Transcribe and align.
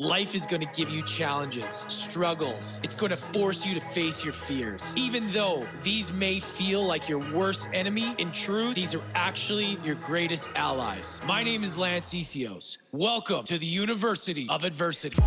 Life 0.00 0.34
is 0.34 0.44
going 0.44 0.60
to 0.60 0.66
give 0.74 0.90
you 0.90 1.04
challenges, 1.04 1.86
struggles. 1.86 2.80
It's 2.82 2.96
going 2.96 3.10
to 3.10 3.16
force 3.16 3.64
you 3.64 3.74
to 3.74 3.80
face 3.80 4.24
your 4.24 4.32
fears. 4.32 4.92
Even 4.96 5.24
though 5.28 5.64
these 5.84 6.12
may 6.12 6.40
feel 6.40 6.84
like 6.84 7.08
your 7.08 7.20
worst 7.32 7.68
enemy, 7.72 8.12
in 8.18 8.32
truth, 8.32 8.74
these 8.74 8.92
are 8.96 9.02
actually 9.14 9.78
your 9.84 9.94
greatest 9.94 10.48
allies. 10.56 11.20
My 11.24 11.44
name 11.44 11.62
is 11.62 11.78
Lance 11.78 12.12
Essihos. 12.12 12.78
Welcome 12.90 13.44
to 13.44 13.56
the 13.56 13.66
University 13.66 14.48
of 14.50 14.64
Adversity. 14.64 15.22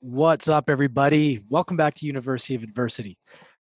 What's 0.00 0.48
up, 0.48 0.68
everybody? 0.68 1.44
Welcome 1.48 1.76
back 1.76 1.94
to 1.94 2.06
University 2.06 2.56
of 2.56 2.64
Adversity. 2.64 3.18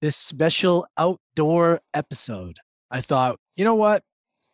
This 0.01 0.17
special 0.17 0.89
outdoor 0.96 1.83
episode. 1.95 2.57
I 2.91 3.01
thought, 3.01 3.39
you 3.55 3.65
know 3.65 3.77
what? 3.77 4.03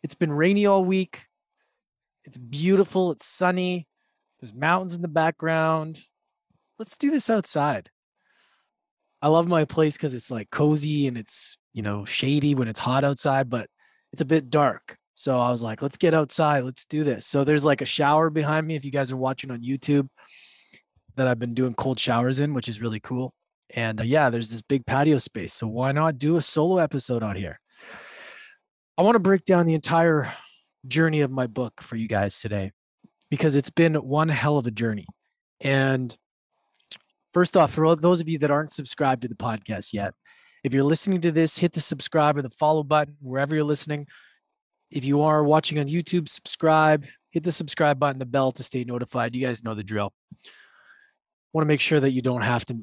It's 0.05 0.13
been 0.13 0.31
rainy 0.31 0.67
all 0.67 0.85
week. 0.85 1.25
It's 2.25 2.37
beautiful. 2.37 3.09
It's 3.09 3.25
sunny. 3.25 3.87
There's 4.39 4.53
mountains 4.53 4.93
in 4.93 5.01
the 5.01 5.07
background. 5.07 5.99
Let's 6.77 6.95
do 6.95 7.09
this 7.09 7.27
outside. 7.27 7.89
I 9.19 9.29
love 9.29 9.47
my 9.47 9.65
place 9.65 9.97
because 9.97 10.13
it's 10.13 10.29
like 10.29 10.51
cozy 10.51 11.07
and 11.07 11.17
it's, 11.17 11.57
you 11.73 11.81
know, 11.81 12.05
shady 12.05 12.53
when 12.53 12.67
it's 12.67 12.79
hot 12.79 13.03
outside, 13.03 13.49
but 13.49 13.67
it's 14.13 14.21
a 14.21 14.25
bit 14.25 14.51
dark. 14.51 14.95
So 15.15 15.39
I 15.39 15.49
was 15.49 15.63
like, 15.63 15.81
let's 15.81 15.97
get 15.97 16.13
outside. 16.13 16.65
Let's 16.65 16.85
do 16.85 17.03
this. 17.03 17.25
So 17.25 17.43
there's 17.43 17.65
like 17.65 17.81
a 17.81 17.85
shower 17.85 18.29
behind 18.29 18.67
me. 18.67 18.75
If 18.75 18.85
you 18.85 18.91
guys 18.91 19.11
are 19.11 19.17
watching 19.17 19.49
on 19.49 19.63
YouTube, 19.63 20.07
that 21.15 21.27
I've 21.27 21.39
been 21.39 21.55
doing 21.55 21.73
cold 21.73 21.99
showers 21.99 22.39
in, 22.39 22.53
which 22.53 22.69
is 22.69 22.79
really 22.79 22.99
cool. 22.99 23.33
And 23.71 23.99
uh, 24.01 24.03
yeah, 24.03 24.29
there's 24.29 24.51
this 24.51 24.61
big 24.61 24.85
patio 24.85 25.17
space. 25.17 25.55
So 25.55 25.65
why 25.65 25.93
not 25.93 26.19
do 26.19 26.35
a 26.35 26.43
solo 26.43 26.77
episode 26.77 27.23
out 27.23 27.37
here? 27.37 27.59
I 28.97 29.01
want 29.01 29.15
to 29.15 29.19
break 29.19 29.43
down 29.43 29.65
the 29.65 29.73
entire 29.73 30.33
journey 30.87 31.21
of 31.21 31.29
my 31.29 31.47
book 31.47 31.81
for 31.81 31.97
you 31.97 32.07
guys 32.07 32.39
today 32.39 32.71
because 33.29 33.57
it's 33.57 33.69
been 33.69 33.95
one 33.95 34.29
hell 34.29 34.57
of 34.57 34.67
a 34.67 34.71
journey. 34.71 35.05
And 35.59 36.15
first 37.33 37.57
off, 37.57 37.73
for 37.73 37.95
those 37.97 38.21
of 38.21 38.29
you 38.29 38.39
that 38.39 38.51
aren't 38.51 38.71
subscribed 38.71 39.23
to 39.23 39.27
the 39.27 39.35
podcast 39.35 39.91
yet, 39.91 40.13
if 40.63 40.73
you're 40.73 40.83
listening 40.83 41.19
to 41.21 41.31
this, 41.31 41.57
hit 41.57 41.73
the 41.73 41.81
subscribe 41.81 42.37
or 42.37 42.41
the 42.41 42.49
follow 42.49 42.83
button 42.83 43.17
wherever 43.19 43.53
you're 43.53 43.65
listening. 43.65 44.07
If 44.91 45.03
you 45.03 45.23
are 45.23 45.43
watching 45.43 45.77
on 45.77 45.87
YouTube, 45.87 46.29
subscribe, 46.29 47.05
hit 47.31 47.43
the 47.43 47.51
subscribe 47.51 47.99
button, 47.99 48.17
the 48.17 48.25
bell 48.25 48.53
to 48.53 48.63
stay 48.63 48.85
notified. 48.85 49.35
You 49.35 49.45
guys 49.45 49.61
know 49.61 49.73
the 49.73 49.83
drill. 49.83 50.13
Want 51.51 51.65
to 51.65 51.67
make 51.67 51.81
sure 51.81 51.99
that 51.99 52.11
you 52.11 52.21
don't 52.21 52.41
have 52.41 52.65
to 52.67 52.77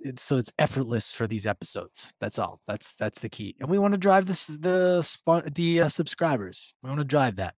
it's, 0.00 0.22
so 0.22 0.36
it's 0.36 0.52
effortless 0.58 1.12
for 1.12 1.26
these 1.26 1.46
episodes. 1.46 2.12
That's 2.20 2.38
all. 2.38 2.60
That's 2.66 2.92
that's 2.92 3.20
the 3.20 3.28
key. 3.28 3.56
And 3.60 3.68
we 3.68 3.78
want 3.78 3.94
to 3.94 3.98
drive 3.98 4.26
this 4.26 4.46
the 4.46 5.06
the 5.54 5.80
uh, 5.80 5.88
subscribers. 5.88 6.74
We 6.82 6.88
want 6.88 7.00
to 7.00 7.04
drive 7.04 7.36
that 7.36 7.54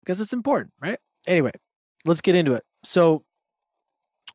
because 0.00 0.20
it's 0.20 0.32
important, 0.32 0.72
right? 0.80 0.98
Anyway, 1.26 1.52
let's 2.04 2.20
get 2.20 2.34
into 2.34 2.54
it. 2.54 2.64
So, 2.82 3.24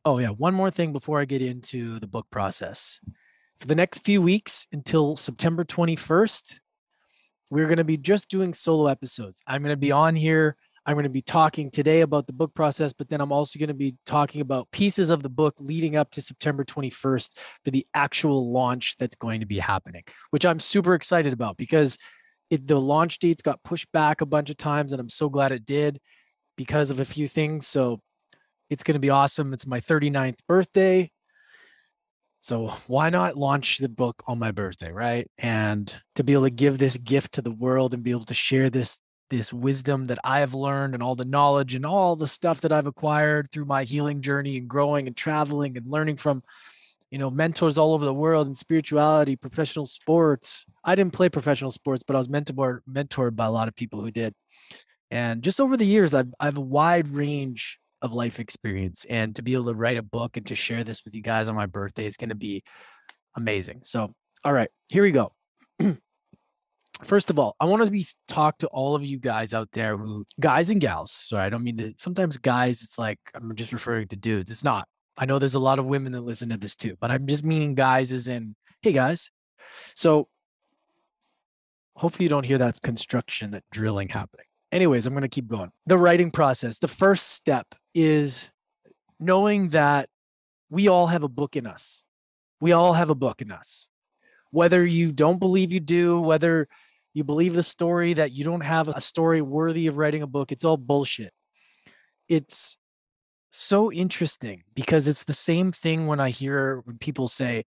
oh 0.04 0.18
yeah, 0.18 0.28
one 0.28 0.54
more 0.54 0.70
thing 0.70 0.92
before 0.92 1.20
I 1.20 1.24
get 1.24 1.42
into 1.42 1.98
the 1.98 2.06
book 2.06 2.26
process. 2.30 3.00
For 3.58 3.66
the 3.66 3.74
next 3.74 4.04
few 4.04 4.20
weeks 4.20 4.66
until 4.72 5.16
September 5.16 5.64
21st, 5.64 6.58
we're 7.50 7.66
going 7.66 7.78
to 7.78 7.84
be 7.84 7.96
just 7.96 8.28
doing 8.28 8.52
solo 8.52 8.86
episodes. 8.86 9.40
I'm 9.46 9.62
going 9.62 9.72
to 9.72 9.78
be 9.78 9.92
on 9.92 10.14
here 10.14 10.56
I'm 10.86 10.94
going 10.94 11.02
to 11.02 11.10
be 11.10 11.20
talking 11.20 11.68
today 11.68 12.02
about 12.02 12.28
the 12.28 12.32
book 12.32 12.54
process, 12.54 12.92
but 12.92 13.08
then 13.08 13.20
I'm 13.20 13.32
also 13.32 13.58
going 13.58 13.68
to 13.68 13.74
be 13.74 13.96
talking 14.06 14.40
about 14.40 14.70
pieces 14.70 15.10
of 15.10 15.20
the 15.20 15.28
book 15.28 15.56
leading 15.58 15.96
up 15.96 16.12
to 16.12 16.22
September 16.22 16.64
21st 16.64 17.36
for 17.64 17.70
the 17.72 17.84
actual 17.92 18.52
launch 18.52 18.96
that's 18.96 19.16
going 19.16 19.40
to 19.40 19.46
be 19.46 19.58
happening, 19.58 20.04
which 20.30 20.46
I'm 20.46 20.60
super 20.60 20.94
excited 20.94 21.32
about 21.32 21.56
because 21.56 21.98
it, 22.50 22.68
the 22.68 22.80
launch 22.80 23.18
dates 23.18 23.42
got 23.42 23.64
pushed 23.64 23.90
back 23.90 24.20
a 24.20 24.26
bunch 24.26 24.48
of 24.48 24.56
times, 24.56 24.92
and 24.92 25.00
I'm 25.00 25.08
so 25.08 25.28
glad 25.28 25.50
it 25.50 25.66
did 25.66 25.98
because 26.56 26.90
of 26.90 27.00
a 27.00 27.04
few 27.04 27.26
things. 27.26 27.66
So 27.66 28.00
it's 28.70 28.84
going 28.84 28.94
to 28.94 29.00
be 29.00 29.10
awesome. 29.10 29.52
It's 29.52 29.66
my 29.66 29.80
39th 29.80 30.38
birthday. 30.46 31.10
So 32.38 32.68
why 32.86 33.10
not 33.10 33.36
launch 33.36 33.78
the 33.78 33.88
book 33.88 34.22
on 34.28 34.38
my 34.38 34.52
birthday, 34.52 34.92
right? 34.92 35.28
And 35.36 35.92
to 36.14 36.22
be 36.22 36.32
able 36.32 36.44
to 36.44 36.50
give 36.50 36.78
this 36.78 36.96
gift 36.96 37.32
to 37.32 37.42
the 37.42 37.50
world 37.50 37.92
and 37.92 38.04
be 38.04 38.12
able 38.12 38.26
to 38.26 38.34
share 38.34 38.70
this 38.70 39.00
this 39.30 39.52
wisdom 39.52 40.04
that 40.06 40.18
I 40.24 40.40
have 40.40 40.54
learned 40.54 40.94
and 40.94 41.02
all 41.02 41.14
the 41.14 41.24
knowledge 41.24 41.74
and 41.74 41.84
all 41.84 42.16
the 42.16 42.28
stuff 42.28 42.60
that 42.62 42.72
I've 42.72 42.86
acquired 42.86 43.50
through 43.50 43.64
my 43.64 43.84
healing 43.84 44.20
journey 44.20 44.56
and 44.56 44.68
growing 44.68 45.06
and 45.06 45.16
traveling 45.16 45.76
and 45.76 45.86
learning 45.86 46.16
from 46.16 46.42
you 47.10 47.18
know 47.18 47.30
mentors 47.30 47.78
all 47.78 47.94
over 47.94 48.04
the 48.04 48.14
world 48.14 48.46
in 48.46 48.54
spirituality 48.54 49.36
professional 49.36 49.86
sports. 49.86 50.64
I 50.84 50.94
didn't 50.94 51.12
play 51.12 51.28
professional 51.28 51.70
sports 51.70 52.04
but 52.06 52.14
i 52.14 52.18
was 52.18 52.28
mentored 52.28 52.80
mentored 52.90 53.36
by 53.36 53.46
a 53.46 53.50
lot 53.50 53.68
of 53.68 53.76
people 53.76 54.00
who 54.00 54.10
did. 54.10 54.34
And 55.10 55.42
just 55.42 55.60
over 55.60 55.76
the 55.76 55.86
years 55.86 56.14
i've, 56.14 56.32
I 56.40 56.46
have 56.46 56.58
a 56.58 56.62
wide 56.62 57.08
range 57.08 57.78
of 58.02 58.12
life 58.12 58.38
experience 58.38 59.06
and 59.08 59.34
to 59.36 59.42
be 59.42 59.54
able 59.54 59.66
to 59.66 59.74
write 59.74 59.96
a 59.96 60.02
book 60.02 60.36
and 60.36 60.46
to 60.46 60.54
share 60.54 60.84
this 60.84 61.04
with 61.04 61.14
you 61.14 61.22
guys 61.22 61.48
on 61.48 61.54
my 61.54 61.66
birthday 61.66 62.06
is 62.06 62.16
going 62.16 62.28
to 62.28 62.34
be 62.34 62.62
amazing. 63.36 63.80
So 63.84 64.14
all 64.44 64.52
right 64.52 64.70
here 64.92 65.02
we 65.02 65.10
go 65.10 65.35
first 67.02 67.30
of 67.30 67.38
all, 67.38 67.56
I 67.60 67.66
want 67.66 67.84
to 67.84 67.90
be 67.90 68.04
talk 68.28 68.58
to 68.58 68.66
all 68.68 68.94
of 68.94 69.04
you 69.04 69.18
guys 69.18 69.54
out 69.54 69.70
there 69.72 69.96
who 69.96 70.24
guys 70.40 70.70
and 70.70 70.80
gals. 70.80 71.12
Sorry, 71.12 71.44
I 71.44 71.50
don't 71.50 71.64
mean 71.64 71.76
to 71.78 71.94
sometimes 71.98 72.38
guys, 72.38 72.82
it's 72.82 72.98
like 72.98 73.18
I'm 73.34 73.54
just 73.54 73.72
referring 73.72 74.08
to 74.08 74.16
dudes. 74.16 74.50
It's 74.50 74.64
not. 74.64 74.88
I 75.18 75.24
know 75.24 75.38
there's 75.38 75.54
a 75.54 75.60
lot 75.60 75.78
of 75.78 75.86
women 75.86 76.12
that 76.12 76.20
listen 76.20 76.50
to 76.50 76.56
this 76.56 76.76
too, 76.76 76.96
but 77.00 77.10
I'm 77.10 77.26
just 77.26 77.44
meaning 77.44 77.74
guys 77.74 78.12
as 78.12 78.28
in, 78.28 78.54
hey 78.82 78.92
guys. 78.92 79.30
So 79.94 80.28
hopefully 81.96 82.24
you 82.24 82.30
don't 82.30 82.44
hear 82.44 82.58
that 82.58 82.80
construction, 82.82 83.52
that 83.52 83.64
drilling 83.72 84.08
happening. 84.08 84.46
Anyways, 84.72 85.06
I'm 85.06 85.14
going 85.14 85.22
to 85.22 85.28
keep 85.28 85.48
going. 85.48 85.70
The 85.86 85.96
writing 85.96 86.30
process. 86.30 86.78
The 86.78 86.88
first 86.88 87.28
step 87.28 87.66
is 87.94 88.50
knowing 89.18 89.68
that 89.68 90.08
we 90.68 90.88
all 90.88 91.06
have 91.06 91.22
a 91.22 91.28
book 91.28 91.56
in 91.56 91.66
us. 91.66 92.02
We 92.60 92.72
all 92.72 92.92
have 92.92 93.10
a 93.10 93.14
book 93.14 93.40
in 93.40 93.50
us. 93.50 93.88
Whether 94.50 94.84
you 94.84 95.12
don't 95.12 95.38
believe 95.38 95.72
you 95.72 95.80
do, 95.80 96.20
whether 96.20 96.68
you 97.16 97.24
believe 97.24 97.54
the 97.54 97.62
story 97.62 98.12
that 98.12 98.32
you 98.32 98.44
don't 98.44 98.60
have 98.60 98.88
a 98.88 99.00
story 99.00 99.40
worthy 99.40 99.86
of 99.86 99.96
writing 99.96 100.20
a 100.20 100.26
book 100.26 100.52
it's 100.52 100.66
all 100.66 100.76
bullshit. 100.76 101.32
It's 102.28 102.76
so 103.50 103.90
interesting 103.90 104.64
because 104.74 105.08
it's 105.08 105.24
the 105.24 105.32
same 105.32 105.72
thing 105.72 106.06
when 106.06 106.20
i 106.20 106.28
hear 106.28 106.82
when 106.84 106.98
people 106.98 107.26
say 107.26 107.64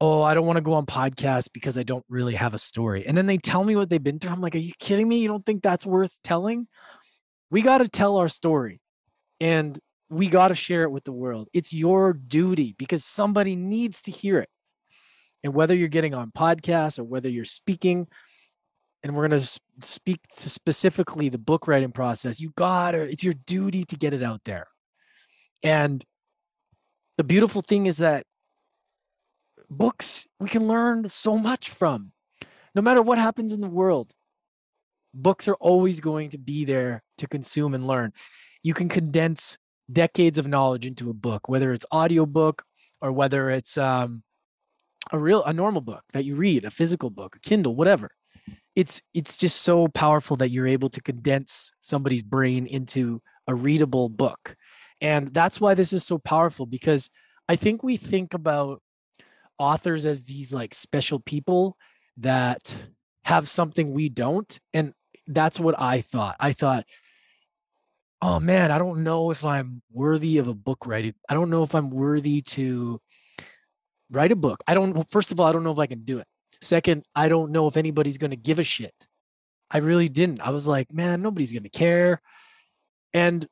oh 0.00 0.22
i 0.22 0.32
don't 0.32 0.46
want 0.46 0.56
to 0.56 0.62
go 0.62 0.72
on 0.72 0.86
podcasts 0.86 1.48
because 1.52 1.76
i 1.76 1.82
don't 1.82 2.04
really 2.08 2.34
have 2.34 2.54
a 2.54 2.58
story. 2.58 3.06
And 3.06 3.14
then 3.14 3.26
they 3.26 3.36
tell 3.36 3.62
me 3.62 3.76
what 3.76 3.90
they've 3.90 4.02
been 4.02 4.18
through 4.18 4.30
i'm 4.30 4.40
like 4.40 4.54
are 4.54 4.58
you 4.58 4.72
kidding 4.78 5.06
me? 5.06 5.18
You 5.18 5.28
don't 5.28 5.44
think 5.44 5.62
that's 5.62 5.84
worth 5.84 6.18
telling? 6.24 6.66
We 7.50 7.60
got 7.60 7.78
to 7.78 7.88
tell 7.88 8.16
our 8.16 8.30
story 8.30 8.80
and 9.38 9.78
we 10.08 10.28
got 10.28 10.48
to 10.48 10.54
share 10.54 10.84
it 10.84 10.90
with 10.90 11.04
the 11.04 11.12
world. 11.12 11.48
It's 11.52 11.74
your 11.74 12.14
duty 12.14 12.74
because 12.78 13.04
somebody 13.04 13.54
needs 13.54 14.00
to 14.02 14.10
hear 14.10 14.38
it. 14.38 14.48
And 15.44 15.52
whether 15.52 15.74
you're 15.74 15.88
getting 15.88 16.14
on 16.14 16.30
podcasts 16.30 16.98
or 16.98 17.04
whether 17.04 17.28
you're 17.28 17.44
speaking 17.44 18.08
and 19.02 19.14
we're 19.14 19.28
going 19.28 19.40
to 19.40 19.60
speak 19.82 20.20
to 20.36 20.50
specifically 20.50 21.28
the 21.28 21.38
book 21.38 21.68
writing 21.68 21.92
process 21.92 22.40
you 22.40 22.52
gotta 22.56 23.02
it's 23.02 23.24
your 23.24 23.34
duty 23.46 23.84
to 23.84 23.96
get 23.96 24.14
it 24.14 24.22
out 24.22 24.44
there. 24.44 24.66
And 25.62 26.04
the 27.16 27.24
beautiful 27.24 27.62
thing 27.62 27.86
is 27.86 27.98
that 27.98 28.24
books 29.68 30.26
we 30.38 30.48
can 30.48 30.66
learn 30.66 31.08
so 31.08 31.36
much 31.36 31.70
from. 31.70 32.12
No 32.74 32.82
matter 32.82 33.02
what 33.02 33.18
happens 33.18 33.52
in 33.52 33.60
the 33.60 33.68
world 33.68 34.12
books 35.14 35.48
are 35.48 35.54
always 35.54 36.00
going 36.00 36.30
to 36.30 36.38
be 36.38 36.64
there 36.64 37.02
to 37.16 37.26
consume 37.26 37.74
and 37.74 37.86
learn. 37.86 38.12
You 38.62 38.74
can 38.74 38.88
condense 38.88 39.58
decades 39.90 40.38
of 40.38 40.46
knowledge 40.46 40.86
into 40.86 41.10
a 41.10 41.14
book 41.14 41.48
whether 41.48 41.72
it's 41.72 41.86
audiobook 41.92 42.62
or 43.00 43.10
whether 43.10 43.48
it's 43.50 43.78
um, 43.78 44.22
a 45.10 45.18
real 45.18 45.42
a 45.44 45.52
normal 45.52 45.80
book 45.80 46.02
that 46.12 46.24
you 46.24 46.36
read 46.36 46.64
a 46.64 46.70
physical 46.70 47.08
book 47.08 47.36
a 47.36 47.40
kindle 47.40 47.74
whatever 47.74 48.10
it's 48.78 49.02
it's 49.12 49.36
just 49.36 49.62
so 49.62 49.88
powerful 49.88 50.36
that 50.36 50.50
you're 50.50 50.68
able 50.68 50.88
to 50.88 51.00
condense 51.00 51.72
somebody's 51.80 52.22
brain 52.22 52.64
into 52.64 53.20
a 53.48 53.54
readable 53.54 54.08
book. 54.08 54.54
And 55.00 55.34
that's 55.34 55.60
why 55.60 55.74
this 55.74 55.92
is 55.92 56.06
so 56.06 56.18
powerful 56.18 56.64
because 56.64 57.10
i 57.48 57.56
think 57.56 57.82
we 57.82 57.96
think 57.96 58.34
about 58.34 58.80
authors 59.58 60.06
as 60.06 60.22
these 60.22 60.52
like 60.52 60.74
special 60.74 61.18
people 61.18 61.76
that 62.18 62.76
have 63.24 63.48
something 63.48 63.90
we 63.90 64.08
don't 64.08 64.60
and 64.72 64.92
that's 65.26 65.58
what 65.58 65.74
i 65.80 66.00
thought. 66.00 66.36
I 66.38 66.52
thought 66.52 66.84
oh 68.22 68.38
man 68.38 68.70
i 68.70 68.78
don't 68.78 69.02
know 69.02 69.32
if 69.32 69.44
i'm 69.44 69.82
worthy 69.92 70.38
of 70.38 70.46
a 70.46 70.54
book 70.54 70.86
writing. 70.86 71.14
I 71.28 71.34
don't 71.34 71.50
know 71.50 71.64
if 71.64 71.74
i'm 71.74 71.90
worthy 71.90 72.42
to 72.42 73.00
write 74.12 74.30
a 74.30 74.36
book. 74.36 74.62
I 74.68 74.74
don't 74.74 75.10
first 75.10 75.32
of 75.32 75.40
all 75.40 75.48
i 75.48 75.52
don't 75.52 75.64
know 75.64 75.72
if 75.72 75.80
i 75.80 75.86
can 75.86 76.04
do 76.04 76.18
it 76.20 76.28
Second, 76.60 77.04
I 77.14 77.28
don't 77.28 77.52
know 77.52 77.68
if 77.68 77.76
anybody's 77.76 78.18
going 78.18 78.30
to 78.30 78.36
give 78.36 78.58
a 78.58 78.64
shit. 78.64 79.06
I 79.70 79.78
really 79.78 80.08
didn't. 80.08 80.40
I 80.40 80.50
was 80.50 80.66
like, 80.66 80.92
man, 80.92 81.22
nobody's 81.22 81.52
going 81.52 81.62
to 81.62 81.68
care. 81.68 82.20
And 83.12 83.46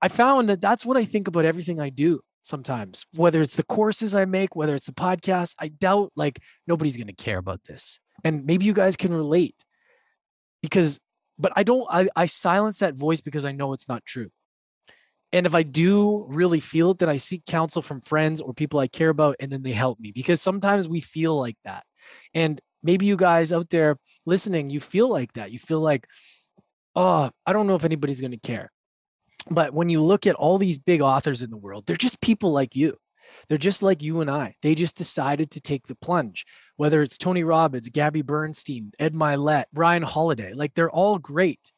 I 0.00 0.08
found 0.08 0.48
that 0.48 0.60
that's 0.60 0.86
what 0.86 0.96
I 0.96 1.04
think 1.04 1.28
about 1.28 1.44
everything 1.44 1.80
I 1.80 1.88
do 1.88 2.20
sometimes, 2.42 3.06
whether 3.16 3.40
it's 3.40 3.56
the 3.56 3.64
courses 3.64 4.14
I 4.14 4.24
make, 4.24 4.54
whether 4.54 4.74
it's 4.74 4.86
the 4.86 4.92
podcast. 4.92 5.54
I 5.58 5.68
doubt 5.68 6.12
like 6.14 6.40
nobody's 6.66 6.96
going 6.96 7.08
to 7.08 7.14
care 7.14 7.38
about 7.38 7.64
this. 7.64 7.98
And 8.22 8.44
maybe 8.46 8.64
you 8.64 8.74
guys 8.74 8.96
can 8.96 9.12
relate 9.12 9.64
because 10.62 11.00
but 11.38 11.52
I 11.56 11.62
don't, 11.62 11.86
I, 11.90 12.08
I 12.14 12.26
silence 12.26 12.78
that 12.78 12.94
voice 12.94 13.20
because 13.20 13.44
I 13.44 13.52
know 13.52 13.72
it's 13.72 13.88
not 13.88 14.04
true. 14.04 14.30
And 15.32 15.46
if 15.46 15.54
I 15.54 15.64
do 15.64 16.26
really 16.28 16.60
feel 16.60 16.92
it, 16.92 16.98
then 17.00 17.08
I 17.08 17.16
seek 17.16 17.44
counsel 17.44 17.82
from 17.82 18.00
friends 18.00 18.40
or 18.40 18.54
people 18.54 18.78
I 18.78 18.86
care 18.86 19.08
about, 19.08 19.36
and 19.40 19.50
then 19.50 19.62
they 19.62 19.72
help 19.72 19.98
me 19.98 20.12
because 20.12 20.40
sometimes 20.40 20.88
we 20.88 21.00
feel 21.00 21.38
like 21.38 21.56
that. 21.64 21.84
And 22.34 22.60
maybe 22.82 23.06
you 23.06 23.16
guys 23.16 23.52
out 23.52 23.70
there 23.70 23.96
listening, 24.26 24.70
you 24.70 24.80
feel 24.80 25.08
like 25.08 25.32
that. 25.34 25.50
You 25.50 25.58
feel 25.58 25.80
like, 25.80 26.06
oh, 26.94 27.30
I 27.46 27.52
don't 27.52 27.66
know 27.66 27.74
if 27.74 27.84
anybody's 27.84 28.20
going 28.20 28.30
to 28.32 28.38
care. 28.38 28.70
But 29.50 29.74
when 29.74 29.88
you 29.88 30.00
look 30.00 30.26
at 30.26 30.36
all 30.36 30.58
these 30.58 30.78
big 30.78 31.02
authors 31.02 31.42
in 31.42 31.50
the 31.50 31.56
world, 31.56 31.84
they're 31.86 31.96
just 31.96 32.20
people 32.20 32.52
like 32.52 32.74
you. 32.74 32.96
They're 33.48 33.58
just 33.58 33.82
like 33.82 34.02
you 34.02 34.20
and 34.20 34.30
I. 34.30 34.54
They 34.62 34.74
just 34.74 34.96
decided 34.96 35.50
to 35.52 35.60
take 35.60 35.86
the 35.86 35.96
plunge. 35.96 36.44
Whether 36.76 37.02
it's 37.02 37.18
Tony 37.18 37.44
Robbins, 37.44 37.88
Gabby 37.88 38.22
Bernstein, 38.22 38.92
Ed 38.98 39.14
Mylett, 39.14 39.64
Ryan 39.72 40.02
Holiday, 40.02 40.52
like 40.54 40.74
they're 40.74 40.90
all 40.90 41.18
great, 41.18 41.72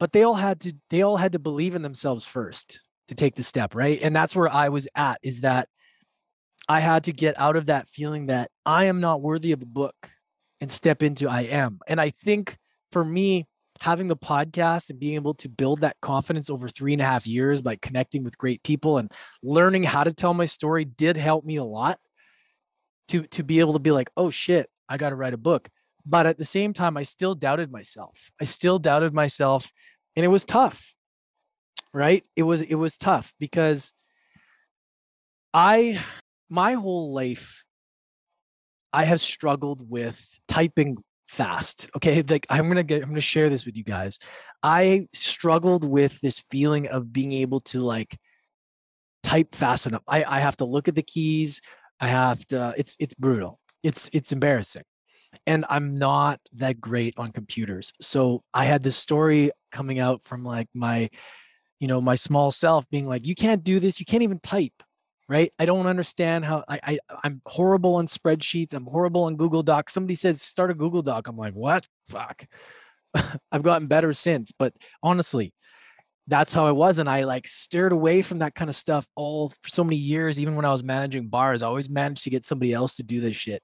but 0.00 0.12
they 0.12 0.22
all 0.22 0.34
had 0.34 0.60
to 0.60 0.74
they 0.90 1.02
all 1.02 1.16
had 1.16 1.32
to 1.32 1.38
believe 1.38 1.74
in 1.74 1.82
themselves 1.82 2.24
first 2.24 2.80
to 3.08 3.14
take 3.14 3.34
the 3.34 3.42
step, 3.42 3.74
right? 3.74 3.98
And 4.02 4.14
that's 4.14 4.34
where 4.34 4.52
I 4.52 4.70
was 4.70 4.88
at 4.94 5.18
is 5.22 5.42
that 5.42 5.68
I 6.68 6.80
had 6.80 7.04
to 7.04 7.12
get 7.12 7.38
out 7.38 7.56
of 7.56 7.66
that 7.66 7.88
feeling 7.88 8.26
that 8.26 8.50
I 8.64 8.84
am 8.86 9.00
not 9.00 9.20
worthy 9.20 9.52
of 9.52 9.62
a 9.62 9.66
book 9.66 9.94
and 10.60 10.70
step 10.70 11.02
into 11.02 11.28
I 11.28 11.42
am. 11.42 11.80
And 11.86 12.00
I 12.00 12.10
think 12.10 12.56
for 12.90 13.04
me, 13.04 13.46
having 13.80 14.08
the 14.08 14.16
podcast 14.16 14.90
and 14.90 15.00
being 15.00 15.14
able 15.14 15.34
to 15.34 15.48
build 15.48 15.80
that 15.80 15.96
confidence 16.00 16.48
over 16.48 16.68
three 16.68 16.92
and 16.92 17.02
a 17.02 17.04
half 17.04 17.26
years 17.26 17.60
by 17.60 17.76
connecting 17.76 18.22
with 18.24 18.38
great 18.38 18.62
people 18.62 18.98
and 18.98 19.10
learning 19.42 19.82
how 19.82 20.04
to 20.04 20.12
tell 20.12 20.32
my 20.32 20.44
story 20.44 20.84
did 20.84 21.16
help 21.16 21.44
me 21.44 21.56
a 21.56 21.64
lot 21.64 21.98
to 23.08 23.24
to 23.24 23.42
be 23.42 23.60
able 23.60 23.74
to 23.74 23.78
be 23.78 23.90
like, 23.90 24.10
oh 24.16 24.30
shit, 24.30 24.70
I 24.88 24.96
got 24.96 25.10
to 25.10 25.16
write 25.16 25.34
a 25.34 25.38
book. 25.38 25.68
But 26.06 26.26
at 26.26 26.38
the 26.38 26.44
same 26.44 26.72
time, 26.72 26.96
I 26.96 27.02
still 27.02 27.34
doubted 27.34 27.72
myself. 27.72 28.30
I 28.40 28.44
still 28.44 28.78
doubted 28.78 29.14
myself, 29.14 29.72
and 30.16 30.24
it 30.24 30.28
was 30.28 30.44
tough. 30.44 30.94
Right? 31.92 32.26
It 32.36 32.42
was 32.42 32.62
it 32.62 32.74
was 32.74 32.96
tough 32.96 33.34
because 33.38 33.92
I 35.52 36.02
my 36.54 36.74
whole 36.74 37.12
life 37.12 37.64
I 38.92 39.04
have 39.06 39.20
struggled 39.20 39.90
with 39.90 40.38
typing 40.46 40.98
fast. 41.26 41.90
Okay, 41.96 42.22
like 42.22 42.46
I'm 42.48 42.68
gonna 42.68 42.84
get 42.84 43.02
I'm 43.02 43.08
gonna 43.08 43.20
share 43.20 43.50
this 43.50 43.66
with 43.66 43.76
you 43.76 43.82
guys. 43.82 44.20
I 44.62 45.08
struggled 45.12 45.84
with 45.84 46.20
this 46.20 46.44
feeling 46.48 46.86
of 46.86 47.12
being 47.12 47.32
able 47.32 47.58
to 47.72 47.80
like 47.80 48.16
type 49.24 49.56
fast 49.56 49.88
enough. 49.88 50.02
I, 50.06 50.22
I 50.22 50.38
have 50.38 50.56
to 50.58 50.64
look 50.64 50.86
at 50.86 50.94
the 50.94 51.02
keys. 51.02 51.60
I 51.98 52.06
have 52.06 52.46
to. 52.46 52.72
It's 52.76 52.94
it's 53.00 53.14
brutal. 53.14 53.58
It's 53.82 54.08
it's 54.12 54.30
embarrassing, 54.32 54.84
and 55.44 55.64
I'm 55.68 55.96
not 55.96 56.38
that 56.52 56.80
great 56.80 57.14
on 57.16 57.32
computers. 57.32 57.92
So 58.00 58.44
I 58.54 58.64
had 58.64 58.84
this 58.84 58.96
story 58.96 59.50
coming 59.72 59.98
out 59.98 60.22
from 60.22 60.44
like 60.44 60.68
my, 60.72 61.10
you 61.80 61.88
know, 61.88 62.00
my 62.00 62.14
small 62.14 62.52
self 62.52 62.88
being 62.90 63.08
like, 63.08 63.26
you 63.26 63.34
can't 63.34 63.64
do 63.64 63.80
this. 63.80 63.98
You 63.98 64.06
can't 64.06 64.22
even 64.22 64.38
type 64.38 64.84
right? 65.28 65.52
I 65.58 65.64
don't 65.64 65.86
understand 65.86 66.44
how 66.44 66.64
I, 66.68 66.80
I 66.82 66.98
I'm 67.22 67.40
horrible 67.46 67.96
on 67.96 68.06
spreadsheets. 68.06 68.74
I'm 68.74 68.86
horrible 68.86 69.24
on 69.24 69.36
Google 69.36 69.62
Docs. 69.62 69.92
Somebody 69.92 70.14
says 70.14 70.42
start 70.42 70.70
a 70.70 70.74
Google 70.74 71.02
Doc. 71.02 71.28
I'm 71.28 71.36
like, 71.36 71.54
what? 71.54 71.86
Fuck. 72.08 72.46
I've 73.52 73.62
gotten 73.62 73.88
better 73.88 74.12
since, 74.12 74.52
but 74.52 74.74
honestly, 75.02 75.52
that's 76.26 76.54
how 76.54 76.66
I 76.66 76.72
was. 76.72 76.98
And 76.98 77.08
I 77.08 77.24
like 77.24 77.46
steered 77.46 77.92
away 77.92 78.22
from 78.22 78.38
that 78.38 78.54
kind 78.54 78.70
of 78.70 78.76
stuff 78.76 79.06
all 79.14 79.50
for 79.62 79.68
so 79.68 79.84
many 79.84 79.96
years. 79.96 80.40
Even 80.40 80.56
when 80.56 80.64
I 80.64 80.72
was 80.72 80.82
managing 80.82 81.28
bars, 81.28 81.62
I 81.62 81.66
always 81.66 81.90
managed 81.90 82.24
to 82.24 82.30
get 82.30 82.46
somebody 82.46 82.72
else 82.72 82.96
to 82.96 83.02
do 83.02 83.20
this 83.20 83.36
shit. 83.36 83.62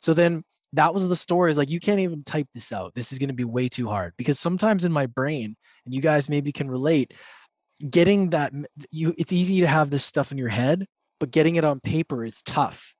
So 0.00 0.14
then 0.14 0.44
that 0.74 0.94
was 0.94 1.08
the 1.08 1.16
story 1.16 1.50
is 1.50 1.58
like, 1.58 1.70
you 1.70 1.80
can't 1.80 2.00
even 2.00 2.22
type 2.22 2.48
this 2.54 2.72
out. 2.72 2.94
This 2.94 3.12
is 3.12 3.18
going 3.18 3.28
to 3.28 3.34
be 3.34 3.44
way 3.44 3.68
too 3.68 3.88
hard 3.88 4.14
because 4.16 4.38
sometimes 4.38 4.84
in 4.84 4.92
my 4.92 5.06
brain, 5.06 5.56
and 5.84 5.94
you 5.94 6.00
guys 6.00 6.28
maybe 6.28 6.52
can 6.52 6.70
relate, 6.70 7.12
getting 7.90 8.30
that 8.30 8.52
you 8.90 9.12
it's 9.18 9.32
easy 9.32 9.60
to 9.60 9.66
have 9.66 9.90
this 9.90 10.04
stuff 10.04 10.30
in 10.30 10.38
your 10.38 10.48
head 10.48 10.86
but 11.22 11.30
getting 11.30 11.54
it 11.54 11.64
on 11.64 11.78
paper 11.78 12.24
is 12.24 12.42
tough 12.42 12.96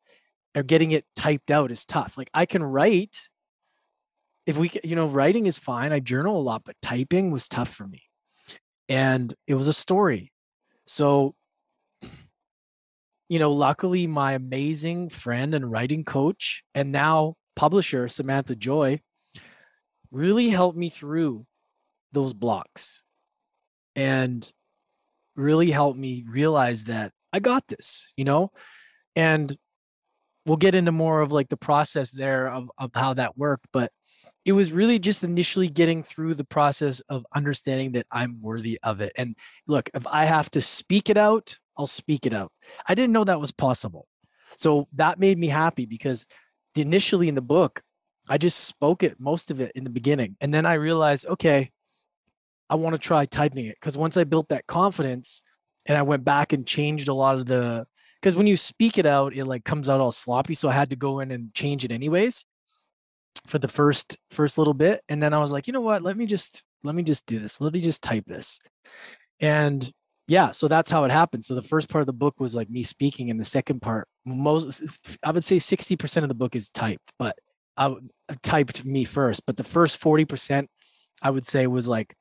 or 0.54 0.62
getting 0.62 0.92
it 0.92 1.04
typed 1.16 1.50
out 1.50 1.72
is 1.72 1.84
tough. 1.84 2.16
Like 2.16 2.30
i 2.32 2.46
can 2.46 2.62
write 2.62 3.18
if 4.46 4.56
we 4.56 4.70
you 4.84 4.94
know 4.94 5.06
writing 5.06 5.46
is 5.46 5.58
fine 5.58 5.92
i 5.92 5.98
journal 5.98 6.38
a 6.38 6.40
lot 6.40 6.62
but 6.64 6.76
typing 6.80 7.32
was 7.32 7.48
tough 7.48 7.68
for 7.68 7.84
me. 7.84 8.04
And 8.88 9.34
it 9.48 9.54
was 9.54 9.66
a 9.66 9.72
story. 9.72 10.30
So 10.86 11.34
you 13.28 13.40
know 13.40 13.50
luckily 13.50 14.06
my 14.06 14.34
amazing 14.34 15.08
friend 15.08 15.52
and 15.52 15.68
writing 15.68 16.04
coach 16.04 16.62
and 16.76 16.92
now 16.92 17.34
publisher 17.56 18.06
samantha 18.06 18.54
joy 18.54 19.00
really 20.12 20.48
helped 20.48 20.78
me 20.78 20.90
through 20.90 21.44
those 22.12 22.32
blocks 22.34 23.02
and 23.96 24.48
really 25.34 25.72
helped 25.72 25.98
me 25.98 26.24
realize 26.28 26.84
that 26.84 27.10
I 27.32 27.40
got 27.40 27.66
this, 27.68 28.12
you 28.16 28.24
know? 28.24 28.50
And 29.16 29.56
we'll 30.46 30.56
get 30.56 30.74
into 30.74 30.92
more 30.92 31.20
of 31.20 31.32
like 31.32 31.48
the 31.48 31.56
process 31.56 32.10
there 32.10 32.48
of, 32.48 32.70
of 32.78 32.90
how 32.94 33.14
that 33.14 33.36
worked. 33.36 33.66
But 33.72 33.90
it 34.44 34.52
was 34.52 34.72
really 34.72 34.98
just 34.98 35.22
initially 35.22 35.68
getting 35.68 36.02
through 36.02 36.34
the 36.34 36.44
process 36.44 37.00
of 37.08 37.24
understanding 37.34 37.92
that 37.92 38.06
I'm 38.10 38.40
worthy 38.40 38.78
of 38.82 39.00
it. 39.00 39.12
And 39.16 39.36
look, 39.66 39.88
if 39.94 40.06
I 40.06 40.24
have 40.24 40.50
to 40.52 40.60
speak 40.60 41.10
it 41.10 41.16
out, 41.16 41.58
I'll 41.76 41.86
speak 41.86 42.26
it 42.26 42.34
out. 42.34 42.52
I 42.86 42.94
didn't 42.94 43.12
know 43.12 43.24
that 43.24 43.40
was 43.40 43.52
possible. 43.52 44.06
So 44.56 44.88
that 44.94 45.18
made 45.18 45.38
me 45.38 45.48
happy 45.48 45.86
because 45.86 46.26
initially 46.74 47.28
in 47.28 47.34
the 47.34 47.40
book, 47.40 47.82
I 48.28 48.38
just 48.38 48.60
spoke 48.64 49.02
it, 49.02 49.18
most 49.18 49.50
of 49.50 49.60
it 49.60 49.72
in 49.74 49.84
the 49.84 49.90
beginning. 49.90 50.36
And 50.40 50.52
then 50.52 50.66
I 50.66 50.74
realized, 50.74 51.26
okay, 51.26 51.70
I 52.68 52.74
want 52.76 52.94
to 52.94 52.98
try 52.98 53.26
typing 53.26 53.66
it. 53.66 53.76
Because 53.80 53.96
once 53.96 54.16
I 54.16 54.24
built 54.24 54.48
that 54.48 54.66
confidence, 54.66 55.42
and 55.86 55.98
I 55.98 56.02
went 56.02 56.24
back 56.24 56.52
and 56.52 56.66
changed 56.66 57.08
a 57.08 57.14
lot 57.14 57.38
of 57.38 57.46
the 57.46 57.86
because 58.20 58.36
when 58.36 58.46
you 58.46 58.56
speak 58.56 58.98
it 58.98 59.06
out, 59.06 59.34
it 59.34 59.44
like 59.44 59.64
comes 59.64 59.90
out 59.90 60.00
all 60.00 60.12
sloppy. 60.12 60.54
So 60.54 60.68
I 60.68 60.72
had 60.72 60.90
to 60.90 60.96
go 60.96 61.20
in 61.20 61.30
and 61.32 61.52
change 61.54 61.84
it 61.84 61.90
anyways 61.90 62.44
for 63.46 63.58
the 63.58 63.68
first 63.68 64.16
first 64.30 64.58
little 64.58 64.74
bit. 64.74 65.02
And 65.08 65.22
then 65.22 65.34
I 65.34 65.38
was 65.38 65.52
like, 65.52 65.66
you 65.66 65.72
know 65.72 65.80
what? 65.80 66.02
Let 66.02 66.16
me 66.16 66.26
just 66.26 66.62
let 66.84 66.94
me 66.94 67.02
just 67.02 67.26
do 67.26 67.38
this. 67.38 67.60
Let 67.60 67.72
me 67.72 67.80
just 67.80 68.02
type 68.02 68.24
this. 68.26 68.58
And 69.40 69.90
yeah, 70.28 70.52
so 70.52 70.68
that's 70.68 70.90
how 70.90 71.04
it 71.04 71.10
happened. 71.10 71.44
So 71.44 71.54
the 71.54 71.62
first 71.62 71.88
part 71.88 72.00
of 72.00 72.06
the 72.06 72.12
book 72.12 72.38
was 72.38 72.54
like 72.54 72.70
me 72.70 72.84
speaking, 72.84 73.30
and 73.30 73.40
the 73.40 73.44
second 73.44 73.82
part, 73.82 74.06
most 74.24 74.82
I 75.22 75.32
would 75.32 75.44
say 75.44 75.56
60% 75.56 76.22
of 76.22 76.28
the 76.28 76.34
book 76.34 76.54
is 76.54 76.68
typed, 76.68 77.12
but 77.18 77.36
I 77.76 77.94
typed 78.42 78.84
me 78.84 79.04
first. 79.04 79.44
But 79.46 79.56
the 79.56 79.64
first 79.64 80.00
40%, 80.00 80.66
I 81.22 81.30
would 81.30 81.46
say 81.46 81.66
was 81.66 81.88
like 81.88 82.14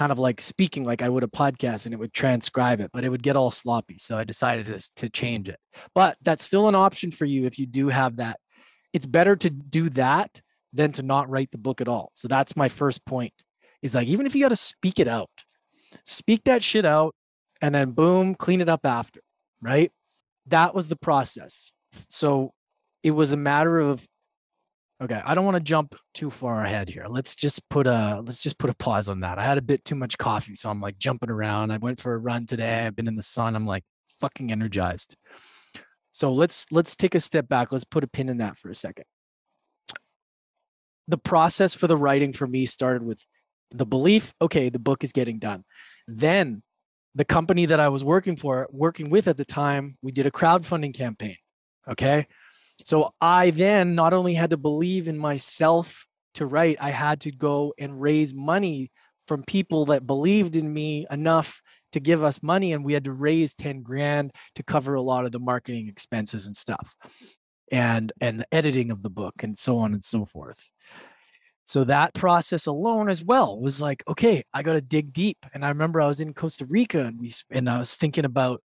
kind 0.00 0.10
of 0.10 0.18
like 0.18 0.40
speaking 0.40 0.82
like 0.82 1.02
I 1.02 1.10
would 1.10 1.24
a 1.24 1.26
podcast 1.26 1.84
and 1.84 1.92
it 1.92 1.98
would 1.98 2.14
transcribe 2.14 2.80
it, 2.80 2.90
but 2.90 3.04
it 3.04 3.10
would 3.10 3.22
get 3.22 3.36
all 3.36 3.50
sloppy. 3.50 3.98
So 3.98 4.16
I 4.16 4.24
decided 4.24 4.64
to, 4.68 4.90
to 4.96 5.10
change 5.10 5.50
it. 5.50 5.58
But 5.94 6.16
that's 6.22 6.42
still 6.42 6.68
an 6.68 6.74
option 6.74 7.10
for 7.10 7.26
you 7.26 7.44
if 7.44 7.58
you 7.58 7.66
do 7.66 7.90
have 7.90 8.16
that. 8.16 8.40
It's 8.94 9.04
better 9.04 9.36
to 9.36 9.50
do 9.50 9.90
that 9.90 10.40
than 10.72 10.92
to 10.92 11.02
not 11.02 11.28
write 11.28 11.50
the 11.50 11.58
book 11.58 11.82
at 11.82 11.86
all. 11.86 12.12
So 12.14 12.28
that's 12.28 12.56
my 12.56 12.70
first 12.70 13.04
point 13.04 13.34
is 13.82 13.94
like, 13.94 14.08
even 14.08 14.24
if 14.24 14.34
you 14.34 14.42
got 14.42 14.48
to 14.48 14.56
speak 14.56 14.98
it 15.00 15.06
out, 15.06 15.28
speak 16.06 16.44
that 16.44 16.62
shit 16.62 16.86
out 16.86 17.14
and 17.60 17.74
then 17.74 17.90
boom, 17.90 18.34
clean 18.34 18.62
it 18.62 18.70
up 18.70 18.86
after, 18.86 19.20
right? 19.60 19.92
That 20.46 20.74
was 20.74 20.88
the 20.88 20.96
process. 20.96 21.72
So 22.08 22.54
it 23.02 23.10
was 23.10 23.34
a 23.34 23.36
matter 23.36 23.78
of 23.78 24.06
Okay, 25.02 25.20
I 25.24 25.34
don't 25.34 25.46
want 25.46 25.56
to 25.56 25.62
jump 25.62 25.96
too 26.12 26.28
far 26.28 26.62
ahead 26.62 26.90
here. 26.90 27.06
Let's 27.08 27.34
just 27.34 27.66
put 27.70 27.86
a 27.86 28.20
let's 28.24 28.42
just 28.42 28.58
put 28.58 28.68
a 28.68 28.74
pause 28.74 29.08
on 29.08 29.20
that. 29.20 29.38
I 29.38 29.44
had 29.44 29.56
a 29.56 29.62
bit 29.62 29.82
too 29.84 29.94
much 29.94 30.18
coffee, 30.18 30.54
so 30.54 30.68
I'm 30.68 30.80
like 30.80 30.98
jumping 30.98 31.30
around. 31.30 31.70
I 31.70 31.78
went 31.78 32.00
for 32.00 32.12
a 32.12 32.18
run 32.18 32.44
today. 32.44 32.86
I've 32.86 32.96
been 32.96 33.08
in 33.08 33.16
the 33.16 33.22
sun. 33.22 33.56
I'm 33.56 33.66
like 33.66 33.84
fucking 34.20 34.52
energized. 34.52 35.16
So 36.12 36.32
let's 36.32 36.66
let's 36.70 36.96
take 36.96 37.14
a 37.14 37.20
step 37.20 37.48
back. 37.48 37.72
Let's 37.72 37.84
put 37.84 38.04
a 38.04 38.08
pin 38.08 38.28
in 38.28 38.38
that 38.38 38.58
for 38.58 38.68
a 38.68 38.74
second. 38.74 39.06
The 41.08 41.18
process 41.18 41.74
for 41.74 41.86
the 41.86 41.96
writing 41.96 42.34
for 42.34 42.46
me 42.46 42.66
started 42.66 43.02
with 43.02 43.24
the 43.70 43.86
belief, 43.86 44.34
okay, 44.42 44.68
the 44.68 44.78
book 44.78 45.02
is 45.02 45.12
getting 45.12 45.38
done. 45.38 45.64
Then 46.06 46.62
the 47.14 47.24
company 47.24 47.66
that 47.66 47.80
I 47.80 47.88
was 47.88 48.04
working 48.04 48.36
for, 48.36 48.68
working 48.70 49.10
with 49.10 49.28
at 49.28 49.36
the 49.36 49.44
time, 49.44 49.96
we 50.02 50.12
did 50.12 50.26
a 50.26 50.30
crowdfunding 50.30 50.94
campaign. 50.94 51.36
Okay. 51.88 52.26
So 52.84 53.12
I 53.20 53.50
then 53.50 53.94
not 53.94 54.12
only 54.12 54.34
had 54.34 54.50
to 54.50 54.56
believe 54.56 55.08
in 55.08 55.18
myself 55.18 56.06
to 56.34 56.46
write, 56.46 56.76
I 56.80 56.90
had 56.90 57.20
to 57.22 57.30
go 57.30 57.74
and 57.78 58.00
raise 58.00 58.32
money 58.32 58.90
from 59.26 59.44
people 59.44 59.86
that 59.86 60.06
believed 60.06 60.56
in 60.56 60.72
me 60.72 61.06
enough 61.10 61.62
to 61.92 62.00
give 62.00 62.22
us 62.22 62.42
money. 62.42 62.72
And 62.72 62.84
we 62.84 62.94
had 62.94 63.04
to 63.04 63.12
raise 63.12 63.54
10 63.54 63.82
grand 63.82 64.32
to 64.54 64.62
cover 64.62 64.94
a 64.94 65.02
lot 65.02 65.24
of 65.24 65.32
the 65.32 65.40
marketing 65.40 65.88
expenses 65.88 66.46
and 66.46 66.56
stuff 66.56 66.96
and 67.72 68.12
and 68.20 68.40
the 68.40 68.46
editing 68.52 68.90
of 68.90 69.02
the 69.02 69.10
book 69.10 69.34
and 69.42 69.56
so 69.56 69.78
on 69.78 69.92
and 69.92 70.04
so 70.04 70.24
forth. 70.24 70.68
So 71.64 71.84
that 71.84 72.14
process 72.14 72.66
alone 72.66 73.08
as 73.08 73.22
well 73.22 73.60
was 73.60 73.80
like, 73.80 74.02
okay, 74.08 74.42
I 74.52 74.64
got 74.64 74.72
to 74.72 74.80
dig 74.80 75.12
deep. 75.12 75.38
And 75.54 75.64
I 75.64 75.68
remember 75.68 76.00
I 76.00 76.08
was 76.08 76.20
in 76.20 76.34
Costa 76.34 76.66
Rica 76.66 77.00
and 77.00 77.20
we 77.20 77.30
and 77.50 77.70
I 77.70 77.78
was 77.78 77.94
thinking 77.94 78.24
about 78.24 78.60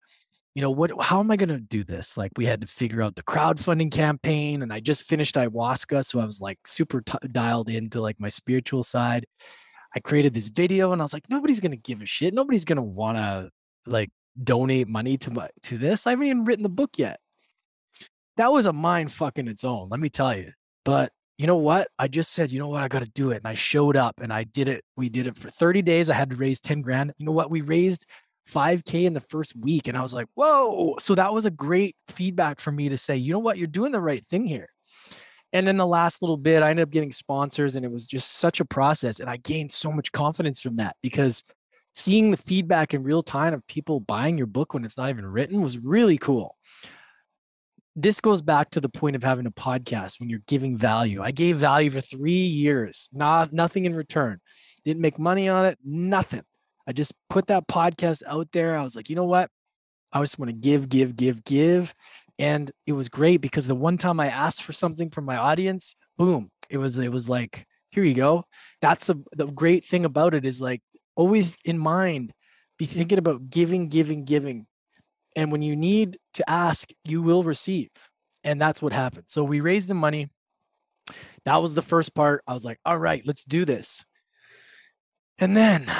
you 0.56 0.62
know 0.62 0.72
what 0.72 0.92
how 1.02 1.20
am 1.20 1.30
i 1.30 1.36
going 1.36 1.50
to 1.50 1.60
do 1.60 1.84
this 1.84 2.18
like 2.18 2.32
we 2.38 2.46
had 2.46 2.62
to 2.62 2.68
figure 2.68 3.02
out 3.02 3.16
the 3.16 3.24
crowdfunding 3.24 3.92
campaign 3.92 4.62
and 4.64 4.74
i 4.74 4.80
just 4.80 5.04
finished 5.04 5.36
ayahuasca 5.36 6.04
so 6.04 6.20
i 6.20 6.26
was 6.26 6.42
like 6.42 6.58
super 6.66 7.02
t- 7.02 7.18
dialed 7.32 7.70
into 7.70 8.02
like 8.02 8.20
my 8.20 8.30
spiritual 8.30 8.82
side 8.82 9.26
I 9.96 10.02
created 10.02 10.34
this 10.34 10.50
video 10.50 10.92
and 10.92 11.02
I 11.02 11.06
was 11.06 11.14
like, 11.14 11.24
nobody's 11.30 11.62
gonna 11.62 11.78
give 11.78 12.02
a 12.02 12.06
shit. 12.06 12.34
Nobody's 12.34 12.66
gonna 12.66 12.84
wanna 12.84 13.50
like 13.86 14.10
donate 14.44 14.90
money 14.90 15.18
to 15.20 15.32
my 15.32 15.50
to 15.64 15.78
this. 15.78 16.06
I 16.06 16.12
haven't 16.12 16.26
even 16.26 16.44
written 16.44 16.64
the 16.64 16.70
book 16.70 16.98
yet. 16.98 17.20
That 18.36 18.52
was 18.52 18.66
a 18.66 18.74
mind 18.74 19.14
fucking 19.14 19.48
its 19.48 19.64
own, 19.64 19.88
let 19.90 20.02
me 20.02 20.10
tell 20.10 20.36
you. 20.36 20.52
But 20.84 21.14
you 21.38 21.48
know 21.48 21.58
what? 21.58 21.88
I 21.98 22.10
just 22.10 22.34
said, 22.34 22.52
you 22.52 22.60
know 22.60 22.68
what? 22.70 22.84
I 22.84 22.88
got 22.88 23.00
to 23.00 23.06
do 23.08 23.32
it. 23.32 23.38
And 23.38 23.48
I 23.48 23.56
showed 23.56 23.98
up 23.98 24.22
and 24.22 24.32
I 24.32 24.44
did 24.44 24.70
it. 24.70 24.84
We 24.96 25.10
did 25.10 25.28
it 25.28 25.38
for 25.38 25.50
30 25.50 25.82
days. 25.82 26.10
I 26.10 26.14
had 26.14 26.30
to 26.30 26.36
raise 26.36 26.62
10 26.62 26.82
grand. 26.82 27.14
You 27.18 27.26
know 27.26 27.34
what? 27.34 27.50
We 27.52 27.62
raised 27.62 28.06
5K 28.50 29.06
in 29.06 29.14
the 29.14 29.20
first 29.20 29.56
week. 29.56 29.88
And 29.88 29.98
I 29.98 30.02
was 30.02 30.14
like, 30.14 30.28
whoa. 30.36 30.96
So 31.00 31.16
that 31.16 31.34
was 31.34 31.46
a 31.46 31.52
great 31.52 31.96
feedback 32.08 32.60
for 32.60 32.72
me 32.72 32.90
to 32.90 32.98
say, 32.98 33.18
you 33.18 33.34
know 33.34 33.40
what? 33.40 33.58
You're 33.58 33.68
doing 33.68 33.92
the 33.92 34.02
right 34.02 34.26
thing 34.26 34.46
here. 34.46 34.70
And 35.54 35.66
then 35.66 35.78
the 35.78 35.88
last 35.88 36.22
little 36.22 36.38
bit, 36.38 36.64
I 36.64 36.70
ended 36.70 36.84
up 36.84 36.92
getting 36.92 37.12
sponsors 37.12 37.76
and 37.76 37.86
it 37.86 37.92
was 37.92 38.06
just 38.06 38.34
such 38.40 38.60
a 38.60 38.66
process. 38.66 39.20
And 39.20 39.30
I 39.30 39.38
gained 39.38 39.72
so 39.72 39.92
much 39.92 40.12
confidence 40.12 40.62
from 40.62 40.76
that 40.78 40.96
because 41.02 41.44
seeing 41.94 42.32
the 42.32 42.38
feedback 42.38 42.94
in 42.94 43.04
real 43.04 43.24
time 43.24 43.54
of 43.54 43.66
people 43.68 44.00
buying 44.00 44.38
your 44.38 44.48
book 44.48 44.74
when 44.74 44.84
it's 44.84 44.98
not 44.98 45.10
even 45.10 45.26
written 45.26 45.62
was 45.62 45.78
really 45.78 46.18
cool 46.18 46.56
this 47.96 48.20
goes 48.20 48.42
back 48.42 48.70
to 48.72 48.82
the 48.82 48.90
point 48.90 49.16
of 49.16 49.24
having 49.24 49.46
a 49.46 49.52
podcast 49.52 50.20
when 50.20 50.30
you're 50.30 50.42
giving 50.48 50.78
value. 50.78 51.22
I 51.22 51.32
gave 51.32 51.58
value 51.58 51.90
for 51.90 52.02
three 52.02 52.34
years, 52.34 53.10
not 53.14 53.54
nothing 53.54 53.86
in 53.86 53.96
return. 53.96 54.42
Didn't 54.84 55.02
make 55.02 55.18
money 55.18 55.48
on 55.48 55.66
it, 55.66 55.80
nothing. 55.84 56.44
I 56.88 56.94
just 56.94 57.14
put 57.30 57.48
that 57.48 57.68
podcast 57.68 58.24
out 58.28 58.52
there. 58.52 58.78
I 58.78 58.84
was 58.84 58.96
like, 58.96 59.10
you 59.10 59.16
know 59.16 59.26
what? 59.26 59.50
I 60.12 60.20
just 60.22 60.40
want 60.40 60.50
to 60.50 60.54
give, 60.54 60.88
give, 60.88 61.16
give, 61.16 61.44
give. 61.44 61.94
And 62.38 62.72
it 62.86 62.94
was 62.94 63.10
great 63.10 63.38
because 63.38 63.68
the 63.68 63.76
one 63.76 63.98
time 63.98 64.20
I 64.20 64.28
asked 64.28 64.64
for 64.64 64.74
something 64.74 65.10
from 65.10 65.26
my 65.26 65.38
audience, 65.38 65.96
boom, 66.18 66.52
it 66.70 66.78
was 66.78 66.98
it 66.98 67.12
was 67.12 67.28
like, 67.28 67.66
here 67.90 68.04
you 68.04 68.14
go. 68.14 68.46
That's 68.82 69.08
the 69.08 69.24
the 69.34 69.48
great 69.48 69.86
thing 69.86 70.06
about 70.06 70.34
it 70.34 70.46
is 70.46 70.62
like 70.62 70.82
always 71.16 71.58
in 71.66 71.78
mind, 71.78 72.34
be 72.78 72.86
thinking 72.86 73.18
about 73.18 73.50
giving, 73.50 73.88
giving, 73.88 74.26
giving 74.26 74.68
and 75.36 75.52
when 75.52 75.62
you 75.62 75.76
need 75.76 76.18
to 76.36 76.50
ask, 76.50 76.90
you 77.04 77.22
will 77.22 77.44
receive. 77.44 77.90
And 78.44 78.60
that's 78.60 78.82
what 78.82 78.94
happened. 78.94 79.26
So 79.28 79.44
we 79.44 79.60
raised 79.60 79.90
the 79.90 79.94
money. 79.94 80.30
That 81.44 81.58
was 81.58 81.74
the 81.74 81.82
first 81.82 82.16
part. 82.16 82.42
I 82.48 82.54
was 82.54 82.64
like, 82.64 82.80
all 82.86 82.98
right, 82.98 83.22
let's 83.26 83.44
do 83.44 83.66
this. 83.66 84.06
And 85.38 85.56
then 85.56 85.92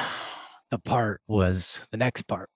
the 0.76 0.90
part 0.90 1.22
was 1.26 1.86
the 1.92 1.98
next 1.98 2.24
part. 2.24 2.50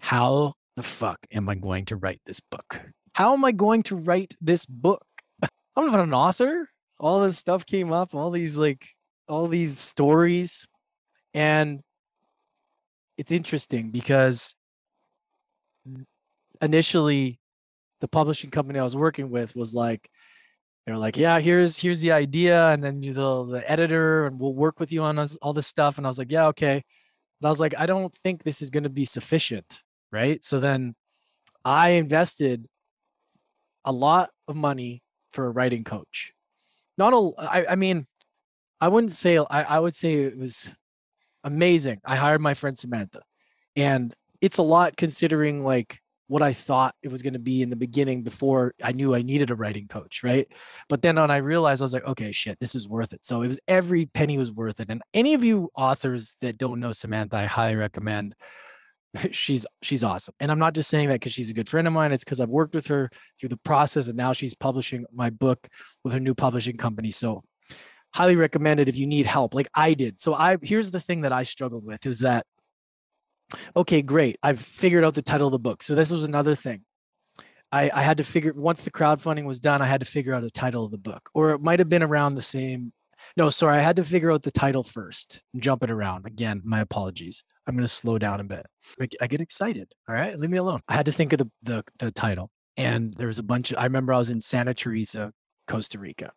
How 0.00 0.54
the 0.74 0.82
fuck 0.82 1.18
am 1.30 1.48
I 1.48 1.54
going 1.54 1.84
to 1.84 1.96
write 1.96 2.20
this 2.26 2.40
book? 2.40 2.80
How 3.12 3.32
am 3.32 3.44
I 3.44 3.52
going 3.52 3.84
to 3.84 3.94
write 3.94 4.34
this 4.40 4.66
book? 4.66 5.06
I'm 5.76 5.92
not 5.92 6.00
an 6.00 6.12
author. 6.12 6.68
All 6.98 7.20
this 7.20 7.38
stuff 7.38 7.64
came 7.64 7.92
up, 7.92 8.12
all 8.12 8.32
these 8.32 8.58
like 8.58 8.88
all 9.28 9.46
these 9.46 9.78
stories. 9.78 10.66
And 11.32 11.80
it's 13.16 13.30
interesting 13.30 13.92
because 13.92 14.56
initially 16.60 17.38
the 18.00 18.08
publishing 18.08 18.50
company 18.50 18.80
I 18.80 18.82
was 18.82 18.96
working 18.96 19.30
with 19.30 19.54
was 19.54 19.72
like, 19.72 20.10
they 20.86 20.92
were 20.92 20.98
like, 20.98 21.16
yeah, 21.16 21.38
here's 21.38 21.76
here's 21.76 22.00
the 22.00 22.10
idea, 22.10 22.70
and 22.70 22.82
then 22.82 23.00
the 23.00 23.44
the 23.44 23.62
editor, 23.70 24.26
and 24.26 24.40
we'll 24.40 24.54
work 24.54 24.80
with 24.80 24.90
you 24.90 25.04
on 25.04 25.24
all 25.40 25.52
this 25.52 25.68
stuff. 25.68 25.98
And 25.98 26.06
I 26.06 26.10
was 26.10 26.18
like, 26.18 26.32
yeah, 26.32 26.46
okay. 26.48 26.82
And 27.40 27.46
I 27.46 27.50
was 27.50 27.60
like, 27.60 27.74
I 27.78 27.86
don't 27.86 28.14
think 28.14 28.42
this 28.42 28.60
is 28.62 28.70
going 28.70 28.82
to 28.84 28.90
be 28.90 29.04
sufficient, 29.04 29.82
right? 30.12 30.44
So 30.44 30.60
then 30.60 30.94
I 31.64 31.90
invested 31.90 32.66
a 33.84 33.92
lot 33.92 34.30
of 34.46 34.56
money 34.56 35.02
for 35.32 35.46
a 35.46 35.50
writing 35.50 35.84
coach. 35.84 36.32
Not 36.98 37.12
a, 37.14 37.30
I, 37.38 37.72
I 37.72 37.74
mean, 37.76 38.04
I 38.80 38.88
wouldn't 38.88 39.12
say 39.12 39.38
I, 39.38 39.62
I 39.62 39.78
would 39.78 39.94
say 39.94 40.14
it 40.14 40.36
was 40.36 40.72
amazing. 41.44 42.00
I 42.04 42.16
hired 42.16 42.40
my 42.40 42.54
friend 42.54 42.78
Samantha, 42.78 43.22
and 43.76 44.14
it's 44.40 44.58
a 44.58 44.62
lot 44.62 44.96
considering 44.96 45.64
like 45.64 46.00
what 46.30 46.42
I 46.42 46.52
thought 46.52 46.94
it 47.02 47.10
was 47.10 47.22
going 47.22 47.32
to 47.32 47.40
be 47.40 47.60
in 47.60 47.70
the 47.70 47.76
beginning 47.76 48.22
before 48.22 48.72
I 48.80 48.92
knew 48.92 49.16
I 49.16 49.22
needed 49.22 49.50
a 49.50 49.56
writing 49.56 49.88
coach, 49.88 50.22
right? 50.22 50.46
But 50.88 51.02
then 51.02 51.16
when 51.16 51.28
I 51.28 51.38
realized, 51.38 51.82
I 51.82 51.86
was 51.86 51.92
like, 51.92 52.06
okay, 52.06 52.30
shit, 52.30 52.60
this 52.60 52.76
is 52.76 52.88
worth 52.88 53.12
it. 53.12 53.26
So 53.26 53.42
it 53.42 53.48
was 53.48 53.58
every 53.66 54.06
penny 54.06 54.38
was 54.38 54.52
worth 54.52 54.78
it. 54.78 54.90
And 54.90 55.02
any 55.12 55.34
of 55.34 55.42
you 55.42 55.70
authors 55.74 56.36
that 56.40 56.56
don't 56.56 56.78
know 56.78 56.92
Samantha, 56.92 57.36
I 57.36 57.46
highly 57.46 57.74
recommend. 57.74 58.36
She's 59.32 59.66
she's 59.82 60.04
awesome, 60.04 60.36
and 60.38 60.52
I'm 60.52 60.60
not 60.60 60.72
just 60.72 60.88
saying 60.88 61.08
that 61.08 61.14
because 61.14 61.32
she's 61.32 61.50
a 61.50 61.52
good 61.52 61.68
friend 61.68 61.88
of 61.88 61.92
mine. 61.92 62.12
It's 62.12 62.22
because 62.22 62.38
I've 62.38 62.48
worked 62.48 62.76
with 62.76 62.86
her 62.86 63.10
through 63.40 63.48
the 63.48 63.56
process, 63.56 64.06
and 64.06 64.16
now 64.16 64.32
she's 64.32 64.54
publishing 64.54 65.04
my 65.12 65.30
book 65.30 65.66
with 66.04 66.12
her 66.12 66.20
new 66.20 66.32
publishing 66.32 66.76
company. 66.76 67.10
So 67.10 67.42
highly 68.14 68.36
recommend 68.36 68.78
it 68.78 68.88
if 68.88 68.96
you 68.96 69.08
need 69.08 69.26
help, 69.26 69.52
like 69.52 69.66
I 69.74 69.94
did. 69.94 70.20
So 70.20 70.34
I 70.34 70.58
here's 70.62 70.92
the 70.92 71.00
thing 71.00 71.22
that 71.22 71.32
I 71.32 71.42
struggled 71.42 71.84
with 71.84 72.06
is 72.06 72.20
that 72.20 72.46
okay, 73.76 74.02
great. 74.02 74.36
I've 74.42 74.60
figured 74.60 75.04
out 75.04 75.14
the 75.14 75.22
title 75.22 75.48
of 75.48 75.52
the 75.52 75.58
book. 75.58 75.82
So 75.82 75.94
this 75.94 76.10
was 76.10 76.24
another 76.24 76.54
thing. 76.54 76.84
I, 77.72 77.90
I 77.92 78.02
had 78.02 78.16
to 78.16 78.24
figure 78.24 78.52
once 78.52 78.82
the 78.82 78.90
crowdfunding 78.90 79.44
was 79.44 79.60
done, 79.60 79.80
I 79.80 79.86
had 79.86 80.00
to 80.00 80.06
figure 80.06 80.34
out 80.34 80.42
the 80.42 80.50
title 80.50 80.84
of 80.84 80.90
the 80.90 80.98
book, 80.98 81.30
or 81.34 81.50
it 81.50 81.60
might 81.60 81.78
have 81.78 81.88
been 81.88 82.02
around 82.02 82.34
the 82.34 82.42
same. 82.42 82.92
No, 83.36 83.50
sorry, 83.50 83.78
I 83.78 83.82
had 83.82 83.96
to 83.96 84.04
figure 84.04 84.32
out 84.32 84.42
the 84.42 84.50
title 84.50 84.82
first. 84.82 85.42
I'm 85.54 85.60
jumping 85.60 85.90
around 85.90 86.26
again. 86.26 86.62
My 86.64 86.80
apologies. 86.80 87.44
I'm 87.66 87.76
going 87.76 87.86
to 87.86 87.94
slow 87.94 88.18
down 88.18 88.40
a 88.40 88.44
bit. 88.44 88.66
I 89.20 89.26
get 89.28 89.40
excited. 89.40 89.92
All 90.08 90.14
right, 90.14 90.36
leave 90.36 90.50
me 90.50 90.58
alone. 90.58 90.80
I 90.88 90.94
had 90.94 91.06
to 91.06 91.12
think 91.12 91.32
of 91.32 91.38
the 91.38 91.50
the, 91.62 91.84
the 91.98 92.10
title, 92.10 92.50
and 92.76 93.12
there 93.16 93.28
was 93.28 93.38
a 93.38 93.44
bunch 93.44 93.70
of. 93.70 93.78
I 93.78 93.84
remember 93.84 94.12
I 94.12 94.18
was 94.18 94.30
in 94.30 94.40
Santa 94.40 94.74
Teresa, 94.74 95.32
Costa 95.68 95.98
Rica, 95.98 96.32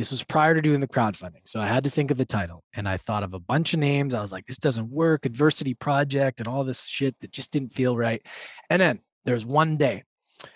this 0.00 0.10
was 0.10 0.24
prior 0.24 0.54
to 0.54 0.62
doing 0.62 0.80
the 0.80 0.88
crowdfunding. 0.88 1.42
So 1.44 1.60
I 1.60 1.66
had 1.66 1.84
to 1.84 1.90
think 1.90 2.10
of 2.10 2.18
a 2.20 2.24
title 2.24 2.64
and 2.74 2.88
I 2.88 2.96
thought 2.96 3.22
of 3.22 3.34
a 3.34 3.38
bunch 3.38 3.74
of 3.74 3.80
names. 3.80 4.14
I 4.14 4.22
was 4.22 4.32
like, 4.32 4.46
this 4.46 4.56
doesn't 4.56 4.88
work, 4.88 5.26
adversity 5.26 5.74
project 5.74 6.40
and 6.40 6.48
all 6.48 6.64
this 6.64 6.86
shit 6.86 7.14
that 7.20 7.32
just 7.32 7.52
didn't 7.52 7.72
feel 7.72 7.98
right. 7.98 8.24
And 8.70 8.80
then 8.80 9.00
there's 9.26 9.44
one 9.44 9.76
day 9.76 10.04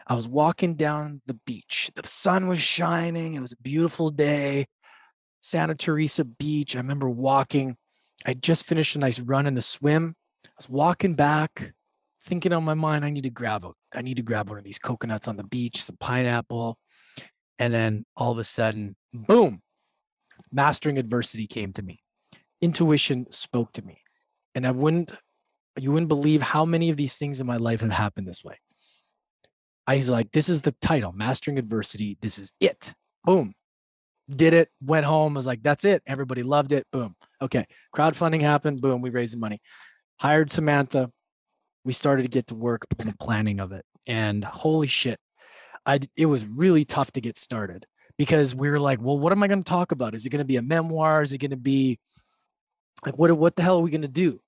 I 0.07 0.15
was 0.15 0.27
walking 0.27 0.77
down 0.77 1.21
the 1.27 1.39
beach. 1.47 1.91
The 1.95 2.09
sun 2.09 2.49
was 2.49 2.59
shining. 2.59 3.35
It 3.35 3.41
was 3.41 3.53
a 3.53 3.63
beautiful 3.63 4.09
day. 4.09 4.67
Santa 5.43 5.75
Teresa 5.75 6.25
Beach. 6.25 6.75
I 6.75 6.79
remember 6.79 7.11
walking. 7.11 7.77
I 8.25 8.33
just 8.33 8.65
finished 8.65 8.97
a 8.97 8.99
nice 8.99 9.21
run 9.21 9.47
and 9.47 9.59
a 9.59 9.63
swim. 9.63 10.15
I 10.47 10.51
was 10.57 10.71
walking 10.71 11.13
back, 11.13 11.75
thinking 12.23 12.55
on 12.55 12.65
my 12.65 12.73
mind, 12.73 13.05
I 13.05 13.11
need 13.11 13.25
to 13.25 13.31
grab 13.31 13.67
a, 13.67 13.73
I 13.95 14.01
need 14.01 14.17
to 14.17 14.23
grab 14.23 14.49
one 14.49 14.57
of 14.57 14.65
these 14.65 14.79
coconuts 14.79 15.29
on 15.29 15.37
the 15.37 15.45
beach, 15.45 15.83
some 15.83 15.99
pineapple. 16.01 16.79
And 17.59 17.75
then 17.75 18.07
all 18.17 18.33
of 18.33 18.39
a 18.39 18.45
sudden, 18.45 18.97
boom, 19.14 19.62
mastering 20.52 20.99
adversity 20.99 21.47
came 21.47 21.73
to 21.73 21.83
me. 21.83 22.00
Intuition 22.61 23.26
spoke 23.30 23.73
to 23.75 23.83
me. 23.83 24.00
And 24.54 24.66
I 24.66 24.71
wouldn't, 24.73 25.12
you 25.78 25.92
wouldn't 25.92 26.09
believe 26.09 26.42
how 26.42 26.64
many 26.64 26.90
of 26.90 26.97
these 26.97 27.16
things 27.16 27.40
in 27.40 27.47
my 27.47 27.56
life 27.56 27.80
have 27.80 27.92
happened 27.92 28.28
this 28.28 28.44
way. 28.44 28.59
I 29.87 29.97
was 29.97 30.11
like, 30.11 30.33
this 30.33 30.49
is 30.49 30.62
the 30.62 30.73
title, 30.80 31.12
Mastering 31.12 31.59
Adversity. 31.59 32.16
This 32.21 32.38
is 32.38 32.52
it. 32.61 32.94
Boom. 33.25 33.52
Did 34.30 34.54
it, 34.54 34.71
went 34.80 35.04
home, 35.04 35.35
was 35.35 35.47
like, 35.47 35.62
that's 35.62 35.85
it. 35.85 36.02
Everybody 36.06 36.42
loved 36.42 36.73
it. 36.73 36.87
Boom. 36.90 37.14
Okay. 37.42 37.66
Crowdfunding 37.94 38.40
happened. 38.40 38.80
Boom. 38.80 39.02
We 39.02 39.11
raised 39.11 39.35
the 39.35 39.38
money. 39.38 39.61
Hired 40.18 40.50
Samantha. 40.50 41.11
We 41.85 41.92
started 41.92 42.23
to 42.23 42.28
get 42.28 42.47
to 42.47 42.54
work 42.54 42.87
on 42.99 43.06
the 43.06 43.16
planning 43.21 43.61
of 43.61 43.73
it. 43.73 43.85
And 44.06 44.42
holy 44.42 44.87
shit, 44.87 45.18
I 45.85 46.00
it 46.16 46.26
was 46.26 46.47
really 46.47 46.85
tough 46.85 47.12
to 47.12 47.21
get 47.21 47.37
started 47.37 47.85
because 48.18 48.54
we 48.54 48.71
were 48.71 48.80
like, 48.80 49.00
well, 49.00 49.18
what 49.18 49.33
am 49.33 49.42
I 49.42 49.49
going 49.49 49.62
to 49.62 49.68
talk 49.68 49.92
about? 49.92 50.14
Is 50.14 50.26
it 50.26 50.30
going 50.30 50.38
to 50.38 50.44
be 50.44 50.56
a 50.56 50.62
memoir? 50.62 51.23
Is 51.23 51.33
it 51.33 51.38
going 51.38 51.50
to 51.50 51.56
be 51.56 51.99
like 53.04 53.18
what 53.18 53.33
what 53.37 53.56
the 53.56 53.62
hell 53.62 53.78
are 53.78 53.83
we 53.83 53.90
going 53.90 54.02
to 54.02 54.09
do? 54.09 54.40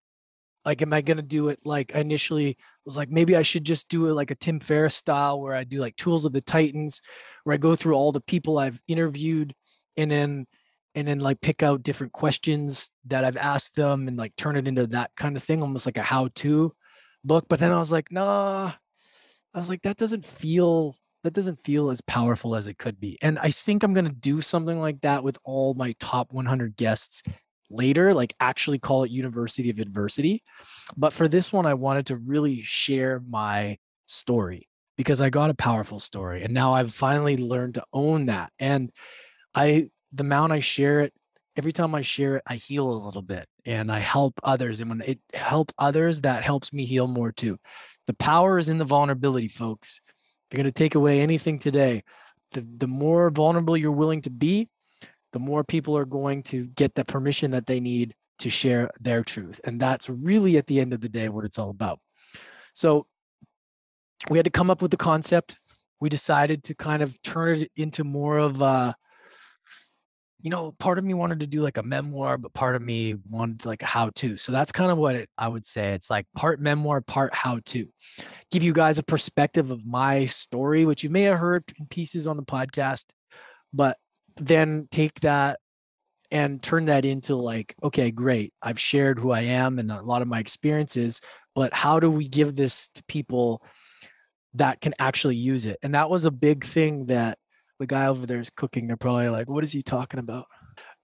Like, 0.65 0.83
am 0.83 0.93
I 0.93 1.01
going 1.01 1.19
to 1.19 1.23
do 1.23 1.49
it 1.49 1.61
like 1.65 1.95
I 1.95 2.01
initially 2.01 2.57
was 2.85 2.97
like, 2.97 3.11
maybe 3.11 3.37
I 3.37 3.43
should 3.43 3.65
just 3.65 3.89
do 3.89 4.09
it 4.09 4.15
like 4.15 4.31
a 4.31 4.35
Tim 4.35 4.59
Ferriss 4.59 4.97
style 4.97 5.41
where 5.41 5.55
I 5.55 5.65
do 5.65 5.79
like 5.79 5.95
Tools 5.97 6.25
of 6.25 6.33
the 6.33 6.41
Titans, 6.41 7.01
where 7.45 7.55
I 7.55 7.59
go 7.59 7.77
through 7.77 7.95
all 7.95 8.13
the 8.13 8.21
people 8.21 8.59
I've 8.59 8.81
interviewed 8.89 9.55
and 9.97 10.11
then 10.11 10.47
and 10.95 11.07
then 11.07 11.21
like 11.21 11.41
pick 11.41 11.63
out 11.63 11.83
different 11.83 12.15
questions 12.15 12.91
that 13.07 13.25
I've 13.25 13.37
asked 13.37 13.77
them 13.77 14.09
and 14.09 14.17
like 14.17 14.35
turn 14.35 14.57
it 14.57 14.67
into 14.67 14.87
that 14.89 15.11
kind 15.17 15.37
of 15.37 15.43
thing, 15.43 15.61
almost 15.61 15.87
like 15.87 15.99
a 15.99 16.03
how-to 16.03 16.73
book. 17.23 17.45
But 17.49 17.59
then 17.59 17.71
I 17.71 17.79
was 17.79 17.93
like, 17.93 18.11
nah, 18.11 18.73
I 19.55 19.59
was 19.59 19.69
like, 19.69 19.83
that 19.83 19.99
doesn't 19.99 20.25
feel 20.25 20.97
that 21.27 21.35
doesn't 21.35 21.65
feel 21.65 21.91
as 21.91 22.01
powerful 22.03 22.55
as 22.55 22.69
it 22.69 22.79
could 22.79 23.01
be. 23.01 23.19
And 23.21 23.37
I 23.41 23.51
think 23.51 23.83
I'm 23.83 23.95
going 23.95 24.05
to 24.05 24.13
do 24.13 24.41
something 24.41 24.79
like 24.79 25.01
that 25.01 25.25
with 25.25 25.37
all 25.43 25.75
my 25.75 25.93
top 25.99 26.33
100 26.33 26.77
guests 26.77 27.25
later, 27.69 28.15
like 28.15 28.33
actually 28.39 28.79
call 28.79 29.03
it 29.03 29.11
University 29.11 29.69
of 29.69 29.81
Adversity. 29.81 30.45
But 30.97 31.13
for 31.13 31.27
this 31.27 31.53
one, 31.53 31.67
I 31.67 31.75
wanted 31.75 32.07
to 32.07 32.17
really 32.17 32.63
share 32.63 33.21
my 33.29 33.79
story 34.07 34.69
because 34.97 35.21
I 35.21 35.29
got 35.31 35.51
a 35.51 35.55
powerful 35.55 35.99
story. 35.99 36.45
And 36.45 36.55
now 36.55 36.75
I've 36.75 36.95
finally 36.95 37.37
learned 37.37 37.75
to 37.75 37.85
own 37.93 38.27
that. 38.27 38.53
And 38.61 38.93
I, 39.53 39.89
the 40.13 40.23
amount 40.23 40.53
I 40.53 40.61
share 40.61 41.01
it, 41.01 41.13
every 41.57 41.73
time 41.73 41.93
I 41.93 42.03
share 42.03 42.37
it, 42.37 42.45
I 42.47 42.55
heal 42.55 42.89
a 42.89 43.03
little 43.05 43.21
bit 43.21 43.49
and 43.65 43.91
I 43.91 43.99
help 43.99 44.39
others. 44.45 44.81
And 44.81 44.91
when 44.91 45.01
it 45.01 45.19
help 45.35 45.73
others, 45.77 46.21
that 46.21 46.45
helps 46.45 46.73
me 46.73 46.85
heal 46.85 47.09
more 47.09 47.33
too. 47.33 47.59
The 48.07 48.15
power 48.15 48.61
is 48.61 48.69
in 48.69 48.79
the 48.79 48.85
vulnerability, 48.85 49.49
folks 49.49 50.01
you're 50.51 50.59
going 50.59 50.65
to 50.65 50.73
take 50.73 50.95
away 50.95 51.21
anything 51.21 51.59
today, 51.59 52.03
the, 52.53 52.61
the 52.61 52.87
more 52.87 53.31
vulnerable 53.31 53.77
you're 53.77 53.93
willing 53.93 54.23
to 54.23 54.31
be, 54.31 54.69
the 55.33 55.39
more 55.39 55.65
people 55.65 55.97
are 55.97 56.05
going 56.05 56.43
to 56.43 56.67
get 56.69 56.95
the 56.95 57.05
permission 57.05 57.51
that 57.51 57.67
they 57.67 57.81
need 57.81 58.15
to 58.39 58.51
share 58.51 58.91
their 59.01 59.25
truth. 59.25 59.61
And 59.65 59.81
that's 59.81 60.09
really 60.09 60.57
at 60.57 60.67
the 60.67 60.81
end 60.81 60.93
of 60.93 61.01
the 61.01 61.09
day 61.09 61.29
what 61.29 61.45
it's 61.45 61.59
all 61.59 61.71
about. 61.71 62.01
So 62.75 63.07
we 64.31 64.39
had 64.39 64.45
to 64.45 64.51
come 64.51 64.71
up 64.71 64.83
with 64.83 64.91
the 64.91 64.97
concept. 64.97 65.59
We 66.01 66.09
decided 66.09 66.65
to 66.65 66.75
kind 66.75 67.03
of 67.03 67.21
turn 67.23 67.63
it 67.63 67.73
into 67.77 68.05
more 68.05 68.39
of 68.39 68.61
a, 68.61 68.95
you 70.41 70.51
know, 70.51 70.73
part 70.79 70.99
of 70.99 71.05
me 71.05 71.15
wanted 71.15 71.41
to 71.41 71.47
do 71.47 71.63
like 71.63 71.79
a 71.79 71.83
memoir, 71.83 72.37
but 72.37 72.53
part 72.53 72.77
of 72.77 72.83
me 72.83 73.15
wanted 73.31 73.65
like 73.65 73.83
a 73.83 73.87
how 73.87 74.11
to. 74.17 74.37
So 74.37 74.53
that's 74.53 74.73
kind 74.73 74.93
of 74.93 74.99
what 74.99 75.17
it, 75.17 75.31
I 75.39 75.49
would 75.49 75.65
say. 75.65 75.93
It's 75.93 76.11
like 76.11 76.27
part 76.37 76.61
memoir, 76.61 77.01
part 77.01 77.35
how 77.35 77.61
to. 77.67 77.89
Give 78.51 78.63
you 78.63 78.73
guys 78.73 78.99
a 78.99 79.03
perspective 79.03 79.71
of 79.71 79.87
my 79.87 80.27
story, 80.27 80.85
which 80.85 81.03
you 81.03 81.11
may 81.11 81.23
have 81.23 81.39
heard 81.39 81.65
in 81.79 81.87
pieces 81.87 82.27
on 82.27 82.37
the 82.37 82.43
podcast, 82.43 83.07
but 83.73 83.97
then 84.37 84.87
take 84.91 85.19
that 85.21 85.59
and 86.31 86.63
turn 86.63 86.87
that 86.87 87.05
into 87.05 87.37
like, 87.37 87.75
okay, 87.83 88.11
great. 88.11 88.53
I've 88.61 88.81
shared 88.81 89.19
who 89.19 89.31
I 89.31 89.43
am 89.43 89.79
and 89.79 89.91
a 89.91 90.03
lot 90.03 90.23
of 90.23 90.29
my 90.29 90.39
experiences, 90.39 91.21
but 91.55 91.73
how 91.73 91.99
do 92.01 92.11
we 92.11 92.29
give 92.29 92.55
this 92.55 92.89
to 92.91 93.03
people 93.05 93.63
that 94.55 94.81
can 94.81 94.95
actually 94.99 95.37
use 95.37 95.67
it? 95.67 95.79
And 95.83 95.95
that 95.95 96.11
was 96.11 96.25
a 96.25 96.31
big 96.31 96.65
thing 96.65 97.07
that 97.07 97.39
the 97.79 97.87
guy 97.87 98.07
over 98.07 98.27
there 98.27 98.41
is 98.41 98.51
cooking. 98.51 98.87
They're 98.87 98.97
probably 98.97 99.29
like, 99.29 99.49
what 99.49 99.65
is 99.65 99.73
he 99.73 99.83
talking 99.83 100.21
about? 100.21 100.47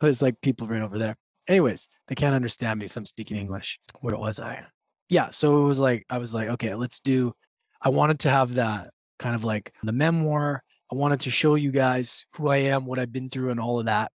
There's 0.00 0.22
like 0.22 0.40
people 0.40 0.66
right 0.66 0.82
over 0.82 0.98
there. 0.98 1.16
Anyways, 1.48 1.88
they 2.08 2.14
can't 2.14 2.34
understand 2.34 2.80
me 2.80 2.86
if 2.86 2.96
I'm 2.96 3.06
speaking 3.06 3.36
English. 3.36 3.78
Where 4.00 4.16
was 4.16 4.38
I? 4.38 4.64
Yeah. 5.08 5.30
So 5.30 5.64
it 5.64 5.66
was 5.66 5.80
like, 5.80 6.04
I 6.08 6.18
was 6.18 6.32
like, 6.32 6.48
okay, 6.48 6.74
let's 6.74 7.00
do, 7.00 7.32
I 7.80 7.88
wanted 7.88 8.20
to 8.20 8.30
have 8.30 8.54
that 8.54 8.90
kind 9.18 9.34
of 9.34 9.44
like 9.44 9.72
the 9.82 9.92
memoir. 9.92 10.62
I 10.90 10.94
wanted 10.94 11.20
to 11.20 11.30
show 11.30 11.54
you 11.54 11.70
guys 11.70 12.26
who 12.34 12.48
I 12.48 12.58
am, 12.58 12.86
what 12.86 12.98
I've 12.98 13.12
been 13.12 13.28
through, 13.28 13.50
and 13.50 13.60
all 13.60 13.80
of 13.80 13.86
that. 13.86 14.12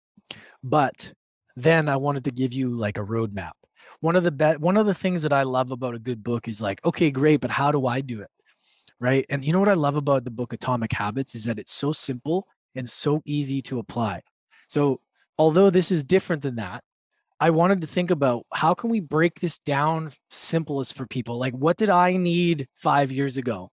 But 0.63 1.13
then 1.55 1.87
I 1.89 1.97
wanted 1.97 2.25
to 2.25 2.31
give 2.31 2.53
you 2.53 2.75
like 2.75 2.97
a 2.97 3.03
roadmap. 3.03 3.51
One 4.01 4.15
of 4.15 4.23
the 4.23 4.31
be- 4.31 4.57
one 4.57 4.77
of 4.77 4.85
the 4.85 4.93
things 4.93 5.23
that 5.23 5.33
I 5.33 5.43
love 5.43 5.71
about 5.71 5.95
a 5.95 5.99
good 5.99 6.23
book 6.23 6.47
is 6.47 6.61
like, 6.61 6.83
okay, 6.85 7.11
great, 7.11 7.39
but 7.39 7.49
how 7.49 7.71
do 7.71 7.87
I 7.87 8.01
do 8.01 8.21
it? 8.21 8.29
Right. 8.99 9.25
And 9.29 9.43
you 9.43 9.51
know 9.51 9.59
what 9.59 9.69
I 9.69 9.73
love 9.73 9.97
about 9.97 10.23
the 10.23 10.31
book 10.31 10.53
Atomic 10.53 10.93
Habits 10.93 11.35
is 11.35 11.43
that 11.45 11.59
it's 11.59 11.73
so 11.73 11.91
simple 11.91 12.47
and 12.75 12.89
so 12.89 13.21
easy 13.25 13.61
to 13.61 13.79
apply. 13.79 14.21
So 14.69 15.01
although 15.37 15.69
this 15.69 15.91
is 15.91 16.03
different 16.03 16.41
than 16.41 16.55
that, 16.55 16.83
I 17.39 17.49
wanted 17.49 17.81
to 17.81 17.87
think 17.87 18.11
about 18.11 18.45
how 18.53 18.73
can 18.73 18.89
we 18.89 19.01
break 19.01 19.41
this 19.41 19.57
down 19.57 20.11
simplest 20.29 20.95
for 20.95 21.05
people? 21.05 21.37
Like 21.37 21.53
what 21.53 21.77
did 21.77 21.89
I 21.89 22.15
need 22.15 22.67
5 22.75 23.11
years 23.11 23.37
ago? 23.37 23.69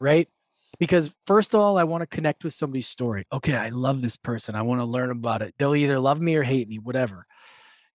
Right? 0.00 0.28
because 0.78 1.12
first 1.26 1.54
of 1.54 1.60
all 1.60 1.78
i 1.78 1.84
want 1.84 2.02
to 2.02 2.06
connect 2.06 2.44
with 2.44 2.52
somebody's 2.52 2.88
story 2.88 3.24
okay 3.32 3.54
i 3.54 3.68
love 3.70 4.02
this 4.02 4.16
person 4.16 4.54
i 4.54 4.62
want 4.62 4.80
to 4.80 4.84
learn 4.84 5.10
about 5.10 5.42
it 5.42 5.54
they'll 5.58 5.74
either 5.74 5.98
love 5.98 6.20
me 6.20 6.34
or 6.34 6.42
hate 6.42 6.68
me 6.68 6.78
whatever 6.78 7.26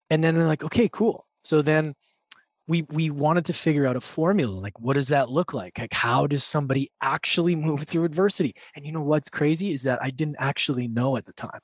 and 0.10 0.24
then 0.24 0.36
they're 0.36 0.48
like 0.48 0.64
okay 0.64 0.90
cool 0.90 1.28
so 1.44 1.62
then 1.62 1.94
we 2.74 2.82
we 2.90 3.12
wanted 3.12 3.46
to 3.46 3.54
figure 3.54 3.86
out 3.86 3.96
a 3.96 4.02
formula 4.02 4.52
like 4.52 4.80
what 4.80 4.96
does 4.96 5.10
that 5.10 5.30
look 5.30 5.54
like? 5.54 5.78
Like 5.78 5.94
how 5.94 6.26
does 6.26 6.44
somebody 6.44 6.90
actually 7.04 7.56
move 7.68 7.84
through 7.84 8.04
adversity? 8.04 8.56
And 8.76 8.84
you 8.84 8.92
know 8.92 9.04
what's 9.04 9.30
crazy 9.30 9.72
is 9.72 9.84
that 9.84 10.00
i 10.02 10.10
didn't 10.10 10.38
actually 10.40 10.88
know 10.88 11.16
at 11.16 11.26
the 11.26 11.34
time. 11.34 11.60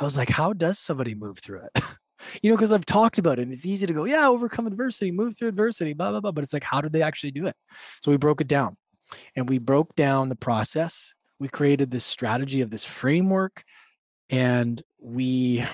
I 0.00 0.04
was 0.04 0.16
like 0.16 0.30
how 0.30 0.52
does 0.52 0.80
somebody 0.80 1.14
move 1.14 1.38
through 1.38 1.62
it? 1.74 1.84
You 2.40 2.50
know 2.50 2.56
because 2.56 2.72
i've 2.72 2.86
talked 2.86 3.18
about 3.18 3.40
it 3.40 3.42
and 3.42 3.52
it's 3.52 3.66
easy 3.66 3.84
to 3.84 3.92
go 3.92 4.04
yeah 4.04 4.28
overcome 4.28 4.68
adversity 4.68 5.10
move 5.10 5.36
through 5.36 5.48
adversity 5.48 5.92
blah 5.92 6.12
blah 6.12 6.20
blah 6.20 6.30
but 6.30 6.44
it's 6.44 6.52
like 6.52 6.62
how 6.62 6.80
did 6.80 6.92
they 6.92 7.02
actually 7.02 7.32
do 7.32 7.46
it? 7.46 7.56
So 8.00 8.12
we 8.12 8.16
broke 8.16 8.40
it 8.40 8.46
down 8.46 8.76
and 9.34 9.48
we 9.48 9.58
broke 9.58 9.96
down 9.96 10.28
the 10.28 10.36
process. 10.36 11.14
We 11.40 11.48
created 11.48 11.90
this 11.90 12.04
strategy 12.04 12.60
of 12.60 12.70
this 12.70 12.84
framework 12.84 13.64
and 14.30 14.80
we 15.00 15.64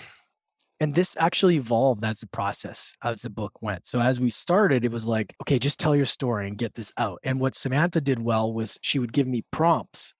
and 0.80 0.94
this 0.94 1.16
actually 1.18 1.56
evolved 1.56 2.04
as 2.04 2.20
the 2.20 2.26
process 2.28 2.94
as 3.02 3.22
the 3.22 3.30
book 3.30 3.52
went 3.60 3.86
so 3.86 4.00
as 4.00 4.20
we 4.20 4.30
started 4.30 4.84
it 4.84 4.92
was 4.92 5.06
like 5.06 5.34
okay 5.42 5.58
just 5.58 5.78
tell 5.78 5.96
your 5.96 6.04
story 6.04 6.46
and 6.46 6.58
get 6.58 6.74
this 6.74 6.92
out 6.96 7.18
and 7.24 7.40
what 7.40 7.56
samantha 7.56 8.00
did 8.00 8.20
well 8.20 8.52
was 8.52 8.78
she 8.82 8.98
would 8.98 9.12
give 9.12 9.26
me 9.26 9.44
prompts 9.50 10.14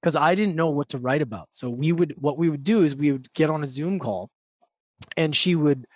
because 0.00 0.16
i 0.16 0.34
didn't 0.34 0.56
know 0.56 0.70
what 0.70 0.88
to 0.88 0.98
write 0.98 1.22
about 1.22 1.48
so 1.50 1.70
we 1.70 1.92
would 1.92 2.14
what 2.18 2.38
we 2.38 2.48
would 2.48 2.64
do 2.64 2.82
is 2.82 2.94
we 2.94 3.12
would 3.12 3.32
get 3.34 3.50
on 3.50 3.62
a 3.62 3.66
zoom 3.66 3.98
call 3.98 4.30
and 5.16 5.34
she 5.34 5.54
would 5.54 5.86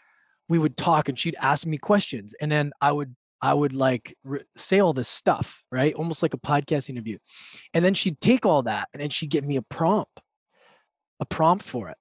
we 0.49 0.59
would 0.59 0.77
talk 0.77 1.09
and 1.09 1.19
she'd 1.19 1.37
ask 1.41 1.67
me 1.67 1.79
questions 1.79 2.35
and 2.41 2.51
then 2.51 2.73
i 2.81 2.91
would 2.91 3.15
I 3.45 3.53
would 3.53 3.75
like 3.75 4.17
re- 4.25 4.41
say 4.57 4.81
all 4.81 4.95
this 4.95 5.07
stuff, 5.07 5.63
right? 5.71 5.93
Almost 5.93 6.23
like 6.23 6.33
a 6.33 6.39
podcast 6.39 6.89
interview. 6.89 7.19
And 7.75 7.85
then 7.85 7.93
she'd 7.93 8.19
take 8.19 8.47
all 8.47 8.63
that 8.63 8.89
and 8.95 9.03
then 9.03 9.11
she'd 9.11 9.29
give 9.29 9.45
me 9.45 9.57
a 9.57 9.63
prompt, 9.63 10.19
a 11.21 11.27
prompt 11.27 11.63
for 11.63 11.91
it. 11.91 11.99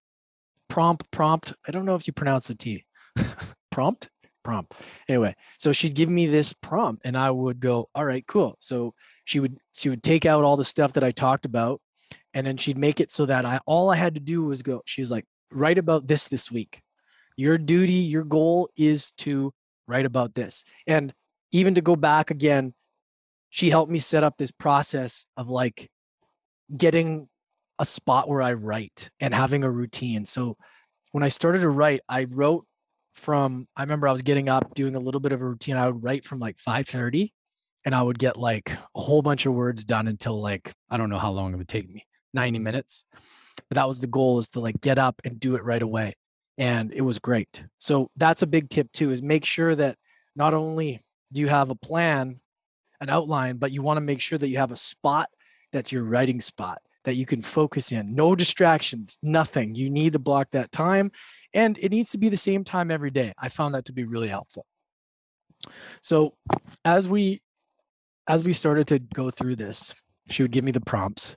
Prompt, 0.74 1.12
prompt. 1.12 1.54
I 1.68 1.72
don't 1.72 1.86
know 1.86 1.94
if 1.94 2.08
you 2.08 2.14
pronounce 2.14 2.48
the 2.48 2.56
T. 2.56 2.84
prompt, 3.72 4.10
prompt. 4.44 4.74
Anyway, 5.08 5.36
so 5.60 5.72
she'd 5.72 5.94
give 5.94 6.10
me 6.10 6.26
this 6.26 6.52
prompt 6.52 7.04
and 7.06 7.16
I 7.16 7.30
would 7.30 7.60
go, 7.60 7.90
all 7.94 8.04
right, 8.04 8.26
cool. 8.26 8.58
So 8.60 8.96
she 9.24 9.40
would 9.40 9.60
she 9.74 9.90
would 9.90 10.02
take 10.02 10.26
out 10.26 10.44
all 10.44 10.58
the 10.58 10.66
stuff 10.66 10.94
that 10.94 11.04
I 11.04 11.12
talked 11.12 11.46
about 11.46 11.80
and 12.34 12.48
then 12.48 12.58
she'd 12.58 12.80
make 12.80 13.00
it 13.00 13.12
so 13.12 13.28
that 13.28 13.46
I 13.46 13.60
all 13.68 13.92
I 13.92 13.98
had 13.98 14.16
to 14.16 14.20
do 14.20 14.46
was 14.46 14.64
go, 14.64 14.82
she's 14.84 15.12
like, 15.12 15.26
write 15.52 15.78
about 15.78 16.08
this 16.08 16.28
this 16.28 16.50
week. 16.50 16.82
Your 17.38 17.60
duty, 17.60 17.94
your 17.94 18.24
goal 18.24 18.68
is 18.76 19.12
to 19.18 19.54
write 19.88 20.08
about 20.08 20.34
this. 20.34 20.64
And 20.88 21.14
even 21.52 21.76
to 21.76 21.82
go 21.82 21.96
back 21.96 22.32
again, 22.32 22.74
she 23.52 23.70
helped 23.70 23.92
me 23.92 24.00
set 24.00 24.24
up 24.24 24.38
this 24.40 24.50
process 24.50 25.28
of 25.38 25.50
like 25.50 25.92
getting 26.76 27.30
a 27.80 27.86
spot 27.86 28.30
where 28.30 28.42
I 28.42 28.54
write 28.54 29.10
and 29.20 29.34
having 29.34 29.64
a 29.64 29.72
routine. 29.72 30.26
So 30.26 30.58
when 31.12 31.24
I 31.24 31.30
started 31.30 31.62
to 31.62 31.70
write, 31.70 32.02
I 32.08 32.26
wrote 32.30 32.66
from 33.14 33.68
I 33.76 33.84
remember 33.84 34.08
I 34.08 34.12
was 34.12 34.22
getting 34.22 34.50
up 34.50 34.74
doing 34.74 34.96
a 34.96 35.00
little 35.00 35.22
bit 35.22 35.32
of 35.32 35.42
a 35.42 35.46
routine. 35.48 35.78
I 35.78 35.88
would 35.88 36.04
write 36.04 36.26
from 36.26 36.40
like 36.40 36.58
5:30 36.58 37.32
and 37.86 37.94
I 37.94 38.02
would 38.02 38.18
get 38.18 38.38
like 38.38 38.72
a 38.72 39.02
whole 39.02 39.22
bunch 39.22 39.46
of 39.46 39.54
words 39.54 39.84
done 39.84 40.08
until 40.08 40.42
like 40.42 40.74
I 40.90 40.98
don't 40.98 41.10
know 41.10 41.20
how 41.20 41.32
long 41.32 41.54
it 41.54 41.58
would 41.58 41.68
take 41.68 41.90
me, 41.90 42.06
90 42.34 42.60
minutes. 42.60 43.04
But 43.70 43.76
that 43.76 43.88
was 43.88 44.00
the 44.00 44.08
goal 44.08 44.40
is 44.40 44.50
to 44.50 44.60
like 44.60 44.82
get 44.82 44.98
up 44.98 45.22
and 45.24 45.40
do 45.40 45.56
it 45.56 45.64
right 45.64 45.82
away. 45.82 46.14
And 46.58 46.92
it 46.92 47.02
was 47.02 47.20
great. 47.20 47.64
So 47.80 48.10
that's 48.16 48.42
a 48.42 48.48
big 48.48 48.70
tip 48.70 48.92
too 48.92 49.12
is 49.12 49.22
make 49.22 49.46
sure 49.46 49.76
that 49.76 49.98
not 50.36 50.54
only 50.54 51.02
do 51.32 51.42
you 51.42 51.48
have 51.48 51.70
a 51.70 51.76
plan, 51.76 52.40
an 53.02 53.10
outline, 53.10 53.58
but 53.58 53.72
you 53.72 53.82
want 53.82 53.98
to 53.98 54.02
make 54.02 54.22
sure 54.22 54.38
that 54.38 54.48
you 54.48 54.58
have 54.58 54.72
a 54.72 54.78
spot 54.78 55.30
that's 55.72 55.92
your 55.92 56.04
writing 56.04 56.40
spot 56.42 56.80
that 57.04 57.16
you 57.16 57.26
can 57.26 57.42
focus 57.42 57.92
in. 57.92 58.16
No 58.16 58.36
distractions, 58.36 59.18
nothing. 59.22 59.76
You 59.76 59.90
need 59.90 60.14
to 60.14 60.20
block 60.20 60.52
that 60.52 60.72
time 60.72 61.12
and 61.54 61.78
it 61.80 61.92
needs 61.92 62.12
to 62.12 62.18
be 62.18 62.30
the 62.30 62.38
same 62.38 62.64
time 62.64 62.92
every 62.92 63.12
day. 63.12 63.34
I 63.38 63.50
found 63.50 63.76
that 63.76 63.86
to 63.86 63.94
be 63.94 64.04
really 64.04 64.28
helpful. 64.28 64.66
So, 66.02 66.36
as 66.84 67.08
we 67.08 67.42
as 68.28 68.44
we 68.44 68.54
started 68.54 68.88
to 68.88 69.00
go 69.00 69.30
through 69.30 69.58
this, 69.58 69.94
she 70.30 70.44
would 70.44 70.52
give 70.52 70.64
me 70.64 70.72
the 70.72 70.82
prompts 70.82 71.36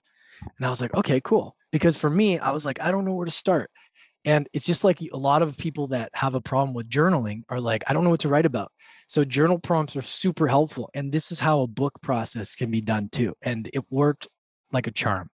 and 0.57 0.67
I 0.67 0.71
was 0.71 0.81
like, 0.81 0.95
"Okay, 0.95 1.21
cool." 1.21 1.57
Because 1.73 1.97
for 1.97 2.11
me, 2.11 2.39
I 2.39 2.51
was 2.51 2.65
like, 2.65 2.81
"I 2.81 2.91
don't 2.91 3.05
know 3.05 3.15
where 3.15 3.25
to 3.25 3.31
start." 3.31 3.71
And 4.27 4.49
it's 4.53 4.67
just 4.67 4.83
like 4.83 5.01
a 5.01 5.17
lot 5.17 5.43
of 5.43 5.57
people 5.57 5.87
that 5.89 6.11
have 6.15 6.35
a 6.35 6.41
problem 6.41 6.75
with 6.75 6.91
journaling 6.91 7.45
are 7.49 7.61
like, 7.61 7.85
I 7.87 7.93
don't 7.93 8.03
know 8.03 8.11
what 8.11 8.21
to 8.21 8.29
write 8.29 8.45
about. 8.45 8.73
So 9.07 9.25
journal 9.25 9.61
prompts 9.61 9.95
are 9.95 10.03
super 10.03 10.49
helpful. 10.49 10.91
And 10.95 11.13
this 11.13 11.31
is 11.31 11.39
how 11.39 11.61
a 11.61 11.69
book 11.69 12.03
process 12.03 12.57
can 12.57 12.73
be 12.73 12.81
done 12.81 13.09
too. 13.09 13.37
And 13.41 13.71
it 13.73 13.85
worked 13.89 14.27
like 14.73 14.89
a 14.89 14.91
charm. 14.91 15.31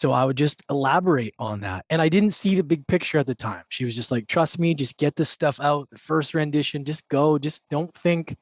So 0.00 0.12
I 0.12 0.24
would 0.24 0.38
just 0.38 0.62
elaborate 0.70 1.34
on 1.38 1.60
that. 1.60 1.84
And 1.90 2.00
I 2.00 2.08
didn't 2.08 2.30
see 2.30 2.54
the 2.54 2.64
big 2.64 2.86
picture 2.86 3.18
at 3.18 3.26
the 3.26 3.34
time. 3.34 3.64
She 3.68 3.84
was 3.84 3.94
just 3.94 4.10
like, 4.10 4.26
trust 4.28 4.58
me, 4.58 4.72
just 4.72 4.96
get 4.96 5.14
this 5.14 5.28
stuff 5.28 5.60
out. 5.60 5.90
The 5.90 5.98
first 5.98 6.32
rendition, 6.32 6.86
just 6.86 7.06
go. 7.10 7.36
Just 7.36 7.62
don't 7.68 7.92
think. 7.92 8.34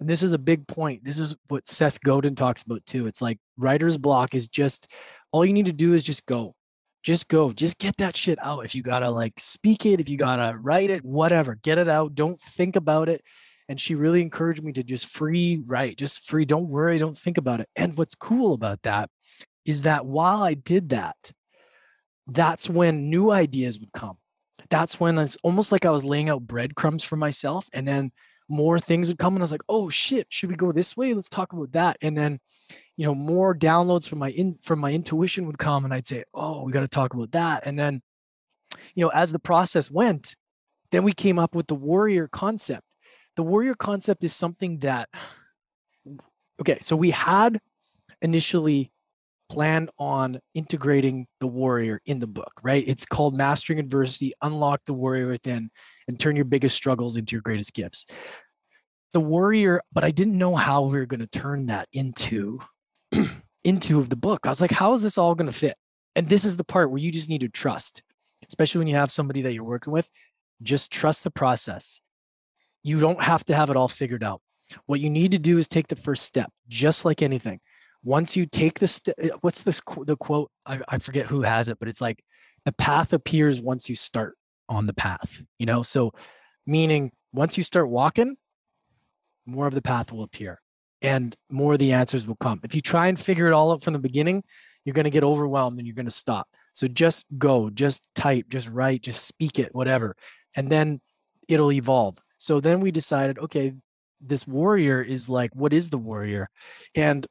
And 0.00 0.08
this 0.08 0.24
is 0.24 0.32
a 0.32 0.38
big 0.38 0.66
point. 0.66 1.04
This 1.04 1.20
is 1.20 1.36
what 1.46 1.68
Seth 1.68 2.00
Godin 2.00 2.34
talks 2.34 2.64
about 2.64 2.84
too. 2.86 3.06
It's 3.06 3.22
like 3.22 3.38
writer's 3.56 3.96
block 3.96 4.34
is 4.34 4.48
just 4.48 4.90
all 5.30 5.44
you 5.44 5.52
need 5.52 5.66
to 5.66 5.72
do 5.72 5.94
is 5.94 6.02
just 6.02 6.26
go 6.26 6.56
just 7.04 7.28
go 7.28 7.52
just 7.52 7.78
get 7.78 7.96
that 7.98 8.16
shit 8.16 8.36
out 8.42 8.64
if 8.64 8.74
you 8.74 8.82
gotta 8.82 9.08
like 9.08 9.34
speak 9.38 9.86
it 9.86 10.00
if 10.00 10.08
you 10.08 10.16
gotta 10.16 10.58
write 10.58 10.90
it 10.90 11.04
whatever 11.04 11.54
get 11.54 11.78
it 11.78 11.88
out 11.88 12.16
don't 12.16 12.40
think 12.40 12.74
about 12.74 13.08
it 13.08 13.22
and 13.68 13.80
she 13.80 13.94
really 13.94 14.20
encouraged 14.20 14.64
me 14.64 14.72
to 14.72 14.82
just 14.82 15.06
free 15.06 15.62
write 15.66 15.96
just 15.96 16.26
free 16.28 16.44
don't 16.44 16.68
worry 16.68 16.98
don't 16.98 17.16
think 17.16 17.38
about 17.38 17.60
it 17.60 17.68
and 17.76 17.96
what's 17.96 18.16
cool 18.16 18.54
about 18.54 18.82
that 18.82 19.08
is 19.66 19.82
that 19.82 20.06
while 20.06 20.42
i 20.42 20.54
did 20.54 20.88
that 20.88 21.32
that's 22.26 22.68
when 22.68 23.08
new 23.08 23.30
ideas 23.30 23.78
would 23.78 23.92
come. 23.92 24.18
That's 24.68 24.98
when 24.98 25.18
it's 25.18 25.36
almost 25.42 25.70
like 25.70 25.84
i 25.84 25.90
was 25.90 26.04
laying 26.04 26.28
out 26.28 26.46
breadcrumbs 26.46 27.04
for 27.04 27.16
myself 27.16 27.68
and 27.72 27.86
then 27.86 28.10
more 28.48 28.78
things 28.78 29.08
would 29.08 29.18
come 29.18 29.34
and 29.34 29.42
i 29.42 29.44
was 29.44 29.52
like 29.52 29.62
oh 29.68 29.90
shit 29.90 30.26
should 30.30 30.50
we 30.50 30.56
go 30.56 30.72
this 30.72 30.96
way? 30.96 31.14
Let's 31.14 31.28
talk 31.28 31.52
about 31.52 31.72
that. 31.72 31.96
And 32.02 32.16
then 32.16 32.40
you 32.96 33.06
know 33.06 33.14
more 33.14 33.54
downloads 33.54 34.08
from 34.08 34.18
my 34.18 34.30
in 34.30 34.56
from 34.62 34.80
my 34.80 34.90
intuition 34.90 35.46
would 35.46 35.58
come 35.58 35.84
and 35.84 35.94
i'd 35.94 36.06
say 36.06 36.24
oh 36.34 36.64
we 36.64 36.72
got 36.72 36.80
to 36.80 36.88
talk 36.88 37.14
about 37.14 37.32
that. 37.32 37.62
And 37.64 37.78
then 37.78 38.02
you 38.94 39.04
know 39.04 39.10
as 39.10 39.30
the 39.30 39.38
process 39.38 39.90
went 39.90 40.34
then 40.90 41.04
we 41.04 41.12
came 41.12 41.38
up 41.38 41.54
with 41.54 41.66
the 41.66 41.74
warrior 41.74 42.28
concept. 42.28 42.84
The 43.36 43.42
warrior 43.42 43.74
concept 43.74 44.24
is 44.24 44.34
something 44.34 44.78
that 44.80 45.08
okay 46.60 46.78
so 46.80 46.96
we 46.96 47.10
had 47.12 47.60
initially 48.20 48.90
plan 49.48 49.88
on 49.98 50.40
integrating 50.54 51.26
the 51.40 51.46
warrior 51.46 52.00
in 52.06 52.20
the 52.20 52.26
book, 52.26 52.52
right? 52.62 52.84
It's 52.86 53.06
called 53.06 53.32
mm-hmm. 53.32 53.38
Mastering 53.38 53.78
Adversity 53.78 54.32
Unlock 54.42 54.80
the 54.86 54.94
Warrior 54.94 55.28
Within 55.28 55.70
and 56.08 56.18
Turn 56.18 56.36
Your 56.36 56.44
Biggest 56.44 56.76
Struggles 56.76 57.16
into 57.16 57.34
Your 57.34 57.42
Greatest 57.42 57.72
Gifts. 57.72 58.06
The 59.12 59.20
warrior, 59.20 59.80
but 59.92 60.04
I 60.04 60.10
didn't 60.10 60.36
know 60.36 60.54
how 60.56 60.82
we 60.82 60.96
were 60.96 61.06
going 61.06 61.20
to 61.20 61.26
turn 61.26 61.66
that 61.66 61.88
into 61.92 62.60
into 63.64 63.98
of 63.98 64.10
the 64.10 64.16
book. 64.16 64.40
I 64.44 64.48
was 64.48 64.60
like, 64.60 64.70
how 64.70 64.94
is 64.94 65.02
this 65.02 65.18
all 65.18 65.34
going 65.34 65.50
to 65.50 65.56
fit? 65.56 65.76
And 66.14 66.28
this 66.28 66.44
is 66.44 66.56
the 66.56 66.64
part 66.64 66.90
where 66.90 66.98
you 66.98 67.10
just 67.10 67.28
need 67.28 67.40
to 67.40 67.48
trust, 67.48 68.02
especially 68.48 68.80
when 68.80 68.88
you 68.88 68.96
have 68.96 69.10
somebody 69.10 69.42
that 69.42 69.54
you're 69.54 69.64
working 69.64 69.92
with. 69.92 70.08
Just 70.62 70.90
trust 70.90 71.24
the 71.24 71.30
process. 71.30 72.00
You 72.82 73.00
don't 73.00 73.22
have 73.22 73.44
to 73.44 73.54
have 73.54 73.70
it 73.70 73.76
all 73.76 73.88
figured 73.88 74.24
out. 74.24 74.40
What 74.86 75.00
you 75.00 75.10
need 75.10 75.32
to 75.32 75.38
do 75.38 75.58
is 75.58 75.68
take 75.68 75.88
the 75.88 75.96
first 75.96 76.24
step, 76.24 76.50
just 76.68 77.04
like 77.04 77.22
anything 77.22 77.60
once 78.06 78.36
you 78.36 78.46
take 78.46 78.78
the 78.78 78.86
step, 78.86 79.16
eh, 79.18 79.30
what's 79.40 79.64
this 79.64 79.80
the 80.04 80.16
quote? 80.16 80.48
I, 80.64 80.80
I 80.88 80.98
forget 80.98 81.26
who 81.26 81.42
has 81.42 81.68
it, 81.68 81.80
but 81.80 81.88
it's 81.88 82.00
like 82.00 82.22
the 82.64 82.70
path 82.70 83.12
appears 83.12 83.60
once 83.60 83.88
you 83.88 83.96
start 83.96 84.36
on 84.68 84.86
the 84.86 84.94
path. 84.94 85.42
You 85.58 85.66
know, 85.66 85.82
so 85.82 86.12
meaning 86.66 87.10
once 87.32 87.56
you 87.56 87.64
start 87.64 87.90
walking, 87.90 88.36
more 89.44 89.66
of 89.66 89.74
the 89.74 89.82
path 89.82 90.12
will 90.12 90.22
appear 90.22 90.60
and 91.02 91.34
more 91.50 91.72
of 91.72 91.80
the 91.80 91.92
answers 91.92 92.28
will 92.28 92.36
come. 92.36 92.60
If 92.62 92.76
you 92.76 92.80
try 92.80 93.08
and 93.08 93.18
figure 93.18 93.48
it 93.48 93.52
all 93.52 93.72
out 93.72 93.82
from 93.82 93.92
the 93.92 93.98
beginning, 93.98 94.44
you're 94.84 94.94
going 94.94 95.04
to 95.04 95.10
get 95.10 95.24
overwhelmed 95.24 95.78
and 95.78 95.86
you're 95.86 95.96
going 95.96 96.06
to 96.06 96.12
stop. 96.12 96.46
So 96.74 96.86
just 96.86 97.24
go, 97.36 97.70
just 97.70 98.04
type, 98.14 98.46
just 98.48 98.68
write, 98.70 99.02
just 99.02 99.26
speak 99.26 99.58
it, 99.58 99.74
whatever. 99.74 100.14
And 100.54 100.68
then 100.68 101.00
it'll 101.48 101.72
evolve. 101.72 102.18
So 102.38 102.60
then 102.60 102.80
we 102.80 102.92
decided, 102.92 103.40
okay, 103.40 103.74
this 104.20 104.46
warrior 104.46 105.02
is 105.02 105.28
like, 105.28 105.50
what 105.56 105.72
is 105.72 105.90
the 105.90 105.98
warrior? 105.98 106.48
And 106.94 107.26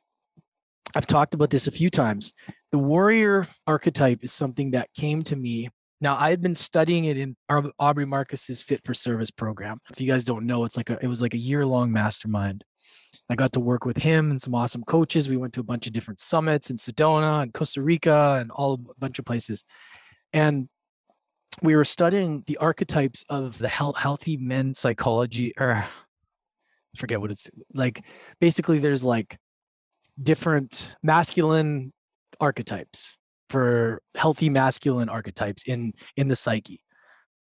I've 0.95 1.05
talked 1.05 1.33
about 1.33 1.49
this 1.49 1.67
a 1.67 1.71
few 1.71 1.89
times. 1.89 2.33
The 2.71 2.77
warrior 2.77 3.47
archetype 3.67 4.23
is 4.23 4.31
something 4.31 4.71
that 4.71 4.93
came 4.93 5.23
to 5.23 5.35
me. 5.35 5.69
Now 5.99 6.17
I 6.17 6.29
had 6.29 6.41
been 6.41 6.55
studying 6.55 7.05
it 7.05 7.17
in 7.17 7.35
Aubrey 7.49 8.05
Marcus's 8.05 8.61
Fit 8.61 8.81
for 8.85 8.93
Service 8.93 9.29
program. 9.29 9.79
If 9.91 9.99
you 9.99 10.07
guys 10.07 10.23
don't 10.23 10.45
know, 10.45 10.63
it's 10.63 10.77
like 10.77 10.89
a, 10.89 10.97
it 11.01 11.07
was 11.07 11.21
like 11.21 11.33
a 11.33 11.39
year 11.39 11.65
long 11.65 11.91
mastermind. 11.91 12.63
I 13.29 13.35
got 13.35 13.53
to 13.53 13.59
work 13.59 13.85
with 13.85 13.97
him 13.97 14.31
and 14.31 14.41
some 14.41 14.55
awesome 14.55 14.83
coaches. 14.83 15.27
We 15.27 15.37
went 15.37 15.53
to 15.53 15.59
a 15.59 15.63
bunch 15.63 15.87
of 15.87 15.93
different 15.93 16.19
summits 16.19 16.69
in 16.69 16.77
Sedona 16.77 17.41
and 17.41 17.53
Costa 17.53 17.81
Rica 17.81 18.37
and 18.39 18.51
all 18.51 18.73
a 18.73 18.99
bunch 18.99 19.19
of 19.19 19.25
places. 19.25 19.65
And 20.31 20.69
we 21.61 21.75
were 21.75 21.85
studying 21.85 22.43
the 22.47 22.57
archetypes 22.57 23.25
of 23.29 23.57
the 23.57 23.67
healthy 23.67 24.37
men 24.37 24.73
psychology 24.73 25.53
or 25.59 25.71
I 25.71 25.85
forget 26.97 27.19
what 27.19 27.31
it's 27.31 27.49
like. 27.73 28.03
Basically, 28.39 28.79
there's 28.79 29.03
like 29.03 29.37
different 30.21 30.95
masculine 31.03 31.91
archetypes 32.39 33.17
for 33.49 34.01
healthy 34.17 34.49
masculine 34.49 35.09
archetypes 35.09 35.63
in 35.65 35.93
in 36.17 36.27
the 36.27 36.35
psyche. 36.35 36.81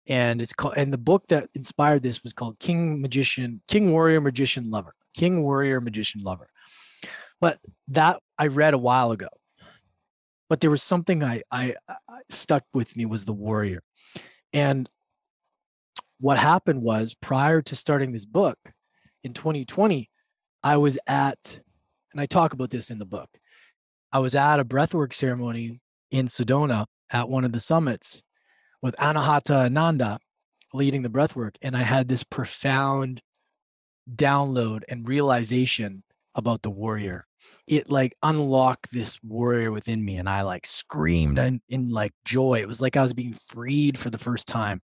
And 0.08 0.42
it's 0.42 0.54
called 0.54 0.76
and 0.78 0.92
the 0.92 0.98
book 0.98 1.28
that 1.28 1.50
inspired 1.54 2.04
this 2.04 2.24
was 2.24 2.34
called 2.34 2.60
king 2.60 3.02
magician 3.02 3.62
king 3.68 3.92
warrior 3.92 4.22
magician 4.22 4.70
lover 4.70 4.94
king 5.16 5.42
warrior 5.42 5.82
magician 5.82 6.22
lover. 6.22 6.50
But 7.40 7.60
that 7.90 8.20
i 8.38 8.48
read 8.48 8.74
a 8.74 8.80
while 8.80 9.12
ago. 9.12 9.30
But 10.50 10.62
there 10.62 10.72
was 10.72 10.84
something 10.84 11.24
i 11.24 11.44
i, 11.52 11.76
I 11.88 12.20
stuck 12.30 12.64
with 12.74 12.96
me 12.96 13.06
was 13.06 13.26
the 13.26 13.34
warrior. 13.34 13.82
And 14.54 14.90
what 16.20 16.40
happened 16.40 16.82
was 16.82 17.16
prior 17.22 17.62
to 17.62 17.76
starting 17.76 18.12
this 18.12 18.26
book 18.26 18.58
in 19.24 19.34
2020 19.34 20.10
i 20.64 20.78
was 20.78 20.98
at 21.08 21.60
and 22.18 22.24
I 22.24 22.26
talk 22.26 22.54
about 22.54 22.72
this 22.72 22.90
in 22.90 22.98
the 22.98 23.06
book. 23.06 23.30
I 24.12 24.18
was 24.18 24.34
at 24.34 24.60
a 24.60 24.66
breathwork 24.66 25.14
ceremony 25.14 25.80
in 26.10 26.26
Sedona 26.26 26.88
at 27.12 27.30
one 27.30 27.46
of 27.46 27.52
the 27.52 27.60
summits 27.60 28.24
with 28.82 28.96
Anahata 28.98 29.66
Ananda 29.66 30.18
leading 30.74 31.04
the 31.04 31.10
breathwork, 31.10 31.58
and 31.62 31.78
I 31.78 31.84
had 31.84 32.08
this 32.08 32.24
profound 32.24 33.22
download 34.16 34.82
and 34.90 35.08
realization 35.08 36.04
about 36.34 36.64
the 36.64 36.72
warrior. 36.72 37.28
It 37.68 37.88
like 37.92 38.16
unlocked 38.24 38.92
this 38.92 39.20
warrior 39.22 39.72
within 39.72 40.04
me, 40.04 40.16
and 40.16 40.28
I 40.28 40.42
like 40.42 40.66
screamed 40.66 41.38
in, 41.38 41.62
in 41.70 41.86
like 41.86 42.14
joy. 42.26 42.62
It 42.62 42.68
was 42.68 42.82
like 42.82 42.98
I 42.98 43.04
was 43.04 43.14
being 43.14 43.36
freed 43.48 44.00
for 44.00 44.10
the 44.10 44.18
first 44.18 44.48
time. 44.48 44.82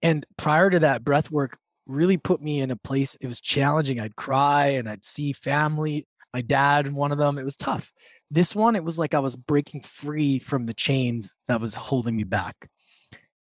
And 0.00 0.24
prior 0.36 0.70
to 0.70 0.78
that, 0.78 1.02
breathwork 1.02 1.54
really 1.88 2.18
put 2.18 2.40
me 2.40 2.60
in 2.60 2.70
a 2.70 2.76
place. 2.76 3.16
It 3.20 3.26
was 3.26 3.40
challenging. 3.40 3.98
I'd 3.98 4.14
cry 4.14 4.66
and 4.66 4.88
I'd 4.88 5.04
see 5.04 5.32
family 5.32 6.06
my 6.32 6.40
dad 6.40 6.92
one 6.92 7.12
of 7.12 7.18
them. 7.18 7.38
It 7.38 7.44
was 7.44 7.56
tough. 7.56 7.92
This 8.30 8.54
one, 8.54 8.76
it 8.76 8.84
was 8.84 8.98
like 8.98 9.14
I 9.14 9.20
was 9.20 9.36
breaking 9.36 9.80
free 9.80 10.38
from 10.38 10.66
the 10.66 10.74
chains 10.74 11.34
that 11.48 11.60
was 11.60 11.74
holding 11.74 12.14
me 12.16 12.24
back. 12.24 12.68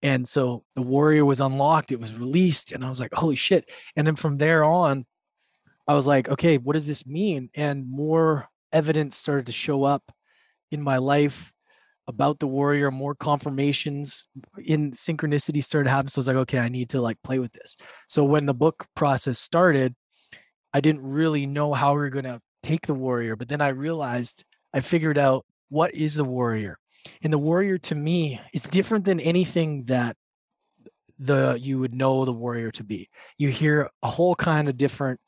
And 0.02 0.26
so 0.26 0.64
the 0.74 0.82
warrior 0.82 1.24
was 1.24 1.42
unlocked, 1.42 1.92
it 1.92 2.00
was 2.00 2.14
released, 2.14 2.72
and 2.72 2.82
I 2.82 2.88
was 2.88 3.00
like, 3.00 3.12
holy 3.12 3.36
shit. 3.36 3.70
And 3.96 4.06
then 4.06 4.16
from 4.16 4.38
there 4.38 4.64
on, 4.64 5.04
I 5.86 5.94
was 5.94 6.06
like, 6.06 6.28
okay, 6.30 6.56
what 6.56 6.72
does 6.72 6.86
this 6.86 7.06
mean? 7.06 7.50
And 7.54 7.90
more 7.90 8.48
evidence 8.72 9.16
started 9.16 9.46
to 9.46 9.52
show 9.52 9.84
up 9.84 10.10
in 10.70 10.82
my 10.82 10.96
life 10.98 11.52
about 12.06 12.38
the 12.38 12.46
warrior, 12.46 12.90
more 12.90 13.14
confirmations 13.14 14.24
in 14.64 14.92
synchronicity 14.92 15.62
started 15.62 15.90
happening. 15.90 16.08
So 16.08 16.18
I 16.18 16.20
was 16.20 16.28
like, 16.28 16.36
okay, 16.36 16.58
I 16.58 16.68
need 16.68 16.90
to 16.90 17.00
like 17.00 17.18
play 17.22 17.38
with 17.38 17.52
this. 17.52 17.76
So 18.08 18.24
when 18.24 18.46
the 18.46 18.54
book 18.54 18.86
process 18.96 19.38
started, 19.38 19.94
I 20.72 20.80
didn't 20.80 21.02
really 21.02 21.46
know 21.46 21.74
how 21.74 21.92
we 21.92 21.98
were 22.00 22.10
going 22.10 22.24
to 22.24 22.40
take 22.62 22.86
the 22.86 22.94
warrior. 22.94 23.36
But 23.36 23.48
then 23.48 23.60
I 23.60 23.68
realized 23.68 24.44
I 24.72 24.80
figured 24.80 25.18
out 25.18 25.44
what 25.68 25.94
is 25.94 26.14
the 26.14 26.24
warrior. 26.24 26.78
And 27.22 27.32
the 27.32 27.38
warrior 27.38 27.78
to 27.78 27.94
me 27.94 28.40
is 28.52 28.62
different 28.64 29.04
than 29.04 29.20
anything 29.20 29.84
that 29.84 30.16
the 31.18 31.58
you 31.60 31.78
would 31.78 31.94
know 31.94 32.24
the 32.24 32.32
warrior 32.32 32.70
to 32.72 32.84
be. 32.84 33.08
You 33.38 33.48
hear 33.48 33.90
a 34.02 34.08
whole 34.08 34.34
kind 34.34 34.68
of 34.68 34.76
different 34.76 35.20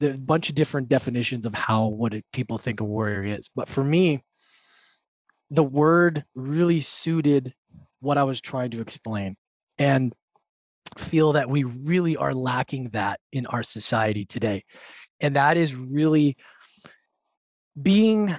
the 0.00 0.14
bunch 0.14 0.48
of 0.48 0.54
different 0.54 0.88
definitions 0.88 1.46
of 1.46 1.54
how 1.54 1.86
what 1.86 2.14
it, 2.14 2.24
people 2.32 2.58
think 2.58 2.80
a 2.80 2.84
warrior 2.84 3.22
is. 3.22 3.48
But 3.54 3.68
for 3.68 3.84
me, 3.84 4.22
the 5.50 5.62
word 5.62 6.24
really 6.34 6.80
suited 6.80 7.54
what 8.00 8.18
I 8.18 8.24
was 8.24 8.40
trying 8.40 8.72
to 8.72 8.80
explain. 8.80 9.36
And 9.78 10.12
feel 10.98 11.32
that 11.32 11.48
we 11.48 11.64
really 11.64 12.16
are 12.16 12.32
lacking 12.32 12.90
that 12.90 13.20
in 13.32 13.46
our 13.46 13.62
society 13.62 14.24
today. 14.24 14.62
And 15.20 15.36
that 15.36 15.56
is 15.56 15.74
really 15.74 16.36
being 17.80 18.34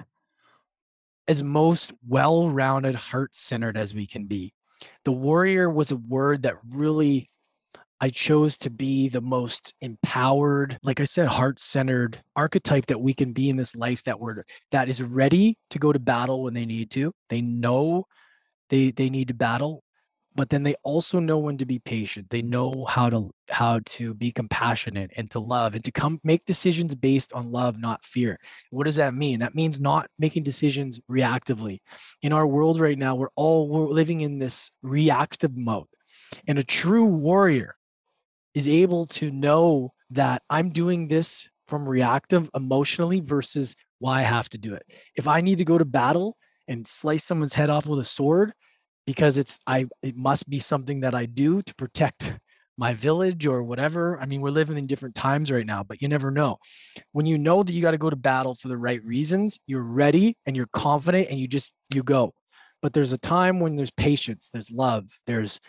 as 1.28 1.42
most 1.42 1.92
well 2.06 2.48
rounded, 2.48 2.94
heart 2.94 3.34
centered 3.34 3.76
as 3.76 3.94
we 3.94 4.06
can 4.06 4.26
be. 4.26 4.52
The 5.04 5.12
warrior 5.12 5.70
was 5.70 5.90
a 5.90 5.96
word 5.96 6.42
that 6.42 6.56
really 6.68 7.30
I 7.98 8.10
chose 8.10 8.58
to 8.58 8.70
be 8.70 9.08
the 9.08 9.22
most 9.22 9.72
empowered, 9.80 10.78
like 10.82 11.00
I 11.00 11.04
said, 11.04 11.28
heart 11.28 11.58
centered 11.58 12.22
archetype 12.34 12.86
that 12.86 13.00
we 13.00 13.14
can 13.14 13.32
be 13.32 13.48
in 13.48 13.56
this 13.56 13.74
life 13.74 14.04
that 14.04 14.20
we're 14.20 14.44
that 14.70 14.88
is 14.88 15.02
ready 15.02 15.56
to 15.70 15.78
go 15.78 15.92
to 15.92 15.98
battle 15.98 16.42
when 16.42 16.52
they 16.52 16.66
need 16.66 16.90
to. 16.92 17.12
They 17.30 17.40
know 17.40 18.04
they 18.68 18.90
they 18.90 19.08
need 19.08 19.28
to 19.28 19.34
battle 19.34 19.82
but 20.36 20.50
then 20.50 20.62
they 20.62 20.74
also 20.82 21.18
know 21.18 21.38
when 21.38 21.56
to 21.56 21.66
be 21.66 21.78
patient. 21.78 22.30
They 22.30 22.42
know 22.42 22.84
how 22.84 23.10
to 23.10 23.30
how 23.48 23.80
to 23.86 24.12
be 24.14 24.30
compassionate 24.30 25.10
and 25.16 25.30
to 25.30 25.38
love 25.38 25.74
and 25.74 25.84
to 25.84 25.90
come 25.90 26.20
make 26.22 26.44
decisions 26.44 26.94
based 26.94 27.32
on 27.32 27.50
love 27.50 27.78
not 27.78 28.04
fear. 28.04 28.38
What 28.70 28.84
does 28.84 28.96
that 28.96 29.14
mean? 29.14 29.40
That 29.40 29.54
means 29.54 29.80
not 29.80 30.08
making 30.18 30.42
decisions 30.42 31.00
reactively. 31.10 31.78
In 32.22 32.32
our 32.32 32.46
world 32.46 32.78
right 32.78 32.98
now 32.98 33.14
we're 33.14 33.30
all 33.34 33.68
we're 33.68 33.88
living 33.88 34.20
in 34.20 34.38
this 34.38 34.70
reactive 34.82 35.56
mode 35.56 35.86
and 36.46 36.58
a 36.58 36.64
true 36.64 37.06
warrior 37.06 37.76
is 38.54 38.68
able 38.68 39.06
to 39.06 39.30
know 39.30 39.92
that 40.10 40.42
i'm 40.50 40.70
doing 40.70 41.08
this 41.08 41.48
from 41.68 41.88
reactive 41.88 42.48
emotionally 42.54 43.20
versus 43.20 43.74
why 43.98 44.20
i 44.20 44.22
have 44.22 44.48
to 44.48 44.58
do 44.58 44.74
it. 44.74 44.84
If 45.16 45.28
i 45.28 45.40
need 45.40 45.58
to 45.58 45.64
go 45.64 45.78
to 45.78 45.84
battle 45.84 46.36
and 46.68 46.86
slice 46.86 47.24
someone's 47.24 47.54
head 47.54 47.70
off 47.70 47.86
with 47.86 48.00
a 48.00 48.04
sword 48.04 48.52
because 49.06 49.38
it's 49.38 49.58
I 49.66 49.86
it 50.02 50.16
must 50.16 50.48
be 50.48 50.58
something 50.58 51.00
that 51.00 51.14
I 51.14 51.26
do 51.26 51.62
to 51.62 51.74
protect 51.74 52.38
my 52.78 52.92
village 52.92 53.46
or 53.46 53.62
whatever. 53.62 54.18
I 54.20 54.26
mean, 54.26 54.40
we're 54.40 54.50
living 54.50 54.76
in 54.76 54.86
different 54.86 55.14
times 55.14 55.50
right 55.50 55.64
now, 55.64 55.82
but 55.82 56.02
you 56.02 56.08
never 56.08 56.30
know. 56.30 56.58
When 57.12 57.24
you 57.24 57.38
know 57.38 57.62
that 57.62 57.72
you 57.72 57.80
got 57.80 57.92
to 57.92 57.98
go 57.98 58.10
to 58.10 58.16
battle 58.16 58.54
for 58.54 58.68
the 58.68 58.76
right 58.76 59.02
reasons, 59.02 59.58
you're 59.66 59.82
ready 59.82 60.36
and 60.44 60.54
you're 60.54 60.68
confident 60.72 61.28
and 61.30 61.38
you 61.38 61.48
just 61.48 61.72
you 61.90 62.02
go. 62.02 62.34
But 62.82 62.92
there's 62.92 63.12
a 63.12 63.18
time 63.18 63.60
when 63.60 63.76
there's 63.76 63.90
patience, 63.90 64.50
there's 64.52 64.70
love, 64.70 65.04
there's 65.26 65.60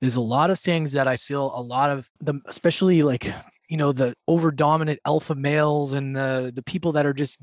there's 0.00 0.16
a 0.16 0.20
lot 0.20 0.50
of 0.50 0.58
things 0.58 0.92
that 0.92 1.06
I 1.06 1.16
feel 1.16 1.52
a 1.54 1.60
lot 1.60 1.90
of 1.90 2.08
them, 2.20 2.42
especially 2.46 3.02
like 3.02 3.26
you 3.68 3.76
know 3.76 3.92
the 3.92 4.14
over 4.26 4.50
dominant 4.50 5.00
alpha 5.04 5.34
males 5.34 5.92
and 5.92 6.16
the 6.16 6.52
the 6.54 6.62
people 6.62 6.92
that 6.92 7.06
are 7.06 7.12
just 7.12 7.38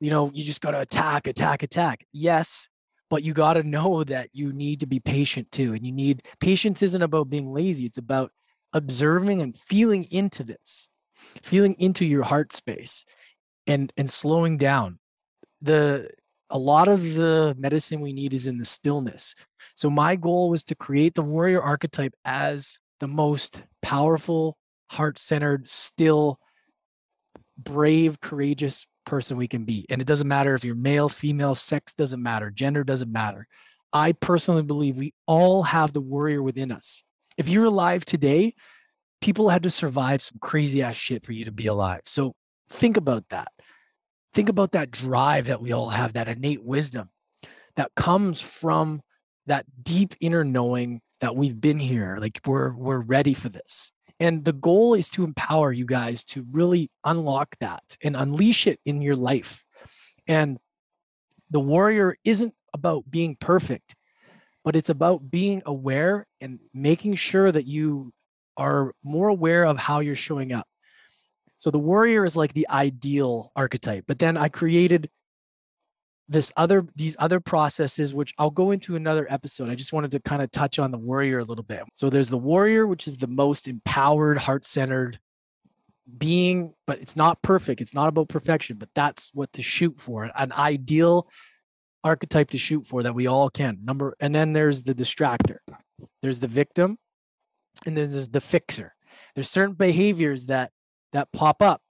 you 0.00 0.10
know 0.10 0.30
you 0.34 0.44
just 0.44 0.60
got 0.60 0.72
to 0.72 0.80
attack, 0.80 1.26
attack, 1.26 1.62
attack. 1.62 2.04
Yes, 2.12 2.68
but 3.10 3.22
you 3.22 3.32
got 3.32 3.54
to 3.54 3.62
know 3.62 4.04
that 4.04 4.28
you 4.32 4.52
need 4.52 4.80
to 4.80 4.86
be 4.86 5.00
patient 5.00 5.50
too 5.52 5.74
and 5.74 5.84
you 5.86 5.92
need 5.92 6.22
patience 6.40 6.82
isn't 6.82 7.02
about 7.02 7.28
being 7.28 7.52
lazy 7.52 7.84
it's 7.84 7.98
about 7.98 8.32
observing 8.72 9.40
and 9.40 9.56
feeling 9.56 10.04
into 10.10 10.44
this 10.44 10.88
feeling 11.42 11.74
into 11.78 12.04
your 12.04 12.22
heart 12.22 12.52
space 12.52 13.04
and 13.66 13.92
and 13.96 14.08
slowing 14.10 14.56
down 14.56 14.98
the 15.60 16.08
a 16.50 16.58
lot 16.58 16.88
of 16.88 17.14
the 17.14 17.54
medicine 17.58 18.00
we 18.00 18.12
need 18.12 18.32
is 18.32 18.46
in 18.46 18.58
the 18.58 18.64
stillness. 18.64 19.34
So 19.74 19.90
my 19.90 20.16
goal 20.16 20.50
was 20.50 20.64
to 20.64 20.74
create 20.74 21.14
the 21.14 21.22
warrior 21.22 21.62
archetype 21.62 22.14
as 22.24 22.78
the 23.00 23.08
most 23.08 23.64
powerful, 23.82 24.56
heart-centered, 24.90 25.68
still 25.68 26.38
brave, 27.56 28.20
courageous 28.20 28.86
person 29.08 29.36
we 29.36 29.48
can 29.48 29.64
be. 29.64 29.86
And 29.88 30.00
it 30.00 30.06
doesn't 30.06 30.28
matter 30.28 30.54
if 30.54 30.64
you're 30.64 30.74
male, 30.74 31.08
female, 31.08 31.54
sex 31.54 31.94
doesn't 31.94 32.22
matter, 32.22 32.50
gender 32.50 32.84
doesn't 32.84 33.10
matter. 33.10 33.48
I 33.92 34.12
personally 34.12 34.62
believe 34.62 34.98
we 34.98 35.14
all 35.26 35.62
have 35.62 35.92
the 35.92 36.00
warrior 36.00 36.42
within 36.42 36.70
us. 36.70 37.02
If 37.38 37.48
you're 37.48 37.64
alive 37.64 38.04
today, 38.04 38.54
people 39.20 39.48
had 39.48 39.62
to 39.62 39.70
survive 39.70 40.20
some 40.20 40.38
crazy 40.40 40.82
ass 40.82 40.96
shit 40.96 41.24
for 41.24 41.32
you 41.32 41.46
to 41.46 41.52
be 41.52 41.66
alive. 41.66 42.02
So 42.04 42.34
think 42.68 42.96
about 42.96 43.24
that. 43.30 43.48
Think 44.34 44.50
about 44.50 44.72
that 44.72 44.90
drive 44.90 45.46
that 45.46 45.62
we 45.62 45.72
all 45.72 45.88
have, 45.88 46.12
that 46.12 46.28
innate 46.28 46.62
wisdom 46.62 47.08
that 47.76 47.94
comes 47.94 48.40
from 48.40 49.00
that 49.46 49.64
deep 49.82 50.14
inner 50.20 50.44
knowing 50.44 51.00
that 51.20 51.34
we've 51.34 51.58
been 51.58 51.78
here. 51.78 52.18
Like 52.20 52.40
we're 52.44 52.74
we're 52.74 53.00
ready 53.00 53.34
for 53.34 53.48
this. 53.48 53.90
And 54.20 54.44
the 54.44 54.52
goal 54.52 54.94
is 54.94 55.08
to 55.10 55.24
empower 55.24 55.72
you 55.72 55.86
guys 55.86 56.24
to 56.24 56.44
really 56.50 56.90
unlock 57.04 57.56
that 57.60 57.96
and 58.02 58.16
unleash 58.16 58.66
it 58.66 58.80
in 58.84 59.00
your 59.00 59.16
life. 59.16 59.64
And 60.26 60.58
the 61.50 61.60
warrior 61.60 62.16
isn't 62.24 62.54
about 62.74 63.10
being 63.10 63.36
perfect, 63.36 63.94
but 64.64 64.76
it's 64.76 64.90
about 64.90 65.30
being 65.30 65.62
aware 65.64 66.26
and 66.40 66.58
making 66.74 67.14
sure 67.14 67.50
that 67.50 67.66
you 67.66 68.12
are 68.56 68.92
more 69.04 69.28
aware 69.28 69.64
of 69.64 69.78
how 69.78 70.00
you're 70.00 70.16
showing 70.16 70.52
up. 70.52 70.66
So 71.56 71.70
the 71.70 71.78
warrior 71.78 72.24
is 72.24 72.36
like 72.36 72.52
the 72.52 72.68
ideal 72.68 73.52
archetype, 73.56 74.04
but 74.06 74.18
then 74.18 74.36
I 74.36 74.48
created 74.48 75.10
this 76.28 76.52
other 76.56 76.86
these 76.94 77.16
other 77.18 77.40
processes 77.40 78.12
which 78.12 78.34
I'll 78.38 78.50
go 78.50 78.70
into 78.70 78.96
another 78.96 79.26
episode. 79.30 79.70
I 79.70 79.74
just 79.74 79.92
wanted 79.92 80.10
to 80.12 80.20
kind 80.20 80.42
of 80.42 80.50
touch 80.50 80.78
on 80.78 80.90
the 80.90 80.98
warrior 80.98 81.38
a 81.38 81.44
little 81.44 81.64
bit. 81.64 81.82
So 81.94 82.10
there's 82.10 82.30
the 82.30 82.38
warrior 82.38 82.86
which 82.86 83.06
is 83.06 83.16
the 83.16 83.26
most 83.26 83.66
empowered, 83.66 84.38
heart-centered 84.38 85.18
being, 86.16 86.74
but 86.86 87.00
it's 87.00 87.16
not 87.16 87.42
perfect. 87.42 87.80
It's 87.80 87.94
not 87.94 88.08
about 88.08 88.28
perfection, 88.28 88.76
but 88.76 88.90
that's 88.94 89.30
what 89.32 89.52
to 89.54 89.62
shoot 89.62 89.98
for. 89.98 90.30
An 90.34 90.52
ideal 90.52 91.28
archetype 92.04 92.50
to 92.50 92.58
shoot 92.58 92.86
for 92.86 93.02
that 93.02 93.14
we 93.14 93.26
all 93.26 93.50
can. 93.50 93.78
Number 93.82 94.14
and 94.20 94.34
then 94.34 94.52
there's 94.52 94.82
the 94.82 94.94
distractor. 94.94 95.58
There's 96.22 96.40
the 96.40 96.46
victim 96.46 96.98
and 97.86 97.96
then 97.96 98.10
there's 98.10 98.28
the 98.28 98.40
fixer. 98.40 98.94
There's 99.34 99.50
certain 99.50 99.74
behaviors 99.74 100.46
that 100.46 100.72
that 101.12 101.32
pop 101.32 101.62
up 101.62 101.80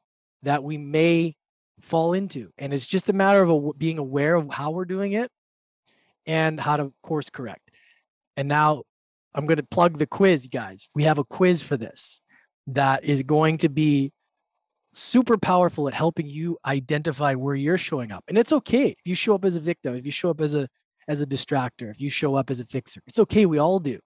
that 0.42 0.62
we 0.62 0.78
may 0.78 1.34
fall 1.80 2.12
into 2.12 2.50
and 2.58 2.72
it's 2.72 2.86
just 2.86 3.08
a 3.08 3.12
matter 3.12 3.42
of 3.42 3.50
a, 3.50 3.72
being 3.74 3.98
aware 3.98 4.34
of 4.34 4.52
how 4.52 4.70
we're 4.70 4.84
doing 4.84 5.12
it 5.12 5.30
and 6.26 6.60
how 6.60 6.76
to 6.76 6.92
course 7.02 7.30
correct. 7.30 7.70
And 8.36 8.48
now 8.48 8.82
I'm 9.34 9.46
going 9.46 9.58
to 9.58 9.66
plug 9.66 9.98
the 9.98 10.06
quiz, 10.06 10.46
guys. 10.46 10.88
We 10.94 11.04
have 11.04 11.18
a 11.18 11.24
quiz 11.24 11.62
for 11.62 11.76
this 11.76 12.20
that 12.68 13.04
is 13.04 13.22
going 13.22 13.58
to 13.58 13.68
be 13.68 14.12
super 14.92 15.38
powerful 15.38 15.88
at 15.88 15.94
helping 15.94 16.26
you 16.26 16.58
identify 16.64 17.34
where 17.34 17.54
you're 17.54 17.78
showing 17.78 18.12
up. 18.12 18.24
And 18.28 18.36
it's 18.36 18.52
okay 18.52 18.88
if 18.88 19.06
you 19.06 19.14
show 19.14 19.34
up 19.34 19.44
as 19.44 19.56
a 19.56 19.60
victim, 19.60 19.94
if 19.94 20.04
you 20.04 20.12
show 20.12 20.30
up 20.30 20.40
as 20.40 20.54
a 20.54 20.68
as 21.06 21.22
a 21.22 21.26
distractor, 21.26 21.90
if 21.90 22.00
you 22.00 22.10
show 22.10 22.34
up 22.34 22.50
as 22.50 22.60
a 22.60 22.64
fixer. 22.64 23.00
It's 23.06 23.18
okay, 23.18 23.46
we 23.46 23.58
all 23.58 23.78
do. 23.78 23.98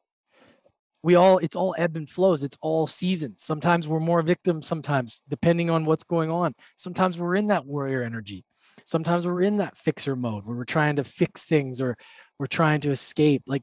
We 1.02 1.14
all 1.16 1.38
it's 1.38 1.56
all 1.56 1.74
ebb 1.76 1.96
and 1.96 2.08
flows. 2.08 2.42
It's 2.42 2.56
all 2.60 2.86
seasons. 2.86 3.42
Sometimes 3.42 3.88
we're 3.88 4.00
more 4.00 4.22
victim, 4.22 4.62
sometimes 4.62 5.22
depending 5.28 5.70
on 5.70 5.84
what's 5.84 6.04
going 6.04 6.30
on. 6.30 6.54
Sometimes 6.76 7.18
we're 7.18 7.36
in 7.36 7.48
that 7.48 7.66
warrior 7.66 8.02
energy. 8.02 8.44
Sometimes 8.84 9.26
we're 9.26 9.42
in 9.42 9.58
that 9.58 9.76
fixer 9.76 10.16
mode 10.16 10.44
where 10.44 10.56
we're 10.56 10.64
trying 10.64 10.96
to 10.96 11.04
fix 11.04 11.44
things 11.44 11.80
or 11.80 11.96
we're 12.38 12.46
trying 12.46 12.80
to 12.82 12.90
escape. 12.90 13.42
Like 13.46 13.62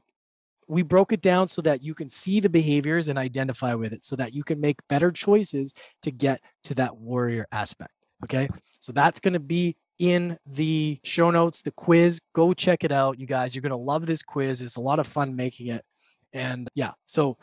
we 0.68 0.82
broke 0.82 1.12
it 1.12 1.20
down 1.20 1.48
so 1.48 1.62
that 1.62 1.82
you 1.82 1.94
can 1.94 2.08
see 2.08 2.40
the 2.40 2.48
behaviors 2.48 3.08
and 3.08 3.18
identify 3.18 3.74
with 3.74 3.92
it 3.92 4.04
so 4.04 4.16
that 4.16 4.32
you 4.32 4.44
can 4.44 4.60
make 4.60 4.76
better 4.88 5.10
choices 5.10 5.74
to 6.02 6.10
get 6.10 6.40
to 6.64 6.74
that 6.74 6.96
warrior 6.96 7.46
aspect. 7.50 7.92
Okay. 8.24 8.48
So 8.78 8.92
that's 8.92 9.18
going 9.18 9.34
to 9.34 9.40
be 9.40 9.76
in 9.98 10.38
the 10.46 11.00
show 11.02 11.30
notes, 11.30 11.62
the 11.62 11.72
quiz. 11.72 12.20
Go 12.34 12.54
check 12.54 12.84
it 12.84 12.92
out, 12.92 13.18
you 13.18 13.26
guys. 13.26 13.54
You're 13.54 13.62
going 13.62 13.70
to 13.70 13.76
love 13.76 14.06
this 14.06 14.22
quiz. 14.22 14.62
It's 14.62 14.76
a 14.76 14.80
lot 14.80 14.98
of 14.98 15.06
fun 15.06 15.34
making 15.34 15.68
it. 15.68 15.84
And 16.32 16.68
yeah, 16.74 16.92
so 17.06 17.38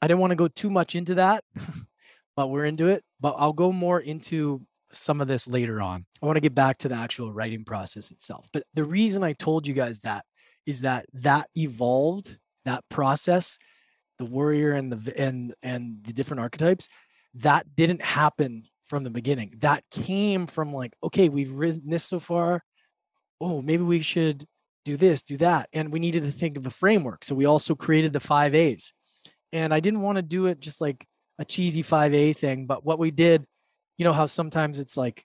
I 0.00 0.08
didn't 0.08 0.20
want 0.20 0.32
to 0.32 0.36
go 0.36 0.48
too 0.48 0.70
much 0.70 0.94
into 0.94 1.16
that, 1.16 1.44
but 2.36 2.50
we're 2.50 2.66
into 2.66 2.88
it. 2.88 3.02
But 3.20 3.36
I'll 3.38 3.52
go 3.52 3.72
more 3.72 4.00
into 4.00 4.62
some 4.92 5.20
of 5.20 5.28
this 5.28 5.48
later 5.48 5.80
on. 5.80 6.06
I 6.22 6.26
want 6.26 6.36
to 6.36 6.40
get 6.40 6.54
back 6.54 6.78
to 6.78 6.88
the 6.88 6.94
actual 6.94 7.32
writing 7.32 7.64
process 7.64 8.10
itself. 8.10 8.48
But 8.52 8.64
the 8.74 8.84
reason 8.84 9.22
I 9.24 9.32
told 9.32 9.66
you 9.66 9.74
guys 9.74 10.00
that 10.00 10.24
is 10.66 10.82
that 10.82 11.06
that 11.14 11.48
evolved 11.56 12.38
that 12.64 12.84
process 12.88 13.58
the 14.18 14.24
warrior 14.24 14.72
and 14.72 14.92
the 14.92 15.20
and 15.20 15.54
and 15.62 15.98
the 16.04 16.12
different 16.12 16.40
archetypes 16.40 16.88
that 17.34 17.74
didn't 17.74 18.02
happen 18.02 18.64
from 18.84 19.04
the 19.04 19.10
beginning 19.10 19.52
that 19.58 19.82
came 19.90 20.46
from 20.46 20.72
like 20.72 20.94
okay 21.02 21.28
we've 21.28 21.52
written 21.52 21.90
this 21.90 22.04
so 22.04 22.20
far 22.20 22.62
oh 23.40 23.60
maybe 23.60 23.82
we 23.82 24.00
should 24.00 24.46
do 24.84 24.96
this 24.96 25.22
do 25.22 25.36
that 25.36 25.68
and 25.72 25.92
we 25.92 25.98
needed 25.98 26.24
to 26.24 26.30
think 26.30 26.56
of 26.56 26.66
a 26.66 26.70
framework 26.70 27.24
so 27.24 27.34
we 27.34 27.44
also 27.44 27.74
created 27.74 28.12
the 28.12 28.20
five 28.20 28.54
a's 28.54 28.92
and 29.52 29.72
i 29.72 29.80
didn't 29.80 30.00
want 30.00 30.16
to 30.16 30.22
do 30.22 30.46
it 30.46 30.60
just 30.60 30.80
like 30.80 31.06
a 31.38 31.44
cheesy 31.44 31.82
5a 31.82 32.36
thing 32.36 32.66
but 32.66 32.84
what 32.84 32.98
we 32.98 33.10
did 33.10 33.44
you 33.98 34.04
know 34.04 34.12
how 34.12 34.26
sometimes 34.26 34.78
it's 34.78 34.96
like 34.96 35.24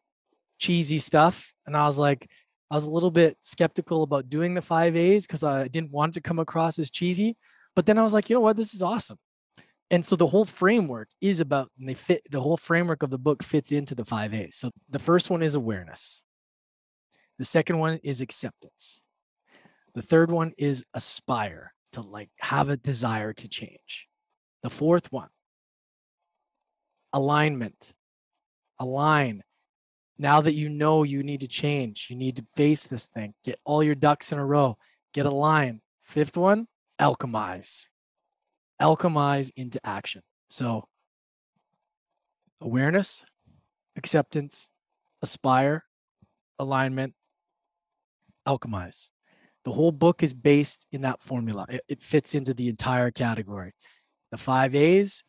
cheesy 0.57 0.99
stuff 0.99 1.53
and 1.65 1.77
i 1.77 1.85
was 1.85 1.97
like 1.97 2.27
I 2.71 2.75
was 2.75 2.85
a 2.85 2.89
little 2.89 3.11
bit 3.11 3.37
skeptical 3.41 4.03
about 4.03 4.29
doing 4.29 4.53
the 4.53 4.61
five 4.61 4.95
A's 4.95 5.25
because 5.25 5.43
I 5.43 5.67
didn't 5.67 5.91
want 5.91 6.13
to 6.13 6.21
come 6.21 6.37
across 6.37 6.77
as 6.77 6.91
cheesy. 6.91 7.35
But 7.75 7.85
then 7.85 7.97
I 7.97 8.03
was 8.03 8.13
like, 8.13 8.29
you 8.29 8.35
know 8.35 8.41
what, 8.41 8.57
this 8.57 8.73
is 8.73 8.83
awesome. 8.83 9.17
And 9.89 10.05
so 10.05 10.15
the 10.15 10.27
whole 10.27 10.45
framework 10.45 11.09
is 11.19 11.39
about, 11.39 11.71
and 11.79 11.89
they 11.89 11.95
fit 11.95 12.21
the 12.29 12.41
whole 12.41 12.57
framework 12.57 13.01
of 13.01 13.09
the 13.09 13.17
book 13.17 13.41
fits 13.41 13.71
into 13.71 13.95
the 13.95 14.05
five 14.05 14.35
A's. 14.35 14.55
So 14.55 14.69
the 14.87 14.99
first 14.99 15.31
one 15.31 15.41
is 15.41 15.55
awareness. 15.55 16.21
The 17.39 17.45
second 17.45 17.79
one 17.79 17.99
is 18.03 18.21
acceptance. 18.21 19.01
The 19.93 20.01
third 20.01 20.31
one 20.31 20.53
is 20.57 20.85
aspire 20.93 21.73
to 21.93 22.01
like 22.01 22.29
have 22.39 22.69
a 22.69 22.77
desire 22.77 23.33
to 23.33 23.47
change. 23.47 24.07
The 24.63 24.69
fourth 24.69 25.11
one, 25.11 25.29
alignment. 27.13 27.93
Align 28.81 29.43
now 30.19 30.41
that 30.41 30.53
you 30.53 30.67
know 30.67 31.03
you 31.03 31.23
need 31.23 31.39
to 31.39 31.47
change, 31.47 32.07
you 32.09 32.15
need 32.17 32.35
to 32.35 32.43
face 32.53 32.83
this 32.83 33.05
thing, 33.05 33.33
get 33.45 33.57
all 33.63 33.81
your 33.81 33.95
ducks 33.95 34.33
in 34.33 34.37
a 34.37 34.45
row, 34.45 34.77
get 35.13 35.25
a 35.25 35.31
line. 35.31 35.79
Fifth 36.01 36.35
one, 36.35 36.67
alchemize. 36.99 37.85
Alchemize 38.81 39.51
into 39.55 39.79
action. 39.85 40.21
So, 40.49 40.87
awareness, 42.59 43.25
acceptance, 43.95 44.69
aspire, 45.21 45.85
alignment, 46.57 47.13
alchemize. 48.45 49.07
The 49.65 49.71
whole 49.71 49.91
book 49.91 50.23
is 50.23 50.33
based 50.33 50.85
in 50.91 51.01
that 51.01 51.21
formula. 51.21 51.65
It, 51.69 51.81
it 51.87 52.01
fits 52.01 52.33
into 52.33 52.53
the 52.53 52.69
entire 52.69 53.11
category. 53.11 53.73
The 54.31 54.37
five 54.37 54.75
A's, 54.75 55.23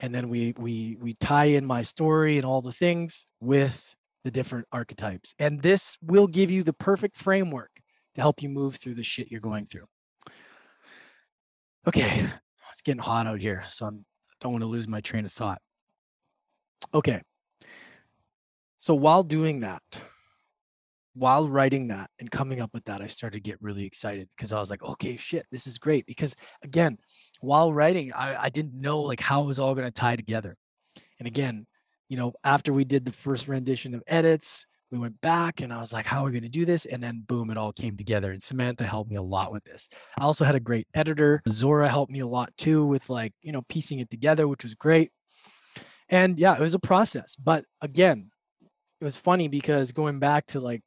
and 0.00 0.14
then 0.14 0.28
we 0.28 0.54
we 0.58 0.96
we 1.00 1.14
tie 1.14 1.46
in 1.46 1.64
my 1.64 1.82
story 1.82 2.36
and 2.36 2.46
all 2.46 2.60
the 2.60 2.72
things 2.72 3.24
with 3.40 3.94
the 4.22 4.30
different 4.30 4.66
archetypes. 4.72 5.34
And 5.38 5.62
this 5.62 5.96
will 6.02 6.26
give 6.26 6.50
you 6.50 6.62
the 6.62 6.72
perfect 6.72 7.16
framework 7.16 7.70
to 8.14 8.20
help 8.20 8.42
you 8.42 8.48
move 8.48 8.76
through 8.76 8.94
the 8.94 9.02
shit 9.02 9.30
you're 9.30 9.40
going 9.40 9.66
through. 9.66 9.86
Okay, 11.86 12.26
it's 12.70 12.82
getting 12.82 13.02
hot 13.02 13.26
out 13.26 13.40
here, 13.40 13.64
so 13.68 13.86
I'm, 13.86 14.04
I 14.30 14.34
don't 14.40 14.52
want 14.52 14.62
to 14.62 14.68
lose 14.68 14.88
my 14.88 15.00
train 15.00 15.24
of 15.24 15.32
thought. 15.32 15.60
Okay. 16.92 17.20
So 18.78 18.94
while 18.94 19.22
doing 19.22 19.60
that, 19.60 19.82
while 21.14 21.48
writing 21.48 21.88
that 21.88 22.10
and 22.18 22.30
coming 22.30 22.60
up 22.60 22.70
with 22.74 22.84
that, 22.84 23.00
I 23.00 23.06
started 23.06 23.38
to 23.38 23.50
get 23.50 23.62
really 23.62 23.84
excited 23.84 24.28
because 24.36 24.52
I 24.52 24.58
was 24.58 24.70
like, 24.70 24.82
okay, 24.82 25.16
shit, 25.16 25.46
this 25.50 25.66
is 25.66 25.78
great. 25.78 26.06
Because 26.06 26.34
again, 26.62 26.98
while 27.40 27.72
writing, 27.72 28.12
I, 28.12 28.44
I 28.44 28.48
didn't 28.48 28.78
know 28.80 29.00
like 29.00 29.20
how 29.20 29.42
it 29.42 29.46
was 29.46 29.58
all 29.58 29.74
going 29.74 29.86
to 29.86 29.92
tie 29.92 30.16
together. 30.16 30.56
And 31.18 31.28
again, 31.28 31.66
you 32.08 32.16
know, 32.16 32.32
after 32.42 32.72
we 32.72 32.84
did 32.84 33.04
the 33.04 33.12
first 33.12 33.48
rendition 33.48 33.94
of 33.94 34.02
edits, 34.06 34.66
we 34.90 34.98
went 34.98 35.20
back 35.20 35.60
and 35.60 35.72
I 35.72 35.80
was 35.80 35.92
like, 35.92 36.06
how 36.06 36.22
are 36.22 36.26
we 36.26 36.32
going 36.32 36.42
to 36.42 36.48
do 36.48 36.64
this? 36.64 36.84
And 36.84 37.02
then 37.02 37.24
boom, 37.26 37.50
it 37.50 37.56
all 37.56 37.72
came 37.72 37.96
together. 37.96 38.32
And 38.32 38.42
Samantha 38.42 38.84
helped 38.84 39.10
me 39.10 39.16
a 39.16 39.22
lot 39.22 39.52
with 39.52 39.64
this. 39.64 39.88
I 40.18 40.24
also 40.24 40.44
had 40.44 40.54
a 40.54 40.60
great 40.60 40.86
editor. 40.94 41.42
Zora 41.48 41.88
helped 41.88 42.12
me 42.12 42.20
a 42.20 42.26
lot 42.26 42.52
too 42.56 42.84
with 42.84 43.08
like, 43.08 43.32
you 43.40 43.52
know, 43.52 43.62
piecing 43.68 44.00
it 44.00 44.10
together, 44.10 44.46
which 44.46 44.64
was 44.64 44.74
great. 44.74 45.10
And 46.08 46.38
yeah, 46.38 46.54
it 46.54 46.60
was 46.60 46.74
a 46.74 46.78
process. 46.78 47.36
But 47.36 47.64
again, 47.80 48.30
it 49.00 49.04
was 49.04 49.16
funny 49.16 49.48
because 49.48 49.92
going 49.92 50.18
back 50.18 50.46
to 50.48 50.60
like 50.60 50.82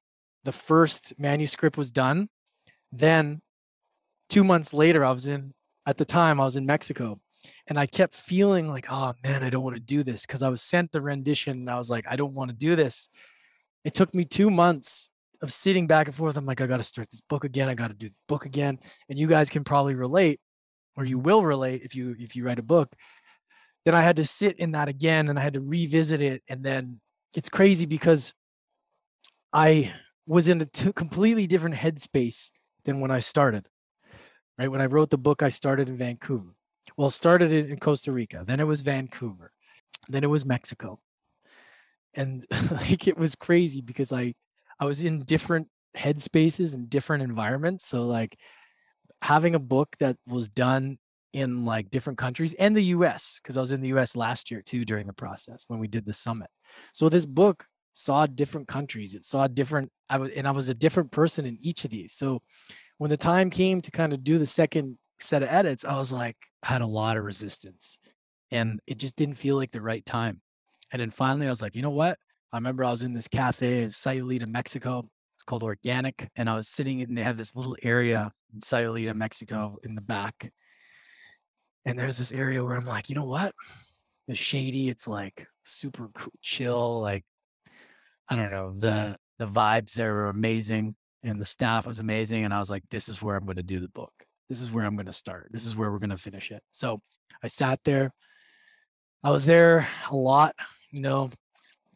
the 0.48 0.54
first 0.54 1.14
manuscript 1.20 1.78
was 1.78 1.92
done, 1.92 2.30
then 2.94 3.42
two 4.30 4.46
months 4.46 4.74
later, 4.74 5.04
I 5.04 5.12
was 5.12 5.28
in, 5.28 5.54
at 5.86 5.98
the 5.98 6.06
time, 6.06 6.40
I 6.40 6.46
was 6.46 6.56
in 6.56 6.66
Mexico 6.66 7.20
and 7.68 7.78
I 7.78 7.86
kept 7.86 8.14
feeling 8.14 8.70
like, 8.70 8.86
oh 8.90 9.12
man, 9.26 9.44
I 9.44 9.50
don't 9.50 9.66
want 9.66 9.76
to 9.76 9.82
do 9.82 10.06
this 10.06 10.26
because 10.26 10.44
I 10.44 10.48
was 10.48 10.62
sent 10.62 10.94
the 10.94 11.02
rendition 11.02 11.58
and 11.60 11.70
I 11.70 11.78
was 11.78 11.90
like, 11.90 12.06
I 12.10 12.16
don't 12.16 12.34
want 12.34 12.50
to 12.50 12.56
do 12.56 12.78
this. 12.78 13.10
It 13.84 13.94
took 13.94 14.16
me 14.16 14.24
two 14.24 14.50
months 14.50 15.10
of 15.42 15.52
sitting 15.52 15.86
back 15.86 16.08
and 16.08 16.16
forth. 16.16 16.38
I'm 16.38 16.46
like, 16.46 16.62
I 16.62 16.66
got 16.66 16.78
to 16.78 16.84
start 16.84 17.12
this 17.12 17.20
book 17.20 17.44
again. 17.44 17.68
I 17.68 17.76
got 17.76 17.90
to 17.90 17.94
do 17.94 18.08
this 18.08 18.22
book 18.30 18.46
again. 18.46 18.80
And 19.10 19.20
you 19.20 19.28
guys 19.28 19.50
can 19.50 19.66
probably 19.66 19.96
relate, 19.96 20.40
or 20.96 21.04
you 21.04 21.20
will 21.20 21.44
relate 21.44 21.82
if 21.84 21.94
you 21.94 22.16
if 22.18 22.38
you 22.38 22.46
write 22.46 22.58
a 22.58 22.64
book. 22.64 22.90
Then 23.84 23.96
I 23.96 24.02
had 24.02 24.16
to 24.16 24.24
sit 24.24 24.60
in 24.60 24.72
that 24.72 24.88
again, 24.88 25.28
and 25.28 25.38
I 25.38 25.42
had 25.42 25.56
to 25.56 25.62
revisit 25.62 26.22
it. 26.22 26.42
And 26.48 26.64
then 26.64 27.02
it's 27.36 27.50
crazy 27.50 27.86
because 27.86 28.34
I 29.52 29.92
was 30.28 30.50
in 30.50 30.62
a 30.62 30.66
t- 30.66 30.94
completely 30.94 31.48
different 31.48 31.76
headspace 31.76 32.52
than 32.84 33.00
when 33.00 33.12
I 33.12 33.20
started. 33.20 33.68
Right 34.58 34.72
when 34.72 34.82
I 34.82 34.86
wrote 34.86 35.10
the 35.10 35.18
book, 35.18 35.42
I 35.42 35.50
started 35.50 35.90
in 35.90 35.98
Vancouver. 35.98 36.56
Well, 36.98 37.10
started 37.10 37.54
it 37.54 37.70
in 37.70 37.80
Costa 37.80 38.12
Rica. 38.12 38.44
Then 38.46 38.60
it 38.60 38.68
was 38.68 38.82
Vancouver. 38.82 39.52
Then 40.10 40.24
it 40.24 40.30
was 40.30 40.46
Mexico. 40.46 41.00
And 42.14 42.46
like 42.72 43.08
it 43.08 43.18
was 43.18 43.36
crazy 43.36 43.82
because 43.82 44.12
I 44.12 44.34
I 44.80 44.86
was 44.86 45.04
in 45.04 45.20
different 45.20 45.68
headspaces 45.96 46.74
and 46.74 46.90
different 46.90 47.24
environments. 47.24 47.86
So 47.86 48.04
like 48.04 48.38
having 49.22 49.56
a 49.56 49.60
book 49.60 49.96
that 50.00 50.18
was 50.28 50.48
done 50.48 50.98
in 51.34 51.66
like 51.66 51.90
different 51.90 52.18
countries 52.18 52.54
and 52.56 52.76
the 52.76 52.84
US, 52.84 53.40
because 53.42 53.58
I 53.58 53.62
was 53.62 53.72
in 53.72 53.82
the 53.82 53.90
US 53.90 54.16
last 54.16 54.50
year 54.50 54.62
too 54.62 54.86
during 54.86 55.08
the 55.08 55.14
process 55.14 55.66
when 55.68 55.80
we 55.80 55.88
did 55.88 56.06
the 56.06 56.14
summit. 56.14 56.50
So 56.94 57.10
this 57.10 57.26
book 57.26 57.66
saw 57.98 58.28
different 58.28 58.68
countries. 58.68 59.16
It 59.16 59.26
saw 59.26 59.48
different 59.48 59.92
I 60.08 60.18
was 60.18 60.30
and 60.36 60.48
I 60.48 60.52
was 60.52 60.70
a 60.70 60.76
different 60.76 61.12
person 61.12 61.48
in 61.48 61.58
each 61.60 61.84
of 61.84 61.90
these. 61.90 62.14
So 62.14 62.44
when 63.00 63.10
the 63.10 63.18
time 63.18 63.50
came 63.50 63.82
to 63.82 63.92
kind 63.92 64.14
of 64.14 64.24
do 64.24 64.38
the 64.38 64.46
second 64.46 65.00
set 65.20 65.42
of 65.42 65.50
edits, 65.50 65.84
I 65.84 65.98
was 65.98 66.12
like, 66.12 66.38
had 66.62 66.82
a 66.82 66.86
lot 66.86 67.18
of 67.18 67.24
resistance. 67.24 67.98
And 68.52 68.80
it 68.86 69.00
just 69.00 69.16
didn't 69.16 69.36
feel 69.36 69.56
like 69.56 69.72
the 69.72 69.82
right 69.82 70.06
time. 70.06 70.42
And 70.94 71.02
then 71.02 71.10
finally 71.10 71.48
I 71.48 71.50
was 71.50 71.62
like, 71.62 71.76
you 71.76 71.82
know 71.82 71.90
what? 71.90 72.20
I 72.54 72.58
remember 72.58 72.84
I 72.84 72.92
was 72.92 73.02
in 73.02 73.14
this 73.14 73.28
cafe 73.28 73.82
in 73.82 73.90
Sayulita, 73.90 74.48
Mexico. 74.48 75.10
It's 75.36 75.44
called 75.44 75.64
Organic. 75.64 76.30
And 76.36 76.48
I 76.48 76.56
was 76.56 76.68
sitting 76.68 77.02
and 77.02 77.18
they 77.18 77.24
have 77.24 77.38
this 77.38 77.56
little 77.56 77.76
area 77.82 78.32
in 78.54 78.60
Sayulita, 78.60 79.16
Mexico 79.16 79.78
in 79.84 79.96
the 79.96 80.02
back. 80.02 80.52
And 81.86 81.98
there's 81.98 82.20
this 82.20 82.32
area 82.32 82.64
where 82.64 82.78
I'm 82.78 82.86
like, 82.86 83.10
you 83.10 83.16
know 83.16 83.26
what? 83.26 83.54
It's 84.28 84.40
shady. 84.40 84.88
It's 84.88 85.08
like 85.08 85.48
super 85.64 86.12
chill. 86.44 87.02
Like, 87.02 87.26
I 88.30 88.36
don't 88.36 88.52
know. 88.52 88.74
The 88.78 89.18
the 89.40 89.48
vibes 89.48 89.94
there 89.94 90.14
were 90.14 90.30
amazing 90.30 90.96
and 91.24 91.40
the 91.40 91.46
staff 91.46 91.88
was 91.88 92.00
amazing. 92.00 92.46
And 92.46 92.54
I 92.54 92.60
was 92.60 92.70
like, 92.70 92.84
this 92.90 93.10
is 93.10 93.22
where 93.22 93.36
I'm 93.36 93.46
going 93.46 93.58
to 93.58 93.64
do 93.64 93.80
the 93.80 93.90
book. 93.90 94.14
This 94.50 94.62
is 94.62 94.72
where 94.72 94.86
I'm 94.86 94.96
going 94.96 95.08
to 95.08 95.14
start. 95.14 95.50
This 95.52 95.66
is 95.66 95.76
where 95.76 95.92
we're 95.92 96.00
going 96.00 96.10
to 96.10 96.18
finish 96.18 96.52
it. 96.52 96.64
So 96.72 97.02
I 97.44 97.48
sat 97.48 97.80
there. 97.84 98.12
I 99.24 99.32
was 99.32 99.46
there 99.46 99.88
a 100.10 100.16
lot, 100.16 100.56
you 100.92 101.02
know, 101.02 101.30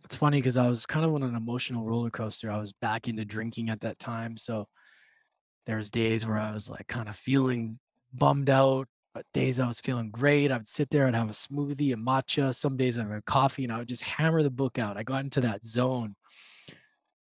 it's 0.04 0.16
funny 0.18 0.40
because 0.40 0.58
I 0.58 0.68
was 0.68 0.86
kind 0.86 1.06
of 1.06 1.14
on 1.14 1.24
an 1.24 1.36
emotional 1.36 1.86
roller 1.86 2.10
coaster. 2.10 2.52
I 2.52 2.58
was 2.58 2.74
back 2.74 3.08
into 3.08 3.24
drinking 3.24 3.70
at 3.70 3.82
that 3.82 4.00
time. 4.00 4.36
So 4.36 4.68
there's 5.66 5.92
days 5.92 6.26
where 6.26 6.38
I 6.38 6.52
was 6.52 6.70
like 6.70 6.88
kind 6.88 7.08
of 7.08 7.16
feeling 7.16 7.80
bummed 8.14 8.50
out, 8.50 8.88
Uh, 9.14 9.22
days 9.34 9.60
I 9.60 9.68
was 9.68 9.80
feeling 9.82 10.10
great. 10.10 10.52
I 10.52 10.58
would 10.58 10.70
sit 10.70 10.90
there 10.90 11.08
and 11.08 11.16
have 11.16 11.30
a 11.30 11.34
smoothie 11.34 11.94
and 11.94 12.06
matcha. 12.06 12.56
Some 12.56 12.78
days 12.78 12.98
I 12.98 13.04
would 13.04 13.14
have 13.14 13.26
coffee 13.26 13.64
and 13.64 13.74
I 13.74 13.80
would 13.80 13.90
just 13.90 14.04
hammer 14.04 14.42
the 14.42 14.52
book 14.52 14.80
out. 14.80 14.98
I 14.98 15.04
got 15.04 15.24
into 15.24 15.42
that 15.42 15.66
zone. 15.66 16.16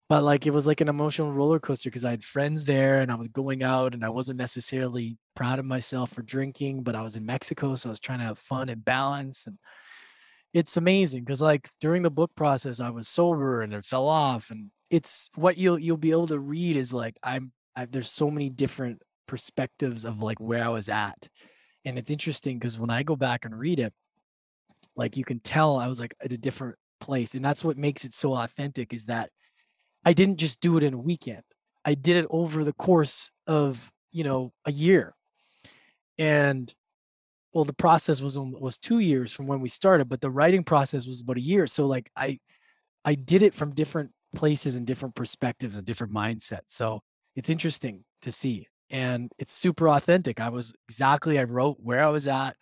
But 0.09 0.23
like 0.23 0.45
it 0.45 0.51
was 0.51 0.67
like 0.67 0.81
an 0.81 0.89
emotional 0.89 1.31
roller 1.31 1.59
coaster 1.59 1.89
because 1.89 2.03
I 2.03 2.09
had 2.11 2.23
friends 2.23 2.65
there 2.65 2.99
and 2.99 3.11
I 3.11 3.15
was 3.15 3.27
going 3.27 3.63
out 3.63 3.93
and 3.93 4.03
I 4.03 4.09
wasn't 4.09 4.39
necessarily 4.39 5.17
proud 5.35 5.59
of 5.59 5.65
myself 5.65 6.11
for 6.11 6.23
drinking, 6.23 6.83
but 6.83 6.95
I 6.95 7.03
was 7.03 7.15
in 7.15 7.25
Mexico. 7.25 7.75
So 7.75 7.89
I 7.89 7.91
was 7.91 7.99
trying 7.99 8.19
to 8.19 8.25
have 8.25 8.39
fun 8.39 8.69
and 8.69 8.83
balance. 8.83 9.45
And 9.45 9.57
it's 10.53 10.77
amazing 10.77 11.23
because 11.23 11.41
like 11.41 11.69
during 11.79 12.03
the 12.03 12.09
book 12.09 12.31
process 12.35 12.79
i 12.79 12.89
was 12.89 13.07
sober 13.07 13.61
and 13.61 13.73
it 13.73 13.85
fell 13.85 14.07
off 14.07 14.49
and 14.49 14.71
it's 14.89 15.29
what 15.35 15.57
you'll 15.57 15.77
you'll 15.77 15.97
be 15.97 16.11
able 16.11 16.27
to 16.27 16.39
read 16.39 16.75
is 16.75 16.91
like 16.91 17.15
i'm 17.23 17.51
I, 17.75 17.85
there's 17.85 18.11
so 18.11 18.31
many 18.31 18.49
different 18.49 19.01
perspectives 19.27 20.05
of 20.05 20.23
like 20.23 20.39
where 20.39 20.63
i 20.63 20.69
was 20.69 20.89
at 20.89 21.29
and 21.85 21.97
it's 21.97 22.11
interesting 22.11 22.57
because 22.59 22.79
when 22.79 22.89
i 22.89 23.03
go 23.03 23.15
back 23.15 23.45
and 23.45 23.57
read 23.57 23.79
it 23.79 23.93
like 24.95 25.17
you 25.17 25.23
can 25.23 25.39
tell 25.39 25.77
i 25.77 25.87
was 25.87 25.99
like 25.99 26.13
at 26.23 26.33
a 26.33 26.37
different 26.37 26.75
place 26.99 27.35
and 27.35 27.43
that's 27.43 27.63
what 27.63 27.77
makes 27.77 28.03
it 28.05 28.13
so 28.13 28.33
authentic 28.33 28.93
is 28.93 29.05
that 29.05 29.29
i 30.05 30.13
didn't 30.13 30.37
just 30.37 30.59
do 30.61 30.77
it 30.77 30.83
in 30.83 30.93
a 30.93 30.97
weekend. 30.97 31.43
I 31.85 31.95
did 31.95 32.17
it 32.17 32.27
over 32.29 32.63
the 32.63 32.73
course 32.73 33.31
of 33.47 33.91
you 34.11 34.23
know 34.23 34.53
a 34.65 34.71
year. 34.71 35.13
And 36.17 36.73
well 37.53 37.65
the 37.65 37.73
process 37.73 38.21
was 38.21 38.37
was 38.37 38.77
two 38.77 38.99
years 38.99 39.31
from 39.31 39.47
when 39.47 39.59
we 39.59 39.69
started 39.69 40.07
but 40.07 40.21
the 40.21 40.29
writing 40.29 40.63
process 40.63 41.07
was 41.07 41.21
about 41.21 41.37
a 41.37 41.41
year 41.41 41.65
so 41.65 41.87
like 41.87 42.11
i 42.15 42.37
i 43.03 43.15
did 43.15 43.41
it 43.41 43.55
from 43.55 43.73
different 43.73 44.11
places 44.35 44.75
and 44.75 44.85
different 44.85 45.15
perspectives 45.15 45.75
and 45.75 45.85
different 45.85 46.13
mindsets 46.13 46.67
so 46.67 47.01
it's 47.35 47.49
interesting 47.49 48.03
to 48.21 48.31
see 48.31 48.67
and 48.89 49.31
it's 49.37 49.53
super 49.53 49.89
authentic. 49.89 50.39
I 50.39 50.49
was 50.49 50.73
exactly 50.87 51.39
i 51.39 51.43
wrote 51.43 51.77
where 51.79 52.03
i 52.03 52.07
was 52.07 52.27
at 52.27 52.55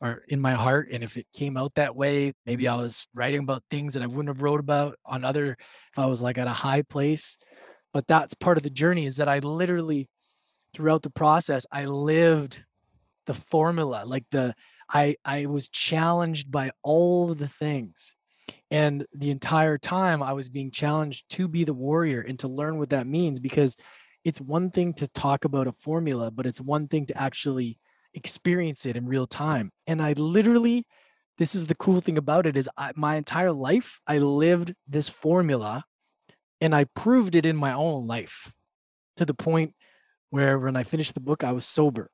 or 0.00 0.22
in 0.28 0.40
my 0.40 0.52
heart 0.52 0.88
and 0.90 1.02
if 1.02 1.16
it 1.16 1.26
came 1.32 1.56
out 1.56 1.74
that 1.74 1.94
way 1.94 2.32
maybe 2.46 2.66
i 2.66 2.74
was 2.74 3.06
writing 3.14 3.40
about 3.40 3.62
things 3.70 3.94
that 3.94 4.02
i 4.02 4.06
wouldn't 4.06 4.28
have 4.28 4.42
wrote 4.42 4.60
about 4.60 4.96
on 5.04 5.24
other 5.24 5.56
if 5.92 5.98
i 5.98 6.06
was 6.06 6.22
like 6.22 6.38
at 6.38 6.46
a 6.46 6.50
high 6.50 6.82
place. 6.82 7.38
But 7.92 8.06
that's 8.06 8.32
part 8.32 8.56
of 8.56 8.62
the 8.62 8.70
journey 8.70 9.06
is 9.06 9.16
that 9.16 9.28
i 9.28 9.38
literally 9.40 10.08
throughout 10.74 11.02
the 11.02 11.10
process 11.10 11.66
i 11.70 11.84
lived 11.84 12.64
the 13.26 13.34
formula 13.34 14.04
like 14.06 14.24
the 14.30 14.54
i 14.88 15.14
i 15.24 15.46
was 15.46 15.68
challenged 15.68 16.50
by 16.50 16.70
all 16.82 17.30
of 17.30 17.38
the 17.38 17.48
things. 17.48 18.14
And 18.70 19.06
the 19.12 19.30
entire 19.30 19.78
time 19.78 20.22
i 20.22 20.32
was 20.32 20.48
being 20.48 20.70
challenged 20.70 21.28
to 21.30 21.48
be 21.48 21.64
the 21.64 21.74
warrior 21.74 22.22
and 22.22 22.38
to 22.40 22.48
learn 22.48 22.78
what 22.78 22.90
that 22.90 23.06
means 23.06 23.40
because 23.40 23.76
it's 24.24 24.40
one 24.40 24.70
thing 24.70 24.92
to 24.94 25.06
talk 25.08 25.44
about 25.44 25.66
a 25.66 25.72
formula 25.72 26.30
but 26.30 26.46
it's 26.46 26.60
one 26.60 26.88
thing 26.88 27.06
to 27.06 27.16
actually 27.18 27.78
experience 28.14 28.86
it 28.86 28.96
in 28.96 29.06
real 29.06 29.26
time 29.26 29.70
and 29.86 30.02
i 30.02 30.12
literally 30.12 30.84
this 31.38 31.54
is 31.54 31.66
the 31.66 31.74
cool 31.74 32.00
thing 32.00 32.18
about 32.18 32.46
it 32.46 32.56
is 32.56 32.68
I, 32.76 32.92
my 32.94 33.16
entire 33.16 33.52
life 33.52 34.00
i 34.06 34.18
lived 34.18 34.74
this 34.86 35.08
formula 35.08 35.84
and 36.60 36.74
i 36.74 36.84
proved 36.94 37.34
it 37.34 37.46
in 37.46 37.56
my 37.56 37.72
own 37.72 38.06
life 38.06 38.52
to 39.16 39.24
the 39.24 39.34
point 39.34 39.74
where 40.30 40.58
when 40.58 40.76
i 40.76 40.82
finished 40.82 41.14
the 41.14 41.20
book 41.20 41.42
i 41.42 41.52
was 41.52 41.66
sober 41.66 42.10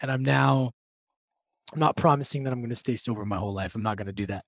and 0.00 0.10
I'm 0.10 0.22
now 0.22 0.72
I'm 1.72 1.78
not 1.78 1.96
promising 1.96 2.42
that 2.44 2.52
I'm 2.52 2.60
going 2.60 2.70
to 2.70 2.74
stay 2.74 2.96
sober 2.96 3.24
my 3.24 3.36
whole 3.36 3.54
life. 3.54 3.74
I'm 3.74 3.82
not 3.82 3.96
going 3.96 4.08
to 4.08 4.12
do 4.12 4.26
that. 4.26 4.42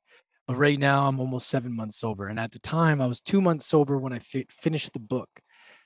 But 0.48 0.56
right 0.56 0.78
now 0.78 1.06
I'm 1.06 1.20
almost 1.20 1.48
7 1.48 1.74
months 1.74 1.98
sober 2.00 2.26
and 2.26 2.40
at 2.40 2.50
the 2.50 2.58
time 2.58 3.00
I 3.00 3.06
was 3.06 3.20
2 3.20 3.40
months 3.40 3.66
sober 3.66 3.96
when 3.96 4.12
I 4.12 4.18
fi- 4.18 4.46
finished 4.50 4.92
the 4.92 4.98
book. 4.98 5.28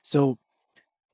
So 0.01 0.39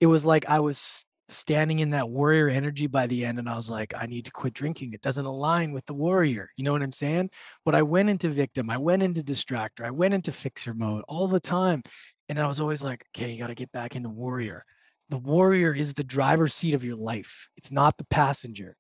it 0.04 0.08
was 0.08 0.26
like 0.26 0.46
I 0.48 0.60
was 0.60 1.06
standing 1.30 1.80
in 1.80 1.92
that 1.92 2.10
warrior 2.10 2.50
energy 2.50 2.86
by 2.86 3.08
the 3.08 3.26
end 3.26 3.40
and 3.40 3.50
I 3.50 3.56
was 3.56 3.70
like 3.70 3.94
I 3.98 4.06
need 4.06 4.26
to 4.26 4.32
quit 4.32 4.54
drinking. 4.54 4.94
It 4.94 5.02
doesn't 5.02 5.26
align 5.26 5.72
with 5.72 5.86
the 5.86 5.94
warrior. 5.94 6.50
You 6.58 6.64
know 6.64 6.74
what 6.74 6.84
I'm 6.84 6.92
saying? 6.92 7.30
But 7.66 7.76
I 7.76 7.82
went 7.82 8.10
into 8.10 8.30
victim, 8.30 8.70
I 8.70 8.78
went 8.78 9.02
into 9.02 9.22
distractor, 9.22 9.86
I 9.86 9.92
went 9.92 10.14
into 10.14 10.32
fixer 10.32 10.74
mode 10.74 11.04
all 11.08 11.28
the 11.28 11.40
time 11.40 11.82
and 12.30 12.40
I 12.40 12.48
was 12.48 12.60
always 12.60 12.84
like, 12.84 13.06
okay, 13.16 13.32
you 13.32 13.40
got 13.40 13.48
to 13.48 13.56
get 13.56 13.72
back 13.72 13.96
into 13.96 14.10
warrior 14.10 14.66
the 15.10 15.18
warrior 15.18 15.74
is 15.74 15.94
the 15.94 16.04
driver's 16.04 16.54
seat 16.54 16.74
of 16.74 16.84
your 16.84 16.96
life. 16.96 17.48
It's 17.56 17.72
not 17.72 17.98
the 17.98 18.06
passenger, 18.06 18.76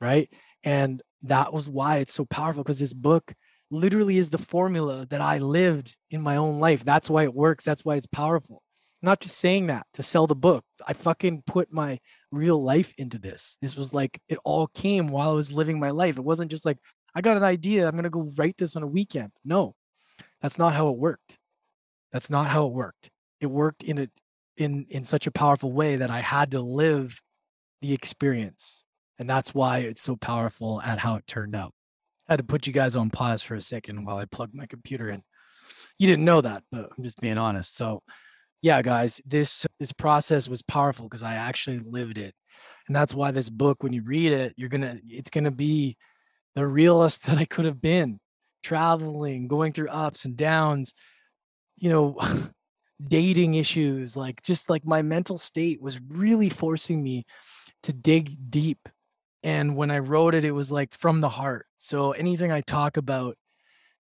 right? 0.00 0.28
And 0.64 1.02
that 1.22 1.52
was 1.52 1.68
why 1.68 1.98
it's 1.98 2.14
so 2.14 2.24
powerful 2.24 2.62
because 2.62 2.80
this 2.80 2.94
book 2.94 3.34
literally 3.70 4.16
is 4.16 4.30
the 4.30 4.38
formula 4.38 5.06
that 5.10 5.20
I 5.20 5.38
lived 5.38 5.96
in 6.10 6.22
my 6.22 6.36
own 6.36 6.58
life. 6.58 6.84
That's 6.84 7.08
why 7.08 7.22
it 7.22 7.34
works. 7.34 7.64
That's 7.64 7.84
why 7.84 7.96
it's 7.96 8.06
powerful. 8.06 8.62
Not 9.02 9.20
just 9.20 9.38
saying 9.38 9.68
that 9.68 9.86
to 9.94 10.02
sell 10.02 10.26
the 10.26 10.34
book. 10.34 10.64
I 10.86 10.92
fucking 10.92 11.44
put 11.46 11.72
my 11.72 12.00
real 12.30 12.62
life 12.62 12.92
into 12.98 13.18
this. 13.18 13.56
This 13.62 13.76
was 13.76 13.94
like 13.94 14.20
it 14.28 14.38
all 14.44 14.66
came 14.68 15.08
while 15.08 15.30
I 15.30 15.34
was 15.34 15.52
living 15.52 15.80
my 15.80 15.90
life. 15.90 16.18
It 16.18 16.24
wasn't 16.24 16.50
just 16.50 16.66
like 16.66 16.78
I 17.14 17.20
got 17.20 17.36
an 17.36 17.42
idea, 17.42 17.86
I'm 17.86 17.94
going 17.94 18.04
to 18.04 18.10
go 18.10 18.30
write 18.36 18.56
this 18.58 18.76
on 18.76 18.82
a 18.82 18.86
weekend. 18.86 19.32
No. 19.44 19.74
That's 20.40 20.58
not 20.58 20.74
how 20.74 20.88
it 20.88 20.98
worked. 20.98 21.38
That's 22.12 22.30
not 22.30 22.48
how 22.48 22.66
it 22.66 22.72
worked. 22.72 23.10
It 23.40 23.46
worked 23.46 23.82
in 23.82 23.98
a 23.98 24.08
in 24.56 24.86
in 24.90 25.04
such 25.04 25.26
a 25.26 25.32
powerful 25.32 25.72
way 25.72 25.96
that 25.96 26.10
I 26.10 26.20
had 26.20 26.50
to 26.52 26.60
live 26.60 27.20
the 27.80 27.92
experience. 27.92 28.84
And 29.18 29.28
that's 29.28 29.54
why 29.54 29.78
it's 29.78 30.02
so 30.02 30.16
powerful 30.16 30.80
at 30.82 30.98
how 30.98 31.16
it 31.16 31.26
turned 31.26 31.54
out. 31.54 31.72
I 32.28 32.34
had 32.34 32.40
to 32.40 32.46
put 32.46 32.66
you 32.66 32.72
guys 32.72 32.96
on 32.96 33.10
pause 33.10 33.42
for 33.42 33.54
a 33.54 33.62
second 33.62 34.04
while 34.04 34.16
I 34.16 34.24
plugged 34.24 34.54
my 34.54 34.66
computer 34.66 35.10
in. 35.10 35.22
You 35.98 36.06
didn't 36.06 36.24
know 36.24 36.40
that, 36.40 36.62
but 36.72 36.90
I'm 36.96 37.04
just 37.04 37.20
being 37.20 37.38
honest. 37.38 37.76
So 37.76 38.02
yeah, 38.62 38.82
guys, 38.82 39.20
this 39.24 39.66
this 39.78 39.92
process 39.92 40.48
was 40.48 40.62
powerful 40.62 41.06
because 41.06 41.22
I 41.22 41.34
actually 41.34 41.78
lived 41.78 42.18
it. 42.18 42.34
And 42.86 42.96
that's 42.96 43.14
why 43.14 43.30
this 43.30 43.48
book, 43.48 43.82
when 43.82 43.92
you 43.92 44.02
read 44.02 44.32
it, 44.32 44.54
you're 44.56 44.68
gonna 44.68 44.98
it's 45.08 45.30
gonna 45.30 45.50
be 45.50 45.96
the 46.54 46.66
realest 46.66 47.22
that 47.26 47.38
I 47.38 47.44
could 47.44 47.64
have 47.64 47.80
been, 47.80 48.20
traveling, 48.62 49.48
going 49.48 49.72
through 49.72 49.88
ups 49.88 50.24
and 50.24 50.36
downs, 50.36 50.92
you 51.76 51.90
know, 51.90 52.18
dating 53.08 53.54
issues 53.54 54.16
like 54.16 54.42
just 54.42 54.68
like 54.68 54.84
my 54.84 55.00
mental 55.00 55.38
state 55.38 55.80
was 55.80 55.98
really 56.08 56.50
forcing 56.50 57.02
me 57.02 57.24
to 57.82 57.92
dig 57.92 58.50
deep 58.50 58.88
and 59.42 59.74
when 59.74 59.90
i 59.90 59.98
wrote 59.98 60.34
it 60.34 60.44
it 60.44 60.50
was 60.50 60.70
like 60.70 60.92
from 60.92 61.20
the 61.22 61.28
heart 61.28 61.66
so 61.78 62.12
anything 62.12 62.52
i 62.52 62.60
talk 62.60 62.98
about 62.98 63.36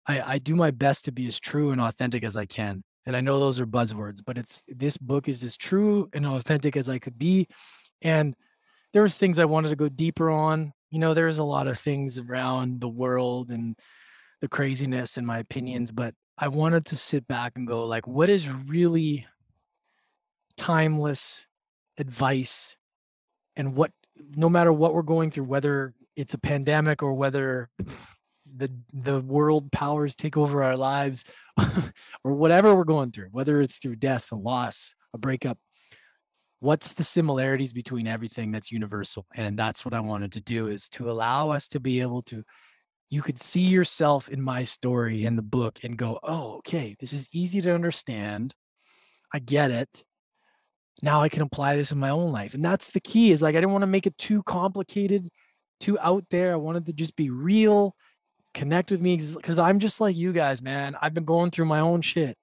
i 0.07 0.33
i 0.33 0.37
do 0.39 0.55
my 0.55 0.71
best 0.71 1.05
to 1.05 1.11
be 1.11 1.27
as 1.27 1.39
true 1.39 1.69
and 1.71 1.79
authentic 1.79 2.23
as 2.23 2.35
i 2.35 2.45
can 2.45 2.83
And 3.05 3.15
I 3.15 3.21
know 3.21 3.39
those 3.39 3.59
are 3.59 3.65
buzzwords, 3.65 4.21
but 4.23 4.37
it's 4.37 4.63
this 4.67 4.97
book 4.97 5.27
is 5.27 5.43
as 5.43 5.57
true 5.57 6.09
and 6.13 6.25
authentic 6.25 6.77
as 6.77 6.87
I 6.87 6.99
could 6.99 7.17
be. 7.17 7.47
And 8.01 8.35
there 8.93 9.01
was 9.01 9.17
things 9.17 9.39
I 9.39 9.45
wanted 9.45 9.69
to 9.69 9.75
go 9.75 9.89
deeper 9.89 10.29
on. 10.29 10.73
You 10.89 10.99
know, 10.99 11.13
there's 11.13 11.39
a 11.39 11.43
lot 11.43 11.67
of 11.67 11.79
things 11.79 12.19
around 12.19 12.81
the 12.81 12.89
world 12.89 13.49
and 13.49 13.75
the 14.41 14.47
craziness 14.47 15.17
and 15.17 15.25
my 15.25 15.39
opinions, 15.39 15.91
but 15.91 16.13
I 16.37 16.47
wanted 16.47 16.85
to 16.87 16.95
sit 16.95 17.27
back 17.27 17.53
and 17.55 17.67
go 17.67 17.85
like, 17.85 18.07
what 18.07 18.29
is 18.29 18.49
really 18.49 19.27
timeless 20.57 21.47
advice 21.97 22.75
and 23.55 23.75
what 23.75 23.91
no 24.35 24.49
matter 24.49 24.73
what 24.73 24.93
we're 24.93 25.01
going 25.01 25.31
through, 25.31 25.45
whether 25.45 25.93
it's 26.15 26.33
a 26.33 26.39
pandemic 26.39 27.01
or 27.01 27.13
whether 27.13 27.69
the 28.55 28.71
the 28.93 29.21
world 29.21 29.71
powers 29.71 30.15
take 30.15 30.37
over 30.37 30.63
our 30.63 30.77
lives 30.77 31.23
or 32.23 32.33
whatever 32.33 32.75
we're 32.75 32.83
going 32.83 33.11
through, 33.11 33.29
whether 33.31 33.61
it's 33.61 33.77
through 33.77 33.95
death, 33.97 34.31
a 34.31 34.35
loss, 34.35 34.95
a 35.13 35.17
breakup, 35.17 35.57
what's 36.59 36.93
the 36.93 37.03
similarities 37.03 37.73
between 37.73 38.07
everything 38.07 38.51
that's 38.51 38.71
universal? 38.71 39.25
And 39.35 39.57
that's 39.57 39.85
what 39.85 39.93
I 39.93 39.99
wanted 39.99 40.33
to 40.33 40.41
do 40.41 40.67
is 40.67 40.89
to 40.89 41.09
allow 41.09 41.51
us 41.51 41.67
to 41.69 41.79
be 41.79 42.01
able 42.01 42.21
to 42.23 42.43
you 43.09 43.21
could 43.21 43.39
see 43.39 43.63
yourself 43.63 44.29
in 44.29 44.41
my 44.41 44.63
story 44.63 45.25
in 45.25 45.35
the 45.35 45.41
book 45.41 45.79
and 45.83 45.97
go, 45.97 46.19
"Oh, 46.23 46.57
okay, 46.57 46.95
this 46.99 47.13
is 47.13 47.27
easy 47.33 47.61
to 47.61 47.73
understand. 47.73 48.55
I 49.33 49.39
get 49.39 49.71
it 49.71 50.03
now 51.01 51.21
I 51.21 51.29
can 51.29 51.41
apply 51.41 51.75
this 51.75 51.91
in 51.91 51.97
my 51.97 52.09
own 52.09 52.31
life. 52.31 52.53
And 52.53 52.63
that's 52.63 52.91
the 52.91 52.99
key 52.99 53.31
is 53.31 53.41
like, 53.41 53.55
I 53.55 53.59
didn't 53.59 53.71
want 53.71 53.83
to 53.83 53.87
make 53.87 54.07
it 54.07 54.17
too 54.17 54.43
complicated, 54.43 55.29
too 55.79 55.97
out 55.99 56.25
there. 56.29 56.53
I 56.53 56.57
wanted 56.57 56.85
to 56.87 56.93
just 56.93 57.15
be 57.15 57.29
real, 57.29 57.95
connect 58.53 58.91
with 58.91 59.01
me 59.01 59.17
because 59.17 59.59
I'm 59.59 59.79
just 59.79 60.01
like 60.01 60.15
you 60.15 60.33
guys, 60.33 60.61
man. 60.61 60.95
I've 61.01 61.13
been 61.13 61.25
going 61.25 61.51
through 61.51 61.65
my 61.65 61.79
own 61.79 62.01
shit, 62.01 62.37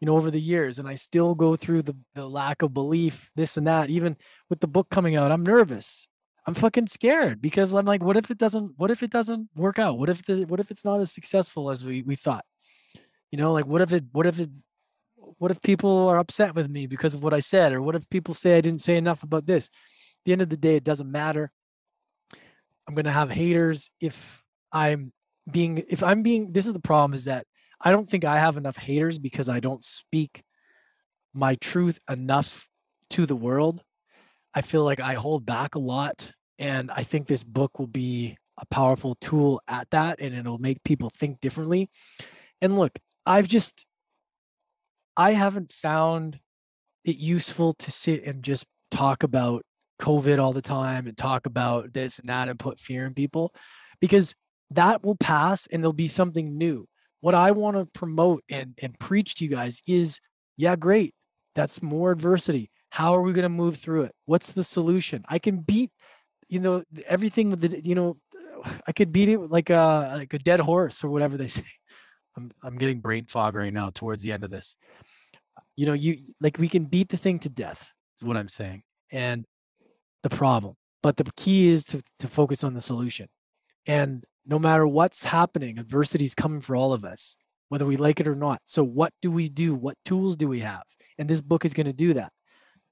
you 0.00 0.06
know, 0.06 0.16
over 0.16 0.30
the 0.30 0.40
years, 0.40 0.78
and 0.78 0.88
I 0.88 0.94
still 0.94 1.34
go 1.34 1.56
through 1.56 1.82
the, 1.82 1.96
the 2.14 2.26
lack 2.26 2.62
of 2.62 2.74
belief, 2.74 3.30
this 3.36 3.56
and 3.56 3.66
that. 3.66 3.90
Even 3.90 4.16
with 4.48 4.60
the 4.60 4.68
book 4.68 4.88
coming 4.90 5.16
out, 5.16 5.30
I'm 5.30 5.44
nervous. 5.44 6.06
I'm 6.46 6.54
fucking 6.54 6.86
scared 6.86 7.42
because 7.42 7.74
I'm 7.74 7.84
like, 7.84 8.02
what 8.02 8.16
if 8.16 8.30
it 8.30 8.38
doesn't, 8.38 8.72
what 8.76 8.90
if 8.90 9.02
it 9.02 9.10
doesn't 9.10 9.50
work 9.54 9.78
out? 9.78 9.98
What 9.98 10.08
if 10.08 10.24
the, 10.24 10.44
what 10.44 10.60
if 10.60 10.70
it's 10.70 10.84
not 10.84 11.00
as 11.00 11.12
successful 11.12 11.70
as 11.70 11.84
we, 11.84 12.02
we 12.02 12.16
thought? 12.16 12.44
You 13.30 13.38
know, 13.38 13.52
like 13.52 13.66
what 13.66 13.82
if 13.82 13.92
it, 13.92 14.04
what 14.12 14.26
if 14.26 14.40
it 14.40 14.50
what 15.38 15.50
if 15.50 15.62
people 15.62 16.08
are 16.08 16.18
upset 16.18 16.54
with 16.54 16.68
me 16.68 16.86
because 16.86 17.14
of 17.14 17.22
what 17.22 17.32
I 17.32 17.40
said? 17.40 17.72
Or 17.72 17.80
what 17.80 17.94
if 17.94 18.08
people 18.10 18.34
say 18.34 18.56
I 18.56 18.60
didn't 18.60 18.82
say 18.82 18.96
enough 18.96 19.22
about 19.22 19.46
this? 19.46 19.66
At 19.66 20.24
the 20.24 20.32
end 20.32 20.42
of 20.42 20.50
the 20.50 20.56
day, 20.56 20.76
it 20.76 20.84
doesn't 20.84 21.10
matter. 21.10 21.50
I'm 22.86 22.94
to 22.94 23.10
have 23.10 23.30
haters 23.30 23.90
if 24.00 24.42
I'm 24.72 25.12
being, 25.52 25.84
if 25.88 26.02
I'm 26.02 26.22
being, 26.22 26.52
this 26.52 26.66
is 26.66 26.72
the 26.72 26.80
problem 26.80 27.14
is 27.14 27.24
that 27.24 27.46
I 27.80 27.92
don't 27.92 28.08
think 28.08 28.24
I 28.24 28.38
have 28.38 28.56
enough 28.56 28.76
haters 28.76 29.18
because 29.18 29.48
I 29.48 29.60
don't 29.60 29.84
speak 29.84 30.42
my 31.32 31.54
truth 31.56 31.98
enough 32.08 32.68
to 33.10 33.26
the 33.26 33.36
world. 33.36 33.82
I 34.54 34.62
feel 34.62 34.84
like 34.84 35.00
I 35.00 35.14
hold 35.14 35.46
back 35.46 35.74
a 35.74 35.78
lot. 35.78 36.32
And 36.58 36.90
I 36.90 37.04
think 37.04 37.26
this 37.26 37.44
book 37.44 37.78
will 37.78 37.86
be 37.86 38.36
a 38.58 38.66
powerful 38.66 39.16
tool 39.20 39.62
at 39.66 39.88
that 39.90 40.20
and 40.20 40.34
it'll 40.34 40.58
make 40.58 40.84
people 40.84 41.10
think 41.18 41.40
differently. 41.40 41.88
And 42.60 42.76
look, 42.78 42.98
I've 43.24 43.48
just 43.48 43.86
I 45.16 45.32
haven't 45.32 45.72
found 45.72 46.40
it 47.04 47.16
useful 47.16 47.74
to 47.74 47.90
sit 47.90 48.24
and 48.24 48.42
just 48.42 48.66
talk 48.90 49.22
about 49.22 49.64
COVID 50.00 50.42
all 50.42 50.52
the 50.52 50.62
time 50.62 51.06
and 51.06 51.16
talk 51.16 51.46
about 51.46 51.92
this 51.92 52.18
and 52.18 52.28
that 52.28 52.48
and 52.48 52.58
put 52.58 52.80
fear 52.80 53.06
in 53.06 53.14
people 53.14 53.54
because 54.00 54.34
that 54.70 55.04
will 55.04 55.16
pass 55.16 55.66
and 55.68 55.82
there'll 55.82 55.92
be 55.92 56.08
something 56.08 56.56
new. 56.56 56.86
What 57.20 57.34
I 57.34 57.50
want 57.50 57.76
to 57.76 57.86
promote 57.86 58.42
and, 58.48 58.74
and 58.80 58.98
preach 58.98 59.34
to 59.36 59.44
you 59.44 59.50
guys 59.50 59.82
is 59.86 60.20
yeah, 60.56 60.76
great. 60.76 61.14
That's 61.54 61.82
more 61.82 62.12
adversity. 62.12 62.70
How 62.90 63.14
are 63.14 63.22
we 63.22 63.32
going 63.32 63.44
to 63.44 63.48
move 63.48 63.76
through 63.76 64.02
it? 64.02 64.14
What's 64.26 64.52
the 64.52 64.64
solution? 64.64 65.24
I 65.28 65.38
can 65.38 65.58
beat, 65.58 65.90
you 66.48 66.60
know, 66.60 66.82
everything 67.06 67.50
with 67.50 67.60
the, 67.60 67.80
you 67.84 67.94
know, 67.94 68.16
I 68.86 68.92
could 68.92 69.12
beat 69.12 69.28
it 69.28 69.38
like 69.38 69.70
a 69.70 70.12
like 70.16 70.34
a 70.34 70.38
dead 70.38 70.60
horse 70.60 71.02
or 71.02 71.10
whatever 71.10 71.36
they 71.36 71.48
say. 71.60 71.64
I'm 72.36 72.50
I'm 72.62 72.78
getting 72.78 73.00
brain 73.00 73.26
fog 73.26 73.54
right 73.54 73.72
now 73.72 73.90
towards 73.90 74.22
the 74.22 74.32
end 74.32 74.44
of 74.44 74.50
this 74.50 74.76
you 75.80 75.86
know, 75.86 75.94
you 75.94 76.18
like 76.42 76.58
we 76.58 76.68
can 76.68 76.84
beat 76.84 77.08
the 77.08 77.16
thing 77.16 77.38
to 77.38 77.48
death, 77.48 77.92
is 78.18 78.24
what 78.24 78.36
I'm 78.36 78.48
saying. 78.50 78.82
And 79.10 79.46
the 80.22 80.28
problem. 80.28 80.74
But 81.02 81.16
the 81.16 81.24
key 81.36 81.68
is 81.68 81.84
to, 81.86 82.02
to 82.18 82.28
focus 82.28 82.62
on 82.62 82.74
the 82.74 82.82
solution. 82.82 83.28
And 83.86 84.24
no 84.50 84.58
matter 84.58 84.84
what's 84.84 85.22
happening, 85.22 85.78
adversity 85.78 86.24
is 86.24 86.34
coming 86.34 86.60
for 86.60 86.74
all 86.74 86.92
of 86.92 87.04
us, 87.04 87.36
whether 87.68 87.86
we 87.86 87.96
like 87.96 88.18
it 88.18 88.26
or 88.26 88.34
not. 88.34 88.60
So, 88.64 88.82
what 88.82 89.12
do 89.22 89.30
we 89.30 89.48
do? 89.48 89.76
What 89.76 89.96
tools 90.04 90.34
do 90.34 90.48
we 90.48 90.58
have? 90.58 90.82
And 91.18 91.30
this 91.30 91.40
book 91.40 91.64
is 91.64 91.72
going 91.72 91.86
to 91.86 91.92
do 91.92 92.14
that. 92.14 92.32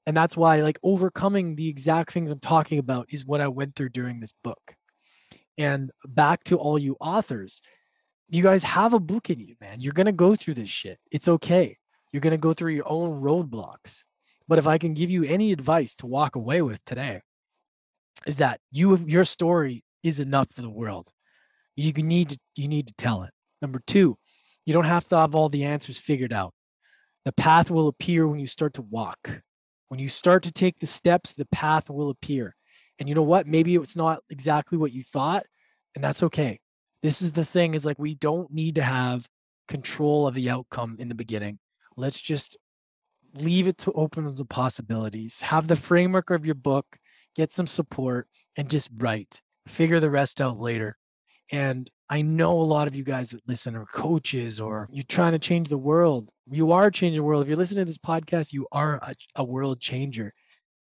And 0.05 0.15
that's 0.15 0.37
why, 0.37 0.61
like, 0.61 0.79
overcoming 0.83 1.55
the 1.55 1.67
exact 1.67 2.13
things 2.13 2.31
I'm 2.31 2.39
talking 2.39 2.79
about 2.79 3.07
is 3.09 3.25
what 3.25 3.41
I 3.41 3.49
went 3.49 3.75
through 3.75 3.89
during 3.89 4.21
this 4.21 4.31
book. 4.41 4.75
And 5.57 5.91
back 6.07 6.45
to 6.45 6.55
all 6.55 6.79
you 6.79 6.95
authors, 7.01 7.61
you 8.29 8.41
guys 8.41 8.63
have 8.63 8.93
a 8.93 8.99
book 8.99 9.29
in 9.29 9.41
you, 9.41 9.55
man. 9.59 9.81
You're 9.81 9.91
going 9.93 10.05
to 10.05 10.13
go 10.13 10.35
through 10.35 10.53
this 10.53 10.69
shit. 10.69 10.97
It's 11.11 11.27
okay. 11.27 11.75
You're 12.13 12.21
going 12.21 12.31
to 12.31 12.37
go 12.37 12.53
through 12.53 12.71
your 12.71 12.89
own 12.89 13.21
roadblocks. 13.21 14.05
But 14.47 14.59
if 14.59 14.65
I 14.65 14.77
can 14.77 14.93
give 14.93 15.09
you 15.09 15.25
any 15.25 15.51
advice 15.51 15.93
to 15.95 16.07
walk 16.07 16.37
away 16.37 16.61
with 16.61 16.83
today, 16.85 17.21
is 18.25 18.37
that 18.37 18.61
you 18.71 18.95
your 18.97 19.25
story 19.25 19.83
is 20.03 20.21
enough 20.21 20.49
for 20.51 20.61
the 20.61 20.69
world. 20.69 21.11
You 21.79 21.93
need 21.93 22.29
to 22.29 22.37
you 22.57 22.67
need 22.67 22.87
to 22.87 22.93
tell 22.97 23.23
it. 23.23 23.31
Number 23.61 23.81
two, 23.87 24.17
you 24.65 24.73
don't 24.73 24.83
have 24.83 25.07
to 25.07 25.17
have 25.17 25.33
all 25.33 25.47
the 25.47 25.63
answers 25.63 25.97
figured 25.97 26.33
out. 26.33 26.53
The 27.23 27.31
path 27.31 27.71
will 27.71 27.87
appear 27.87 28.27
when 28.27 28.39
you 28.39 28.47
start 28.47 28.73
to 28.73 28.81
walk. 28.81 29.41
When 29.87 29.99
you 29.99 30.09
start 30.09 30.43
to 30.43 30.51
take 30.51 30.79
the 30.79 30.85
steps, 30.85 31.33
the 31.33 31.45
path 31.45 31.89
will 31.89 32.09
appear. 32.09 32.53
And 32.99 33.07
you 33.07 33.15
know 33.15 33.23
what? 33.23 33.47
Maybe 33.47 33.75
it's 33.75 33.95
not 33.95 34.19
exactly 34.29 34.77
what 34.77 34.91
you 34.91 35.03
thought, 35.03 35.45
and 35.95 36.03
that's 36.03 36.21
okay. 36.23 36.59
This 37.01 37.21
is 37.21 37.31
the 37.31 37.45
thing 37.45 37.75
is 37.75 37.85
like 37.85 37.97
we 37.97 38.13
don't 38.13 38.51
need 38.51 38.75
to 38.75 38.83
have 38.83 39.29
control 39.69 40.27
of 40.27 40.35
the 40.35 40.49
outcome 40.49 40.97
in 40.99 41.07
the 41.07 41.15
beginning. 41.15 41.59
Let's 41.95 42.19
just 42.19 42.57
leave 43.33 43.67
it 43.67 43.77
to 43.79 43.93
open 43.93 44.33
the 44.33 44.43
possibilities. 44.43 45.39
Have 45.41 45.69
the 45.69 45.77
framework 45.77 46.29
of 46.29 46.45
your 46.45 46.55
book, 46.55 46.97
get 47.37 47.53
some 47.53 47.67
support, 47.67 48.27
and 48.57 48.69
just 48.69 48.89
write. 48.97 49.41
Figure 49.65 50.01
the 50.01 50.09
rest 50.09 50.41
out 50.41 50.59
later. 50.59 50.98
And 51.51 51.89
I 52.09 52.21
know 52.21 52.53
a 52.53 52.63
lot 52.63 52.87
of 52.87 52.95
you 52.95 53.03
guys 53.03 53.31
that 53.31 53.47
listen 53.47 53.75
are 53.75 53.85
coaches 53.85 54.57
mm-hmm. 54.57 54.67
or 54.67 54.89
you're 54.91 55.03
trying 55.03 55.33
to 55.33 55.39
change 55.39 55.69
the 55.69 55.77
world. 55.77 56.31
You 56.49 56.71
are 56.71 56.91
changing 56.91 57.21
the 57.21 57.23
world. 57.23 57.43
If 57.43 57.47
you're 57.47 57.57
listening 57.57 57.81
to 57.81 57.89
this 57.89 57.97
podcast, 57.97 58.53
you 58.53 58.67
are 58.71 58.95
a, 58.95 59.13
a 59.35 59.43
world 59.43 59.79
changer. 59.79 60.33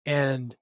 And 0.05 0.55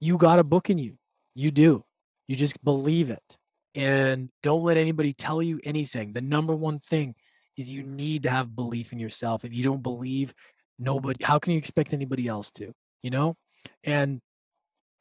you 0.00 0.18
got 0.18 0.38
a 0.38 0.44
book 0.44 0.70
in 0.70 0.78
you. 0.78 0.98
You 1.34 1.50
do. 1.50 1.84
You 2.28 2.36
just 2.36 2.62
believe 2.64 3.10
it. 3.10 3.36
And 3.74 4.30
don't 4.42 4.62
let 4.62 4.76
anybody 4.76 5.12
tell 5.12 5.42
you 5.42 5.60
anything. 5.64 6.12
The 6.12 6.20
number 6.20 6.54
one 6.54 6.78
thing 6.78 7.14
is 7.56 7.70
you 7.70 7.82
need 7.82 8.24
to 8.24 8.30
have 8.30 8.54
belief 8.54 8.92
in 8.92 8.98
yourself. 8.98 9.44
If 9.44 9.54
you 9.54 9.64
don't 9.64 9.82
believe, 9.82 10.34
nobody, 10.78 11.24
how 11.24 11.38
can 11.38 11.52
you 11.52 11.58
expect 11.58 11.92
anybody 11.92 12.28
else 12.28 12.50
to? 12.52 12.72
You 13.02 13.10
know? 13.10 13.36
And 13.82 14.20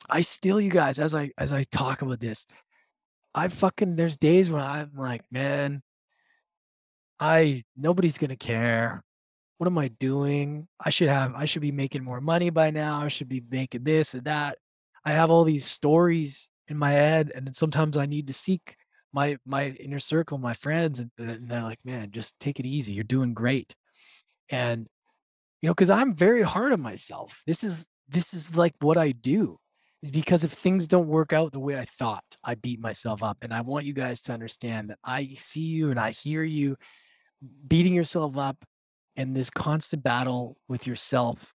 I 0.10 0.22
still, 0.22 0.60
you 0.60 0.70
guys, 0.70 1.00
as 1.00 1.16
I 1.16 1.32
as 1.38 1.54
I 1.54 1.64
talk 1.72 2.02
about 2.02 2.20
this, 2.20 2.46
I 3.36 3.48
fucking 3.48 3.96
there's 3.96 4.18
days 4.18 4.50
when 4.50 4.62
I'm 4.62 4.92
like, 4.96 5.24
man, 5.32 5.82
I 7.20 7.64
nobody's 7.76 8.18
gonna 8.18 8.36
care. 8.36 9.04
What 9.58 9.68
am 9.68 9.78
I 9.78 9.88
doing? 9.88 10.68
I 10.80 10.90
should 10.90 11.10
have 11.10 11.34
I 11.36 11.46
should 11.46 11.62
be 11.62 11.72
making 11.72 12.04
more 12.04 12.22
money 12.22 12.50
by 12.50 12.72
now. 12.72 13.02
I 13.02 13.08
should 13.08 13.30
be 13.30 13.44
making 13.50 13.84
this 13.84 14.14
and 14.14 14.26
that. 14.26 14.58
I 15.06 15.12
have 15.12 15.32
all 15.32 15.44
these 15.44 15.66
stories 15.66 16.48
in 16.68 16.78
my 16.78 16.92
head, 16.92 17.32
and 17.36 17.46
then 17.46 17.54
sometimes 17.54 17.98
I 17.98 18.06
need 18.06 18.28
to 18.28 18.34
seek 18.34 18.76
my 19.14 19.38
my 19.46 19.68
inner 19.80 20.00
circle, 20.00 20.38
my 20.38 20.54
friends, 20.54 21.00
and, 21.00 21.12
and 21.18 21.50
they're 21.50 21.64
like, 21.64 21.80
"Man, 21.86 22.12
just 22.12 22.40
take 22.40 22.60
it 22.60 22.66
easy. 22.66 22.94
You're 22.94 23.04
doing 23.04 23.34
great." 23.34 23.76
And 24.50 24.88
you 25.62 25.68
know, 25.68 25.74
because 25.74 25.90
I'm 25.90 26.16
very 26.16 26.42
hard 26.44 26.74
on 26.74 26.82
myself. 26.82 27.42
This 27.48 27.64
is 27.64 27.86
this 28.10 28.34
is 28.34 28.56
like 28.56 28.76
what 28.82 28.98
I 28.98 29.12
do. 29.12 29.60
Is 30.04 30.12
because 30.12 30.44
if 30.44 30.52
things 30.52 30.86
don't 30.86 31.08
work 31.08 31.34
out 31.34 31.52
the 31.52 31.60
way 31.60 31.76
I 31.76 31.86
thought, 31.86 32.24
I 32.44 32.54
beat 32.56 32.80
myself 32.80 33.24
up. 33.24 33.38
And 33.42 33.52
I 33.52 33.62
want 33.62 33.86
you 33.86 33.94
guys 33.94 34.22
to 34.24 34.34
understand 34.34 34.90
that 34.90 35.00
I 35.04 35.30
see 35.36 35.62
you 35.62 35.90
and 35.90 36.00
I 36.00 36.12
hear 36.12 36.44
you 36.44 36.76
beating 37.68 37.96
yourself 37.96 38.38
up, 38.38 38.64
and 39.16 39.36
this 39.36 39.50
constant 39.50 40.04
battle 40.04 40.58
with 40.68 40.86
yourself 40.86 41.54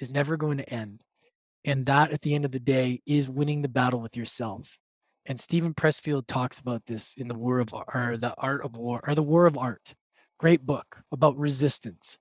is 0.00 0.10
never 0.10 0.36
going 0.36 0.58
to 0.58 0.68
end. 0.68 1.02
And 1.64 1.86
that 1.86 2.10
at 2.10 2.22
the 2.22 2.34
end 2.34 2.44
of 2.44 2.52
the 2.52 2.58
day 2.58 3.02
is 3.06 3.30
winning 3.30 3.62
the 3.62 3.68
battle 3.68 4.00
with 4.00 4.16
yourself 4.16 4.78
and 5.26 5.38
Steven 5.38 5.74
Pressfield 5.74 6.26
talks 6.26 6.58
about 6.58 6.86
this 6.86 7.14
in 7.14 7.28
the 7.28 7.34
War 7.34 7.60
of 7.60 7.72
or 7.72 8.16
the 8.16 8.34
Art 8.38 8.64
of 8.64 8.76
War 8.76 9.00
or 9.06 9.14
the 9.14 9.22
War 9.22 9.46
of 9.46 9.58
Art. 9.58 9.94
Great 10.38 10.64
book 10.64 11.02
about 11.12 11.36
resistance. 11.36 12.18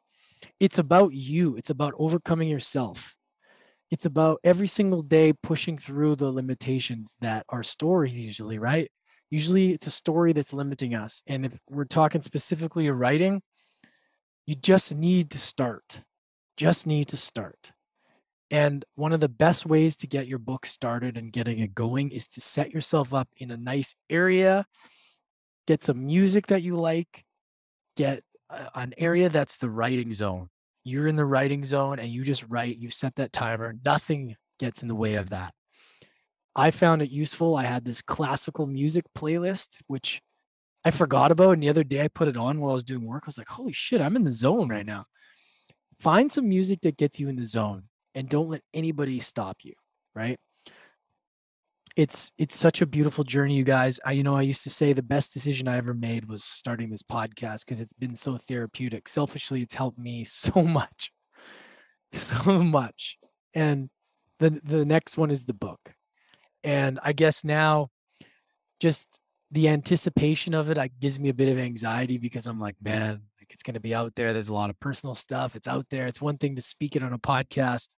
It's 0.60 0.78
about 0.78 1.14
you. 1.14 1.56
It's 1.56 1.70
about 1.70 1.94
overcoming 1.98 2.50
yourself. 2.50 3.16
It's 3.92 4.06
about 4.06 4.40
every 4.44 4.68
single 4.68 5.02
day 5.02 5.34
pushing 5.34 5.78
through 5.78 6.18
the 6.18 6.32
limitations 6.32 7.18
that 7.22 7.46
are 7.50 7.64
stories 7.64 8.20
usually, 8.20 8.60
right? 8.60 8.90
Usually 9.32 9.74
it's 9.74 9.88
a 9.88 9.92
story 9.92 10.34
that's 10.34 10.54
limiting 10.54 10.96
us. 10.96 11.24
And 11.28 11.46
if 11.46 11.60
we're 11.70 11.86
talking 11.86 12.22
specifically 12.22 12.88
of 12.88 12.98
writing, 12.98 13.42
You 14.50 14.56
just 14.56 14.96
need 14.96 15.30
to 15.30 15.38
start. 15.38 16.02
Just 16.58 16.88
need 16.88 17.08
to 17.10 17.18
start. 17.18 17.72
And 18.50 18.84
one 18.96 19.14
of 19.14 19.20
the 19.20 19.30
best 19.30 19.68
ways 19.68 19.96
to 19.98 20.08
get 20.08 20.26
your 20.28 20.40
book 20.40 20.66
started 20.66 21.18
and 21.18 21.32
getting 21.32 21.60
it 21.60 21.76
going 21.76 22.10
is 22.10 22.28
to 22.30 22.42
set 22.42 22.72
yourself 22.72 23.14
up 23.14 23.30
in 23.38 23.52
a 23.52 23.58
nice 23.58 23.94
area, 24.10 24.66
get 25.68 25.84
some 25.84 26.04
music 26.08 26.48
that 26.48 26.64
you 26.64 26.78
like, 26.78 27.26
get 27.96 28.24
uh, 28.50 28.70
an 28.74 28.96
area 28.98 29.30
that's 29.30 29.58
the 29.58 29.70
writing 29.70 30.16
zone. 30.16 30.50
You're 30.90 31.08
in 31.08 31.16
the 31.16 31.26
writing 31.26 31.64
zone 31.64 32.00
and 32.00 32.10
you 32.10 32.24
just 32.24 32.44
write, 32.50 32.78
you 32.78 32.90
set 32.90 33.16
that 33.16 33.32
timer, 33.32 33.76
nothing 33.86 34.36
gets 34.60 34.82
in 34.82 34.88
the 34.88 34.96
way 34.96 35.16
of 35.16 35.30
that. 35.30 35.54
I 36.56 36.72
found 36.72 37.04
it 37.04 37.12
useful. 37.12 37.56
I 37.56 37.64
had 37.64 37.86
this 37.86 38.02
classical 38.02 38.66
music 38.66 39.06
playlist, 39.16 39.82
which 39.86 40.20
I 40.84 40.90
forgot 40.90 41.32
about. 41.32 41.52
And 41.52 41.62
the 41.62 41.70
other 41.70 41.84
day 41.84 42.04
I 42.04 42.08
put 42.08 42.28
it 42.28 42.38
on 42.38 42.60
while 42.60 42.72
I 42.72 42.74
was 42.74 42.84
doing 42.84 43.06
work. 43.06 43.24
I 43.26 43.28
was 43.28 43.38
like, 43.38 43.50
holy 43.50 43.72
shit, 43.72 44.02
I'm 44.02 44.16
in 44.16 44.24
the 44.24 44.32
zone 44.32 44.68
right 44.68 44.86
now. 44.86 45.06
Find 46.00 46.32
some 46.32 46.50
music 46.50 46.80
that 46.82 46.98
gets 46.98 47.20
you 47.20 47.30
in 47.30 47.36
the 47.36 47.46
zone 47.46 47.84
and 48.16 48.28
don't 48.28 48.50
let 48.50 48.62
anybody 48.74 49.20
stop 49.20 49.58
you, 49.62 49.74
right? 50.16 50.40
It's 51.96 52.32
it's 52.38 52.58
such 52.58 52.82
a 52.82 52.86
beautiful 52.86 53.24
journey, 53.24 53.56
you 53.56 53.64
guys. 53.64 54.00
I 54.06 54.14
you 54.14 54.24
know 54.24 54.36
I 54.36 54.42
used 54.42 54.64
to 54.64 54.70
say 54.70 54.94
the 54.94 55.02
best 55.02 55.34
decision 55.34 55.68
I 55.68 55.78
ever 55.78 55.94
made 55.94 56.30
was 56.30 56.44
starting 56.44 56.90
this 56.90 57.04
podcast 57.04 57.66
because 57.66 57.80
it's 57.80 57.94
been 57.94 58.16
so 58.16 58.38
therapeutic. 58.38 59.08
Selfishly, 59.08 59.62
it's 59.62 59.76
helped 59.76 60.00
me 60.00 60.26
so 60.26 60.62
much, 60.64 61.12
so 62.12 62.64
much. 62.64 63.18
And 63.54 63.90
the 64.40 64.60
the 64.64 64.86
next 64.86 65.18
one 65.18 65.32
is 65.32 65.46
the 65.46 65.54
book, 65.54 65.94
and 66.64 67.00
I 67.04 67.14
guess 67.14 67.44
now, 67.44 67.90
just 68.80 69.20
the 69.52 69.68
anticipation 69.70 70.54
of 70.54 70.70
it 70.70 70.78
I, 70.78 70.90
gives 71.00 71.20
me 71.20 71.30
a 71.30 71.34
bit 71.34 71.50
of 71.50 71.58
anxiety 71.58 72.18
because 72.18 72.46
I'm 72.46 72.60
like, 72.60 72.76
man, 72.82 73.22
like 73.40 73.52
it's 73.52 73.64
going 73.64 73.74
to 73.74 73.80
be 73.80 73.96
out 73.96 74.14
there. 74.16 74.32
There's 74.32 74.50
a 74.50 74.54
lot 74.54 74.70
of 74.70 74.80
personal 74.80 75.16
stuff. 75.16 75.56
It's 75.56 75.68
out 75.68 75.88
there. 75.90 76.08
It's 76.08 76.22
one 76.22 76.38
thing 76.38 76.56
to 76.56 76.62
speak 76.62 76.96
it 76.96 77.04
on 77.04 77.14
a 77.14 77.20
podcast, 77.20 77.90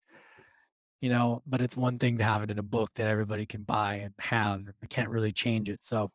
you 1.00 1.10
know, 1.10 1.42
but 1.46 1.60
it's 1.60 1.76
one 1.76 1.98
thing 1.98 2.18
to 2.18 2.24
have 2.24 2.42
it 2.42 2.50
in 2.50 2.58
a 2.58 2.62
book 2.62 2.90
that 2.94 3.06
everybody 3.06 3.46
can 3.46 3.62
buy 3.62 3.96
and 3.96 4.14
have. 4.18 4.62
I 4.82 4.86
can't 4.86 5.08
really 5.10 5.32
change 5.32 5.68
it. 5.68 5.82
So 5.82 6.10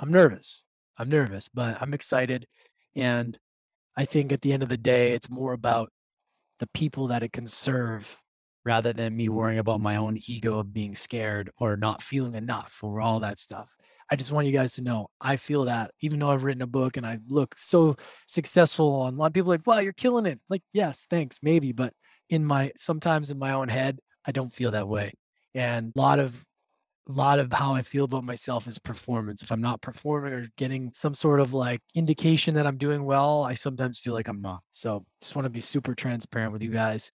I'm 0.00 0.10
nervous. 0.10 0.64
I'm 0.98 1.08
nervous, 1.08 1.48
but 1.48 1.80
I'm 1.80 1.94
excited. 1.94 2.46
And 2.94 3.38
I 3.96 4.04
think 4.04 4.32
at 4.32 4.42
the 4.42 4.52
end 4.52 4.62
of 4.62 4.68
the 4.68 4.76
day, 4.76 5.12
it's 5.12 5.30
more 5.30 5.52
about 5.52 5.90
the 6.58 6.68
people 6.68 7.08
that 7.08 7.22
it 7.22 7.32
can 7.32 7.46
serve 7.46 8.20
rather 8.64 8.92
than 8.92 9.16
me 9.16 9.28
worrying 9.28 9.60
about 9.60 9.80
my 9.80 9.96
own 9.96 10.18
ego 10.26 10.58
of 10.58 10.72
being 10.72 10.96
scared 10.96 11.50
or 11.58 11.76
not 11.76 12.02
feeling 12.02 12.34
enough 12.34 12.80
or 12.82 13.00
all 13.00 13.20
that 13.20 13.38
stuff. 13.38 13.68
I 14.10 14.16
just 14.16 14.32
want 14.32 14.46
you 14.46 14.52
guys 14.52 14.74
to 14.74 14.82
know 14.82 15.08
I 15.20 15.36
feel 15.36 15.64
that 15.64 15.90
even 16.00 16.18
though 16.18 16.30
I've 16.30 16.44
written 16.44 16.62
a 16.62 16.66
book 16.66 16.96
and 16.96 17.06
I 17.06 17.18
look 17.28 17.58
so 17.58 17.96
successful, 18.26 19.06
and 19.06 19.16
a 19.16 19.20
lot 19.20 19.26
of 19.26 19.32
people 19.32 19.50
like, 19.50 19.66
wow, 19.66 19.78
you're 19.78 19.92
killing 19.92 20.26
it. 20.26 20.40
Like, 20.48 20.62
yes, 20.72 21.06
thanks, 21.08 21.38
maybe. 21.42 21.72
But 21.72 21.92
in 22.28 22.44
my 22.44 22.72
sometimes 22.76 23.30
in 23.30 23.38
my 23.38 23.52
own 23.52 23.68
head, 23.68 24.00
I 24.24 24.32
don't 24.32 24.52
feel 24.52 24.72
that 24.72 24.88
way. 24.88 25.12
And 25.54 25.92
a 25.96 26.00
lot 26.00 26.18
of 26.18 26.44
a 27.08 27.12
lot 27.12 27.38
of 27.38 27.52
how 27.52 27.72
I 27.74 27.82
feel 27.82 28.04
about 28.04 28.24
myself 28.24 28.66
is 28.66 28.78
performance. 28.78 29.42
If 29.42 29.52
I'm 29.52 29.60
not 29.60 29.80
performing 29.80 30.32
or 30.32 30.48
getting 30.56 30.90
some 30.92 31.14
sort 31.14 31.40
of 31.40 31.54
like 31.54 31.80
indication 31.94 32.54
that 32.56 32.66
I'm 32.66 32.78
doing 32.78 33.04
well, 33.04 33.44
I 33.44 33.54
sometimes 33.54 34.00
feel 34.00 34.12
like 34.12 34.28
I'm 34.28 34.42
not. 34.42 34.60
So 34.72 35.04
just 35.20 35.36
want 35.36 35.46
to 35.46 35.50
be 35.50 35.60
super 35.60 35.94
transparent 35.94 36.52
with 36.52 36.62
you 36.62 36.70
guys. 36.70 37.12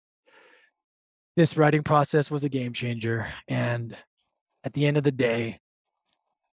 This 1.36 1.56
writing 1.56 1.82
process 1.82 2.30
was 2.30 2.44
a 2.44 2.50
game 2.50 2.74
changer. 2.74 3.26
And 3.46 3.96
at 4.62 4.74
the 4.74 4.86
end 4.86 4.98
of 4.98 5.04
the 5.04 5.12
day, 5.12 5.58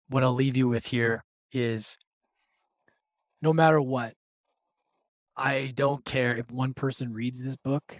what 0.10 0.24
I'll 0.24 0.34
leave 0.34 0.58
you 0.58 0.68
with 0.68 0.86
here 0.86 1.24
is 1.52 1.98
no 3.42 3.52
matter 3.52 3.82
what, 3.82 4.14
I 5.36 5.72
don't 5.74 6.06
care 6.06 6.36
if 6.38 6.52
one 6.52 6.74
person 6.76 7.14
reads 7.14 7.42
this 7.42 7.56
book. 7.56 7.98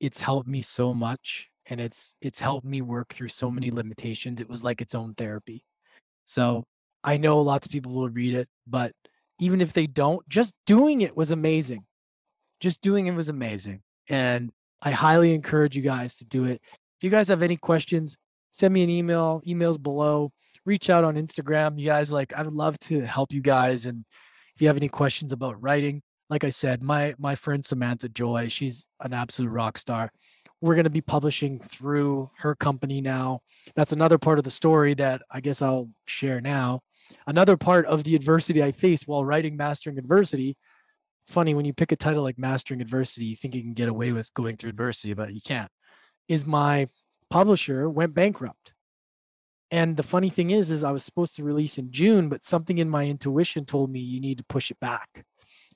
It's 0.00 0.20
helped 0.20 0.48
me 0.48 0.62
so 0.62 0.94
much 0.94 1.48
and 1.66 1.80
it's 1.80 2.14
it's 2.20 2.40
helped 2.40 2.66
me 2.66 2.82
work 2.82 3.12
through 3.12 3.28
so 3.28 3.50
many 3.50 3.70
limitations. 3.70 4.40
It 4.40 4.48
was 4.48 4.64
like 4.64 4.80
its 4.80 4.94
own 4.94 5.14
therapy. 5.14 5.64
So 6.24 6.64
I 7.04 7.16
know 7.16 7.40
lots 7.40 7.66
of 7.66 7.72
people 7.72 7.92
will 7.92 8.10
read 8.10 8.34
it, 8.34 8.48
but 8.66 8.92
even 9.40 9.60
if 9.60 9.72
they 9.72 9.86
don't, 9.86 10.26
just 10.28 10.54
doing 10.66 11.00
it 11.02 11.16
was 11.16 11.30
amazing. 11.30 11.84
Just 12.60 12.82
doing 12.82 13.06
it 13.06 13.14
was 13.14 13.28
amazing. 13.28 13.82
And 14.08 14.50
I 14.82 14.90
highly 14.90 15.34
encourage 15.34 15.76
you 15.76 15.82
guys 15.82 16.16
to 16.16 16.24
do 16.24 16.44
it. 16.44 16.60
If 16.98 17.04
you 17.04 17.10
guys 17.10 17.28
have 17.28 17.42
any 17.42 17.56
questions, 17.56 18.16
send 18.50 18.74
me 18.74 18.82
an 18.82 18.90
email, 18.90 19.42
emails 19.46 19.82
below 19.82 20.32
reach 20.64 20.90
out 20.90 21.04
on 21.04 21.14
Instagram. 21.16 21.78
You 21.78 21.86
guys 21.86 22.12
like 22.12 22.32
I 22.34 22.42
would 22.42 22.54
love 22.54 22.78
to 22.80 23.00
help 23.00 23.32
you 23.32 23.40
guys 23.40 23.86
and 23.86 24.04
if 24.54 24.60
you 24.60 24.68
have 24.68 24.76
any 24.76 24.88
questions 24.88 25.32
about 25.32 25.60
writing, 25.62 26.02
like 26.30 26.44
I 26.44 26.48
said, 26.48 26.82
my 26.82 27.14
my 27.18 27.34
friend 27.34 27.64
Samantha 27.64 28.08
Joy, 28.08 28.48
she's 28.48 28.86
an 29.00 29.12
absolute 29.12 29.50
rock 29.50 29.76
star. 29.76 30.10
We're 30.62 30.74
going 30.74 30.84
to 30.84 30.90
be 30.90 31.00
publishing 31.00 31.58
through 31.58 32.30
her 32.38 32.54
company 32.54 33.00
now. 33.00 33.40
That's 33.74 33.92
another 33.92 34.18
part 34.18 34.38
of 34.38 34.44
the 34.44 34.50
story 34.50 34.94
that 34.94 35.22
I 35.30 35.40
guess 35.40 35.62
I'll 35.62 35.88
share 36.06 36.40
now. 36.40 36.80
Another 37.26 37.56
part 37.56 37.86
of 37.86 38.04
the 38.04 38.14
adversity 38.14 38.62
I 38.62 38.72
faced 38.72 39.08
while 39.08 39.24
writing 39.24 39.56
Mastering 39.56 39.98
Adversity. 39.98 40.56
It's 41.22 41.32
funny 41.32 41.54
when 41.54 41.64
you 41.64 41.72
pick 41.72 41.92
a 41.92 41.96
title 41.96 42.22
like 42.22 42.38
Mastering 42.38 42.80
Adversity, 42.80 43.26
you 43.26 43.36
think 43.36 43.54
you 43.54 43.62
can 43.62 43.74
get 43.74 43.88
away 43.88 44.12
with 44.12 44.32
going 44.34 44.56
through 44.56 44.70
adversity, 44.70 45.14
but 45.14 45.34
you 45.34 45.40
can't. 45.40 45.70
Is 46.28 46.46
my 46.46 46.88
publisher 47.30 47.88
went 47.88 48.14
bankrupt 48.14 48.74
and 49.70 49.96
the 49.96 50.02
funny 50.02 50.30
thing 50.30 50.50
is, 50.50 50.70
is 50.70 50.82
I 50.82 50.90
was 50.90 51.04
supposed 51.04 51.36
to 51.36 51.44
release 51.44 51.78
in 51.78 51.92
June, 51.92 52.28
but 52.28 52.44
something 52.44 52.78
in 52.78 52.90
my 52.90 53.04
intuition 53.06 53.64
told 53.64 53.90
me 53.90 54.00
you 54.00 54.20
need 54.20 54.38
to 54.38 54.44
push 54.44 54.70
it 54.70 54.80
back. 54.80 55.24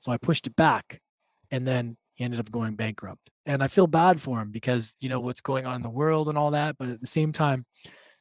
So 0.04 0.12
I 0.12 0.18
pushed 0.18 0.46
it 0.46 0.54
back, 0.54 1.00
and 1.50 1.66
then 1.66 1.96
he 2.12 2.24
ended 2.24 2.38
up 2.38 2.50
going 2.50 2.76
bankrupt. 2.76 3.30
And 3.46 3.62
I 3.62 3.68
feel 3.68 3.86
bad 3.86 4.20
for 4.20 4.38
him 4.38 4.50
because 4.50 4.94
you 5.00 5.08
know 5.08 5.18
what's 5.18 5.40
going 5.40 5.64
on 5.64 5.76
in 5.76 5.82
the 5.82 5.88
world 5.88 6.28
and 6.28 6.36
all 6.36 6.50
that. 6.50 6.76
But 6.78 6.90
at 6.90 7.00
the 7.00 7.06
same 7.06 7.32
time, 7.32 7.64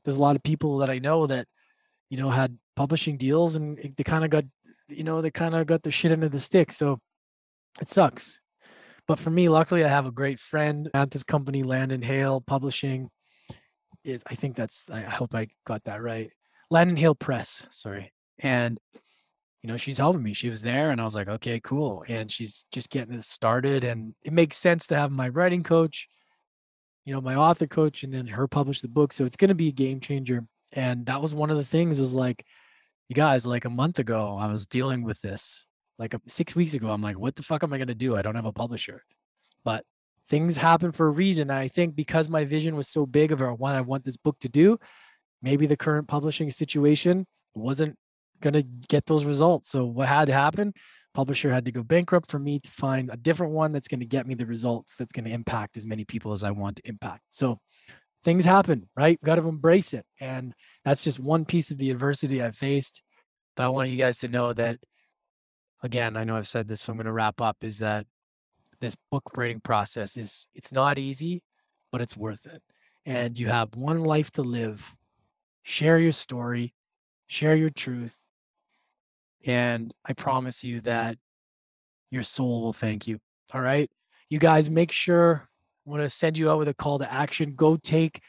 there's 0.05 0.15
a 0.15 0.21
lot 0.21 0.37
of 0.37 0.43
people 0.43 0.77
that 0.77 0.89
I 0.89 0.99
know 0.99 1.27
that 1.27 1.45
you 2.09 2.15
know 2.17 2.29
had 2.29 2.57
publishing 2.77 3.17
deals 3.17 3.55
and 3.55 3.77
they 3.97 4.03
kind 4.05 4.23
of 4.23 4.29
got 4.29 4.45
you 4.87 5.03
know 5.03 5.21
they 5.21 5.29
kind 5.29 5.55
of 5.55 5.67
got 5.67 5.83
their 5.83 5.91
shit 5.91 6.13
into 6.13 6.29
the 6.29 6.39
stick. 6.39 6.71
So 6.71 6.99
it 7.81 7.89
sucks. 7.89 8.39
But 9.05 9.19
for 9.19 9.29
me, 9.29 9.49
luckily, 9.49 9.83
I 9.83 9.89
have 9.89 10.05
a 10.05 10.11
great 10.11 10.39
friend 10.39 10.89
at 10.93 11.11
this 11.11 11.25
company, 11.25 11.63
Landon 11.63 12.01
Hail 12.01 12.39
Publishing 12.39 13.09
is 14.05 14.23
I 14.25 14.35
think 14.35 14.55
that's 14.55 14.89
I 14.89 15.01
hope 15.01 15.35
I 15.35 15.47
got 15.67 15.83
that 15.83 16.01
right. 16.01 16.31
Landon 16.71 16.95
Hail 16.95 17.13
Press, 17.13 17.63
sorry. 17.71 18.13
And 18.39 18.79
you 19.63 19.69
know, 19.69 19.77
she's 19.77 19.97
helping 19.97 20.21
me. 20.21 20.33
She 20.33 20.49
was 20.49 20.61
there 20.61 20.91
and 20.91 20.99
I 20.99 21.05
was 21.05 21.15
like, 21.15 21.29
okay, 21.29 21.59
cool. 21.61 22.03
And 22.09 22.29
she's 22.29 22.65
just 22.71 22.89
getting 22.89 23.13
it 23.13 23.23
started. 23.23 23.85
And 23.85 24.13
it 24.23 24.33
makes 24.33 24.57
sense 24.57 24.87
to 24.87 24.97
have 24.97 25.09
my 25.09 25.29
writing 25.29 25.63
coach, 25.63 26.09
you 27.05 27.13
know, 27.13 27.21
my 27.21 27.35
author 27.35 27.65
coach, 27.65 28.03
and 28.03 28.13
then 28.13 28.27
her 28.27 28.47
publish 28.47 28.81
the 28.81 28.89
book. 28.89 29.13
So 29.13 29.23
it's 29.23 29.37
gonna 29.37 29.55
be 29.55 29.69
a 29.69 29.73
game 29.73 30.01
changer. 30.01 30.45
And 30.73 31.05
that 31.05 31.21
was 31.21 31.33
one 31.33 31.49
of 31.49 31.55
the 31.55 31.63
things 31.63 32.01
is 32.01 32.13
like, 32.13 32.45
you 33.07 33.15
guys, 33.15 33.45
like 33.45 33.63
a 33.63 33.69
month 33.69 33.99
ago, 33.99 34.35
I 34.37 34.51
was 34.51 34.65
dealing 34.65 35.03
with 35.03 35.21
this. 35.21 35.65
Like 35.97 36.13
six 36.27 36.55
weeks 36.55 36.73
ago, 36.73 36.89
I'm 36.89 37.01
like, 37.01 37.17
what 37.17 37.35
the 37.35 37.43
fuck 37.43 37.63
am 37.63 37.71
I 37.71 37.77
gonna 37.77 37.95
do? 37.95 38.17
I 38.17 38.21
don't 38.21 38.35
have 38.35 38.45
a 38.45 38.51
publisher. 38.51 39.03
But 39.63 39.85
things 40.27 40.57
happen 40.57 40.91
for 40.91 41.07
a 41.07 41.11
reason. 41.11 41.49
And 41.49 41.59
I 41.59 41.69
think 41.69 41.95
because 41.95 42.27
my 42.27 42.43
vision 42.43 42.75
was 42.75 42.89
so 42.89 43.05
big 43.05 43.31
of 43.31 43.39
what 43.59 43.75
I 43.75 43.81
want 43.81 44.03
this 44.03 44.17
book 44.17 44.39
to 44.41 44.49
do, 44.49 44.77
maybe 45.41 45.67
the 45.67 45.77
current 45.77 46.09
publishing 46.09 46.51
situation 46.51 47.25
wasn't 47.55 47.95
going 48.41 48.53
to 48.53 48.63
get 48.63 49.05
those 49.05 49.25
results. 49.25 49.69
So 49.69 49.85
what 49.85 50.07
had 50.07 50.27
to 50.27 50.33
happen? 50.33 50.73
Publisher 51.13 51.51
had 51.51 51.65
to 51.65 51.71
go 51.71 51.83
bankrupt 51.83 52.31
for 52.31 52.39
me 52.39 52.59
to 52.59 52.71
find 52.71 53.09
a 53.11 53.17
different 53.17 53.53
one 53.53 53.71
that's 53.71 53.87
going 53.87 53.99
to 53.99 54.05
get 54.05 54.25
me 54.25 54.33
the 54.33 54.45
results 54.45 54.95
that's 54.95 55.13
going 55.13 55.25
to 55.25 55.31
impact 55.31 55.77
as 55.77 55.85
many 55.85 56.05
people 56.05 56.33
as 56.33 56.43
I 56.43 56.51
want 56.51 56.77
to 56.77 56.87
impact. 56.87 57.21
So 57.29 57.59
things 58.23 58.45
happen, 58.45 58.89
right? 58.95 59.21
Got 59.23 59.35
to 59.35 59.47
embrace 59.47 59.93
it. 59.93 60.05
And 60.19 60.53
that's 60.83 61.01
just 61.01 61.19
one 61.19 61.45
piece 61.45 61.71
of 61.71 61.77
the 61.77 61.91
adversity 61.91 62.41
I've 62.41 62.55
faced. 62.55 63.03
But 63.55 63.65
I 63.65 63.69
want 63.69 63.89
you 63.89 63.97
guys 63.97 64.19
to 64.19 64.27
know 64.27 64.53
that, 64.53 64.79
again, 65.83 66.17
I 66.17 66.23
know 66.23 66.35
I've 66.35 66.47
said 66.47 66.67
this, 66.67 66.81
so 66.81 66.91
I'm 66.91 66.97
going 66.97 67.05
to 67.05 67.11
wrap 67.11 67.41
up 67.41 67.57
is 67.61 67.79
that 67.79 68.07
this 68.81 68.95
book 69.11 69.37
writing 69.37 69.59
process 69.59 70.17
is 70.17 70.47
it's 70.55 70.71
not 70.71 70.97
easy, 70.97 71.43
but 71.91 72.01
it's 72.01 72.17
worth 72.17 72.45
it. 72.45 72.61
And 73.05 73.37
you 73.37 73.47
have 73.47 73.75
one 73.75 74.03
life 74.03 74.31
to 74.31 74.41
live. 74.41 74.95
Share 75.61 75.99
your 75.99 76.11
story, 76.11 76.73
share 77.27 77.55
your 77.55 77.69
truth, 77.69 78.27
and 79.45 79.93
I 80.05 80.13
promise 80.13 80.63
you 80.63 80.81
that 80.81 81.17
your 82.11 82.23
soul 82.23 82.61
will 82.61 82.73
thank 82.73 83.07
you. 83.07 83.19
All 83.53 83.61
right. 83.61 83.89
You 84.29 84.39
guys 84.39 84.69
make 84.69 84.91
sure 84.91 85.47
I 85.85 85.89
want 85.89 86.01
to 86.03 86.09
send 86.09 86.37
you 86.37 86.49
out 86.49 86.59
with 86.59 86.67
a 86.67 86.73
call 86.73 86.99
to 86.99 87.11
action. 87.11 87.51
Go 87.55 87.75
take 87.75 88.21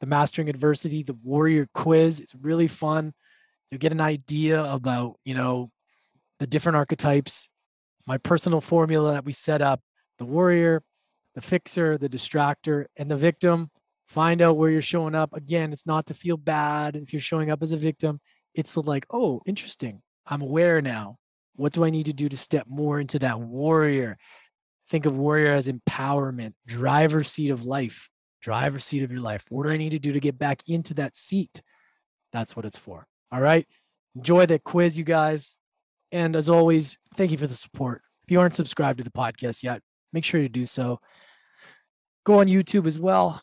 the 0.00 0.06
Mastering 0.06 0.48
Adversity, 0.48 1.02
the 1.02 1.16
Warrior 1.22 1.68
Quiz. 1.74 2.20
It's 2.20 2.34
really 2.34 2.68
fun. 2.68 3.12
You'll 3.70 3.78
get 3.78 3.92
an 3.92 4.00
idea 4.00 4.62
about, 4.64 5.18
you 5.24 5.34
know, 5.34 5.70
the 6.38 6.46
different 6.46 6.76
archetypes, 6.76 7.48
my 8.06 8.18
personal 8.18 8.60
formula 8.60 9.12
that 9.12 9.24
we 9.24 9.32
set 9.32 9.60
up, 9.60 9.80
the 10.18 10.24
warrior, 10.24 10.82
the 11.34 11.40
fixer, 11.40 11.98
the 11.98 12.08
distractor, 12.08 12.86
and 12.96 13.10
the 13.10 13.16
victim. 13.16 13.70
Find 14.06 14.40
out 14.40 14.56
where 14.56 14.70
you're 14.70 14.80
showing 14.80 15.14
up. 15.14 15.34
Again, 15.34 15.72
it's 15.72 15.86
not 15.86 16.06
to 16.06 16.14
feel 16.14 16.36
bad 16.36 16.96
if 16.96 17.12
you're 17.12 17.20
showing 17.20 17.50
up 17.50 17.62
as 17.62 17.72
a 17.72 17.76
victim. 17.76 18.20
It's 18.58 18.76
like, 18.76 19.06
oh, 19.08 19.40
interesting. 19.46 20.02
I'm 20.26 20.42
aware 20.42 20.82
now. 20.82 21.18
What 21.54 21.72
do 21.72 21.84
I 21.84 21.90
need 21.90 22.06
to 22.06 22.12
do 22.12 22.28
to 22.28 22.36
step 22.36 22.66
more 22.68 22.98
into 22.98 23.20
that 23.20 23.38
warrior? 23.38 24.18
Think 24.90 25.06
of 25.06 25.16
warrior 25.16 25.52
as 25.52 25.68
empowerment, 25.68 26.54
driver 26.66 27.22
seat 27.22 27.50
of 27.50 27.64
life, 27.64 28.10
driver 28.42 28.80
seat 28.80 29.04
of 29.04 29.12
your 29.12 29.20
life. 29.20 29.44
What 29.48 29.62
do 29.62 29.70
I 29.70 29.76
need 29.76 29.92
to 29.92 30.00
do 30.00 30.10
to 30.10 30.18
get 30.18 30.40
back 30.40 30.62
into 30.66 30.94
that 30.94 31.14
seat? 31.14 31.62
That's 32.32 32.56
what 32.56 32.64
it's 32.64 32.76
for. 32.76 33.06
All 33.30 33.40
right. 33.40 33.64
Enjoy 34.16 34.44
the 34.44 34.58
quiz, 34.58 34.98
you 34.98 35.04
guys. 35.04 35.56
And 36.10 36.34
as 36.34 36.48
always, 36.48 36.98
thank 37.14 37.30
you 37.30 37.38
for 37.38 37.46
the 37.46 37.54
support. 37.54 38.02
If 38.24 38.32
you 38.32 38.40
aren't 38.40 38.56
subscribed 38.56 38.98
to 38.98 39.04
the 39.04 39.10
podcast 39.12 39.62
yet, 39.62 39.82
make 40.12 40.24
sure 40.24 40.40
to 40.40 40.48
do 40.48 40.66
so. 40.66 40.98
Go 42.26 42.40
on 42.40 42.46
YouTube 42.48 42.88
as 42.88 42.98
well. 42.98 43.40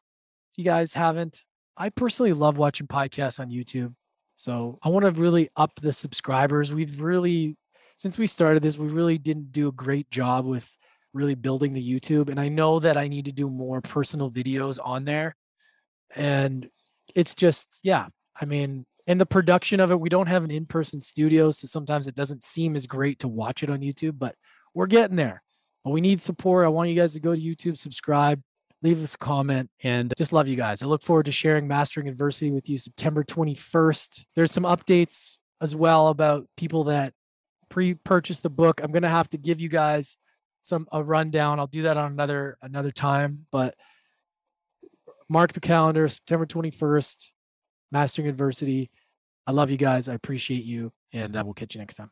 If 0.52 0.58
you 0.58 0.66
guys 0.66 0.94
haven't, 0.94 1.42
I 1.78 1.88
personally 1.90 2.34
love 2.34 2.58
watching 2.58 2.88
podcasts 2.88 3.40
on 3.40 3.50
YouTube. 3.50 3.94
So 4.36 4.80
I 4.84 4.90
want 4.90 5.06
to 5.06 5.12
really 5.12 5.50
up 5.56 5.72
the 5.82 5.94
subscribers. 5.94 6.74
We've 6.74 7.02
really, 7.02 7.58
since 7.98 8.18
we 8.18 8.28
started 8.28 8.62
this, 8.62 8.78
we 8.78 8.88
really 8.88 9.18
didn't 9.18 9.52
do 9.52 9.70
a 9.70 9.74
great 9.74 10.10
job 10.12 10.46
with 10.46 10.70
really 11.14 11.36
building 11.36 11.74
the 11.74 12.00
YouTube. 12.00 12.30
And 12.30 12.40
I 12.40 12.50
know 12.50 12.80
that 12.80 12.98
I 12.98 13.08
need 13.08 13.26
to 13.26 13.32
do 13.32 13.50
more 13.50 13.82
personal 13.82 14.30
videos 14.30 14.78
on 14.84 15.06
there. 15.06 15.36
And 16.14 16.70
it's 17.16 17.34
just, 17.34 17.80
yeah, 17.84 18.08
I 18.40 18.46
mean, 18.46 18.86
and 19.08 19.22
the 19.22 19.26
production 19.26 19.80
of 19.80 19.92
it, 19.92 20.00
we 20.00 20.10
don't 20.10 20.28
have 20.28 20.44
an 20.44 20.52
in 20.52 20.66
person 20.66 21.00
studio. 21.00 21.52
So 21.52 21.68
sometimes 21.68 22.08
it 22.08 22.16
doesn't 22.16 22.44
seem 22.44 22.76
as 22.76 22.88
great 22.88 23.20
to 23.20 23.28
watch 23.28 23.64
it 23.64 23.70
on 23.70 23.80
YouTube, 23.80 24.18
but 24.18 24.36
we're 24.74 24.88
getting 24.88 25.16
there. 25.16 25.42
But 25.84 25.92
we 25.92 26.02
need 26.02 26.22
support. 26.22 26.66
I 26.66 26.70
want 26.70 26.90
you 26.90 26.96
guys 26.96 27.14
to 27.14 27.20
go 27.20 27.34
to 27.34 27.42
YouTube, 27.42 27.78
subscribe, 27.78 28.42
leave 28.86 29.02
us 29.02 29.16
a 29.16 29.18
comment, 29.18 29.70
and 29.84 30.14
just 30.16 30.32
love 30.32 30.48
you 30.48 30.56
guys. 30.56 30.84
I 30.84 30.86
look 30.86 31.02
forward 31.02 31.26
to 31.26 31.32
sharing 31.32 31.68
Mastering 31.68 32.08
Adversity 32.08 32.52
with 32.52 32.70
you 32.70 32.78
September 32.78 33.24
21st. 33.24 34.26
There's 34.36 34.52
some 34.52 34.64
updates 34.64 35.38
as 35.60 35.76
well 35.76 36.10
about 36.10 36.48
people 36.56 36.86
that 36.86 37.14
pre-purchased 37.70 38.44
the 38.44 38.50
book. 38.50 38.82
I'm 38.84 38.92
gonna 38.92 39.10
have 39.10 39.30
to 39.32 39.38
give 39.40 39.60
you 39.60 39.70
guys 39.70 40.18
some 40.62 40.88
a 40.92 41.04
rundown. 41.04 41.60
I'll 41.60 41.68
do 41.68 41.82
that 41.84 41.98
on 41.98 42.12
another 42.12 42.58
another 42.62 42.92
time, 42.92 43.48
but 43.52 43.74
mark 45.28 45.54
the 45.54 45.60
calendar, 45.60 46.08
September 46.08 46.46
21st, 46.46 47.32
Mastering 47.92 48.28
Adversity. 48.28 48.92
I 49.48 49.52
love 49.52 49.72
you 49.72 49.78
guys. 49.78 50.08
I 50.08 50.14
appreciate 50.14 50.64
you, 50.64 50.94
and 51.12 51.36
uh, 51.36 51.40
I 51.40 51.44
will 51.44 51.56
catch 51.56 51.74
you 51.74 51.80
next 51.80 51.96
time. 51.96 52.12